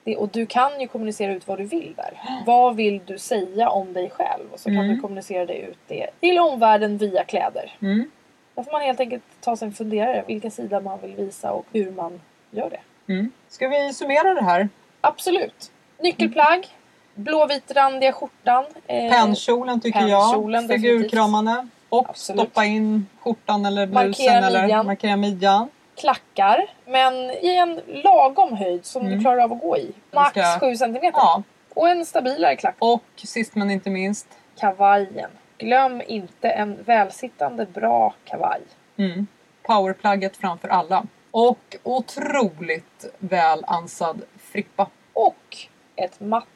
det. 0.05 0.16
Och 0.16 0.29
du 0.29 0.46
kan 0.46 0.81
ju 0.81 0.87
kommunicera 0.88 1.33
ut 1.33 1.48
vad 1.48 1.59
du 1.59 1.64
vill 1.64 1.94
där. 1.96 2.42
Vad 2.46 2.77
vill 2.77 3.00
du 3.07 3.18
säga 3.18 3.68
om 3.68 3.92
dig 3.92 4.11
själv? 4.11 4.44
Och 4.53 4.61
så 4.61 4.64
kan 4.68 4.79
Mm. 4.79 4.94
du 4.94 5.00
kommunicera 5.00 5.46
det 5.46 5.55
ut 5.59 5.79
det 5.88 6.07
till 6.20 6.38
omvärlden 6.38 6.98
via 6.98 7.24
kläder. 7.24 7.72
Mm. 7.83 8.11
Där 8.55 8.62
får 8.62 8.72
man 8.72 8.83
helt 8.83 9.00
enkelt 9.00 9.22
ta 9.40 9.57
sig 9.57 9.66
en 9.68 9.74
funderare 9.74 10.24
vilka 10.27 10.50
sidor 10.50 10.81
man 10.81 10.98
vill 11.00 11.14
visa 11.16 11.53
och 11.53 11.66
hur 11.72 11.90
man 11.90 12.20
gör 12.50 12.70
det. 12.70 13.12
Mm. 13.12 13.31
Ska 13.48 13.68
vi 13.68 13.92
summera 13.92 14.35
det 14.35 14.44
här? 14.44 14.68
Absolut. 15.00 15.70
Nyckelplagg. 15.99 16.68
Blåvitrandiga 17.14 18.12
skjortan. 18.12 18.64
eh, 18.86 19.11
Pennkjolen 19.12 19.80
tycker 19.80 19.99
pennkjolen, 19.99 20.66
jag. 20.68 20.80
Figurkramande. 20.80 21.68
Och 21.95 22.09
Absolut. 22.11 22.40
stoppa 22.42 22.64
in 22.64 23.07
skjortan 23.20 23.66
eller 23.66 23.86
blusen 23.86 24.09
Markera 24.09 24.47
eller 24.47 24.62
midjan. 24.62 24.86
markera 24.86 25.16
midjan. 25.16 25.68
klackar. 25.97 26.66
Men 26.86 27.14
i 27.30 27.57
en 27.57 27.80
lagom 27.86 28.57
höjd 28.57 28.84
som 28.86 29.11
du 29.11 29.20
klarar 29.20 29.38
av 29.42 29.53
att 29.53 29.61
gå 29.61 29.78
i. 29.78 29.92
Max 30.11 30.36
Mm. 30.36 30.51
ska- 30.51 30.61
7 30.61 30.76
cm. 30.76 31.11
Ja. 31.12 31.42
Och 31.74 31.88
en 31.88 32.05
stabilare 32.07 32.57
klack. 32.57 32.74
Och 32.78 33.03
sist 33.16 33.55
men 33.55 33.70
inte 33.70 33.90
minst. 33.90 34.26
Kavajen. 34.59 35.30
Glöm 35.59 36.03
inte 36.07 36.49
en 36.51 36.82
välsittande 36.82 37.66
bra 37.66 38.14
kavaj. 38.24 38.61
Mm. 38.97 39.26
Powerplagget 39.62 40.36
framför 40.36 40.68
alla. 40.68 41.05
Och 41.30 41.76
otroligt 41.82 43.05
väl 43.18 43.64
ansad 43.66 44.22
frippa. 44.53 44.86
Och 45.12 45.57
ett 45.97 46.20
matt 46.20 46.47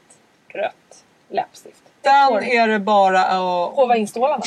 rött 0.49 1.05
läppstift. 1.31 1.83
Sen 2.05 2.43
är 2.45 2.69
det 2.69 2.79
bara 2.79 3.25
att 3.25 3.75
Hova 3.77 3.97
in 3.97 4.09
stålarna. 4.09 4.43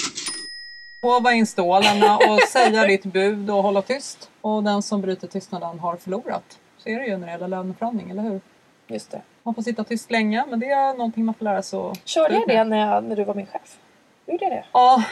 Hova 1.01 1.33
in 1.33 1.47
stålarna 1.47 2.17
och 2.17 2.41
säga 2.49 2.85
ditt 2.85 3.03
bud 3.03 3.49
och 3.49 3.63
hålla 3.63 3.81
tyst. 3.81 4.29
Och 4.41 4.63
den 4.63 4.81
som 4.81 5.01
bryter 5.01 5.27
tystnaden 5.27 5.79
har 5.79 5.95
förlorat. 5.95 6.59
Så 6.77 6.89
är 6.89 6.99
det 6.99 7.05
ju 7.05 7.17
när 7.17 7.27
det 7.27 7.31
gäller 7.31 7.47
löneförhandling, 7.47 8.09
eller 8.09 8.23
hur? 8.23 8.41
Just 8.87 9.11
det. 9.11 9.21
Man 9.43 9.55
får 9.55 9.61
sitta 9.61 9.83
tyst 9.83 10.11
länge, 10.11 10.45
men 10.49 10.59
det 10.59 10.69
är 10.69 10.93
någonting 10.93 11.25
man 11.25 11.35
får 11.35 11.45
lära 11.45 11.61
sig 11.61 11.79
att 11.79 12.07
Körde 12.07 12.33
jag 12.33 12.47
det 12.47 12.63
när, 12.63 12.77
jag, 12.77 13.03
när 13.03 13.15
du 13.15 13.23
var 13.23 13.35
min 13.35 13.45
chef? 13.45 13.77
Gjorde 14.25 14.43
jag 14.45 14.51
det? 14.51 14.65
Ja, 14.71 15.03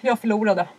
jag 0.00 0.20
förlorade. 0.20 0.68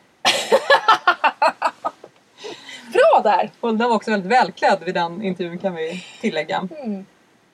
Bra 2.93 3.21
där! 3.23 3.51
Hulda 3.61 3.87
var 3.87 3.95
också 3.95 4.11
väldigt 4.11 4.31
välklädd 4.31 4.83
vid 4.85 4.93
den 4.93 5.23
intervjun 5.23 5.57
kan 5.57 5.75
vi 5.75 6.03
tillägga. 6.21 6.67
Mm. 6.83 7.05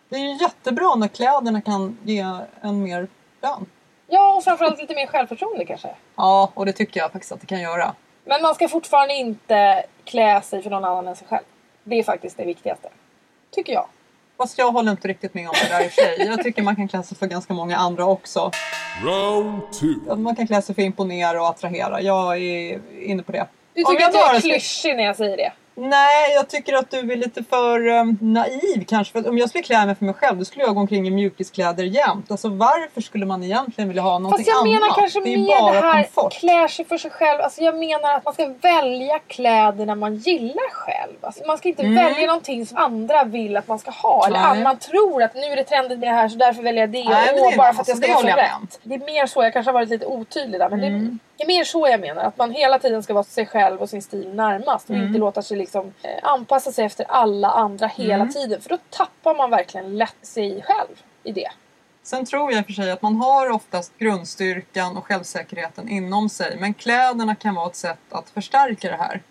Det 0.10 0.16
är 0.16 0.20
ju 0.20 0.38
jättebra 0.42 0.96
när 0.96 1.08
kläderna 1.08 1.62
kan 1.62 1.98
ge 2.04 2.26
en 2.62 2.84
mer 2.84 3.08
lön. 3.42 3.66
Ja, 4.08 4.34
och 4.34 4.44
framförallt 4.44 4.80
lite 4.80 4.96
mer 4.96 5.08
självförtroende 5.08 5.66
kanske. 5.66 5.90
Ja, 6.16 6.52
och 6.54 6.66
det 6.66 6.74
tycker 6.74 7.00
jag 7.00 7.12
faktiskt 7.12 7.32
att 7.32 7.42
det 7.42 7.48
kan 7.48 7.62
göra. 7.62 7.96
Men 8.26 8.42
man 8.42 8.56
ska 8.56 8.68
fortfarande 8.68 9.14
inte 9.14 9.86
klä 10.04 10.42
sig 10.42 10.64
för 10.64 10.70
någon 10.70 10.86
annan 10.86 11.08
än 11.08 11.16
sig 11.16 11.28
själv. 11.28 11.44
Det 11.84 12.00
är 12.00 12.04
faktiskt 12.04 12.38
det 12.38 12.46
viktigaste. 12.46 12.90
Tycker 13.52 13.74
jag. 13.74 13.86
Fast 14.38 14.58
jag 14.58 14.72
håller 14.72 14.92
inte 14.92 15.08
riktigt 15.08 15.34
med 15.34 15.48
om 15.48 15.54
det 15.62 15.78
där 15.78 15.86
i 15.86 15.90
sig. 15.90 16.28
Jag 16.28 16.44
tycker 16.44 16.62
man 16.62 16.76
kan 16.76 16.88
klä 16.88 17.04
sig 17.04 17.18
för 17.18 17.28
ganska 17.28 17.54
många 17.54 17.78
andra 17.78 18.06
också. 18.06 18.52
Round 19.04 19.62
two. 19.72 20.16
Man 20.16 20.36
kan 20.36 20.48
klä 20.48 20.62
sig 20.62 20.76
för 20.76 20.82
att 20.82 20.86
imponera 20.86 21.42
och 21.42 21.48
attrahera. 21.48 22.02
Jag 22.02 22.38
är 22.38 22.82
inne 23.04 23.24
på 23.24 23.32
det. 23.32 23.48
Du 23.74 23.84
tycker 23.84 24.02
jag 24.02 24.10
att 24.10 24.16
jag 24.16 24.36
är 24.36 24.42
klyschig 24.42 24.96
när 24.96 25.04
jag 25.04 25.16
säger 25.16 25.38
det. 25.38 25.52
Nej, 25.76 26.34
jag 26.36 26.50
tycker 26.50 26.74
att 26.74 26.92
du 26.92 27.00
är 27.00 27.16
lite 27.16 27.44
för 27.44 27.88
um, 27.88 28.18
naiv 28.22 28.86
kanske. 28.88 29.12
För 29.12 29.20
att 29.20 29.26
om 29.28 29.38
jag 29.38 29.50
skulle 29.50 29.64
klä 29.64 29.86
mig 29.86 29.96
för 29.96 30.06
mig 30.06 30.14
själv 30.14 30.38
då 30.40 30.46
skulle 30.46 30.66
jag 30.66 30.74
gå 30.76 30.82
omkring 30.82 31.08
i 31.08 31.12
mjukiskläder 31.12 31.84
jämt. 31.84 32.32
Alltså 32.32 32.50
varför 32.50 33.02
skulle 33.02 33.26
man 33.26 33.44
egentligen 33.44 33.88
vilja 33.88 34.02
ha 34.04 34.20
någonting 34.20 34.46
Fast 34.46 34.58
jag 34.58 34.68
menar 34.68 34.86
annat? 34.86 34.98
kanske 34.98 35.20
det 35.20 35.38
mer 35.38 35.72
det 35.74 35.80
här 35.82 36.04
komfort. 36.04 36.34
klär 36.34 36.68
sig 36.68 36.86
för 36.86 36.98
sig 36.98 37.12
själv. 37.12 37.42
Alltså 37.42 37.62
jag 37.62 37.78
menar 37.78 38.14
att 38.14 38.26
man 38.26 38.34
ska 38.34 38.48
välja 38.62 39.20
kläderna 39.20 39.96
man 39.96 40.16
gillar 40.16 40.72
själv. 40.72 41.14
Alltså 41.22 41.44
man 41.48 41.58
ska 41.58 41.70
inte 41.70 41.84
Mm. 41.84 41.96
välja 41.96 42.28
någonting 42.28 42.66
som 42.66 42.78
andra 42.78 43.24
vill 43.24 43.58
att 43.58 43.68
man 43.68 43.80
ska 43.80 43.92
ha. 43.92 44.28
Eller 44.28 44.40
Nej. 44.54 44.64
man 44.64 44.78
tror 44.80 45.24
att 45.24 45.36
nu 45.36 45.42
är 45.42 45.56
det 45.56 45.64
trendigt 45.64 46.00
med 46.00 46.10
det 46.10 46.14
här 46.14 46.30
så 46.30 46.38
därför 46.38 46.64
väljer 46.64 46.82
jag 46.82 46.90
det. 46.92 47.04
Nej, 47.10 47.32
men 47.36 47.52
det 47.52 47.58
bara 47.58 47.74
för 47.74 47.82
att 47.82 47.88
jag 47.88 47.98
ska 47.98 48.14
vara 48.14 48.38
rätt. 48.38 48.80
Det 48.84 48.96
är 48.96 49.00
mer 49.00 49.26
så, 49.26 49.44
jag 49.44 49.54
kanske 49.54 49.70
har 49.70 49.74
varit 49.74 49.90
lite 49.90 50.06
otydlig 50.06 50.60
där. 50.60 50.70
Men 50.70 50.84
Mm. 50.84 51.20
det 51.33 51.33
är 51.38 51.48
mer 51.48 51.64
så 51.64 51.88
jag 51.88 52.00
menar. 52.00 52.24
Att 52.24 52.38
man 52.38 52.52
hela 52.52 52.80
tiden 52.80 53.04
ska 53.04 53.14
vara 53.14 53.24
sig 53.24 53.46
själv 53.46 53.82
och 53.82 53.90
sin 53.90 54.02
stil 54.02 54.30
närmast. 54.34 54.90
Och 54.90 54.96
Mm. 54.96 55.08
inte 55.08 55.20
låta 55.20 55.42
sig 55.42 55.58
liksom 55.58 55.94
eh, 56.02 56.10
anpassa 56.24 56.72
sig 56.72 56.86
efter 56.86 57.06
alla 57.10 57.50
andra 57.50 57.88
hela 57.88 58.14
Mm. 58.16 58.30
tiden. 58.34 58.62
För 58.62 58.70
då 58.70 58.78
tappar 58.90 59.36
man 59.36 59.50
verkligen 59.50 59.98
lätt 59.98 60.16
sig 60.22 60.62
själv 60.62 61.02
i 61.24 61.32
det. 61.32 61.50
Sen 62.04 62.26
tror 62.26 62.52
jag 62.52 62.66
för 62.66 62.74
sig 62.74 62.92
att 62.92 63.02
man 63.02 63.16
har 63.16 63.50
oftast 63.50 63.98
grundstyrkan 63.98 64.98
och 64.98 65.06
självsäkerheten 65.06 65.90
inom 65.90 66.30
sig. 66.30 66.58
Men 66.60 66.74
kläderna 66.74 67.36
kan 67.36 67.56
vara 67.56 67.68
ett 67.68 67.76
sätt 67.76 68.00
att 68.10 68.30
förstärka 68.30 68.90
det 68.90 68.98
här. 68.98 69.22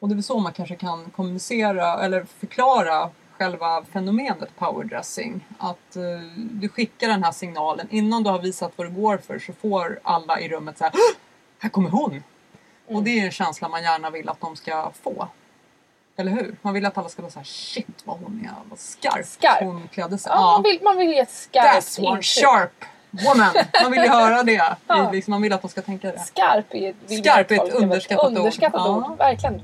Och 0.00 0.08
det 0.08 0.12
är 0.12 0.14
väl 0.14 0.22
så 0.22 0.38
man 0.38 0.52
kanske 0.52 0.76
kan 0.76 1.10
kommunicera 1.10 2.04
eller 2.04 2.26
förklara 2.40 3.10
själva 3.38 3.84
fenomenet 3.92 4.56
powerdressing. 4.58 5.44
Att 5.58 5.96
eh, 5.96 6.02
du 6.36 6.68
skickar 6.68 7.08
den 7.08 7.24
här 7.24 7.32
signalen 7.32 7.88
innan 7.90 8.22
du 8.22 8.30
har 8.30 8.38
visat 8.38 8.72
vad 8.76 8.86
du 8.86 8.90
går 8.90 9.18
för 9.18 9.38
så 9.38 9.52
får 9.52 10.00
alla 10.02 10.40
i 10.40 10.48
rummet 10.48 10.78
så 10.78 10.84
här 10.84 10.92
"Åh! 10.94 11.16
Här 11.58 11.68
kommer 11.70 11.90
hon! 11.90 12.22
Och 12.88 13.02
det 13.02 13.20
är 13.20 13.24
en 13.24 13.30
känsla 13.30 13.68
man 13.68 13.82
gärna 13.82 14.10
vill 14.10 14.28
att 14.28 14.40
de 14.40 14.56
ska 14.56 14.92
få. 15.02 15.28
Eller 16.16 16.32
hur? 16.32 16.56
Man 16.62 16.74
vill 16.74 16.86
att 16.86 16.98
alla 16.98 17.08
ska 17.08 17.22
vara 17.22 17.32
så 17.32 17.38
här 17.38 17.44
shit 17.46 18.02
vad 18.04 18.16
hon 18.18 18.40
är 18.44 18.68
vad 18.70 18.78
skarp, 18.78 19.26
Skarp. 19.26 19.60
hon 19.62 19.88
klädde 19.92 20.18
sig. 20.18 20.32
Ja, 20.34 20.40
Man, 20.40 20.62
vill, 20.62 20.78
man 20.82 20.96
vill 20.96 21.08
ge 21.08 21.18
ett 21.18 21.30
skarpt 21.30 21.68
That's 21.68 21.98
one 22.00 22.08
intryck. 22.08 22.24
sharp 22.24 22.84
woman! 23.10 23.54
Man 23.82 23.90
vill 23.92 24.02
ju 24.02 24.08
höra 24.20 24.42
det. 24.42 24.76
Ja. 24.86 25.10
Liksom, 25.12 25.30
man 25.32 25.42
vill 25.42 25.52
att 25.52 25.62
de 25.62 25.68
ska 25.68 25.82
tänka 25.82 26.12
det. 26.12 26.18
Skarp 26.18 26.74
är, 26.74 26.94
Skarp 27.22 27.50
är 27.50 27.54
ett 27.54 27.74
underskattat 27.74 28.24
ord. 28.30 28.36
underskattat 28.38 28.86
ord. 28.88 29.02
Ja. 29.08 29.14
Verkligen. 29.18 29.62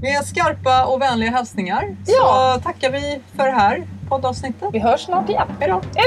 Med 0.00 0.24
skarpa 0.26 0.84
och 0.86 1.02
vänliga 1.02 1.30
hälsningar 1.30 1.96
Ja. 2.06 2.54
så 2.56 2.62
tackar 2.62 2.90
vi 2.90 3.20
för 3.36 3.46
det 3.46 3.52
här 3.52 3.86
poddavsnittet. 4.08 4.68
Vi 4.72 4.78
hörs 4.78 5.00
snart 5.04 5.28
igen. 5.28 5.48
Hejdå! 5.60 5.82
Hej 5.96 6.06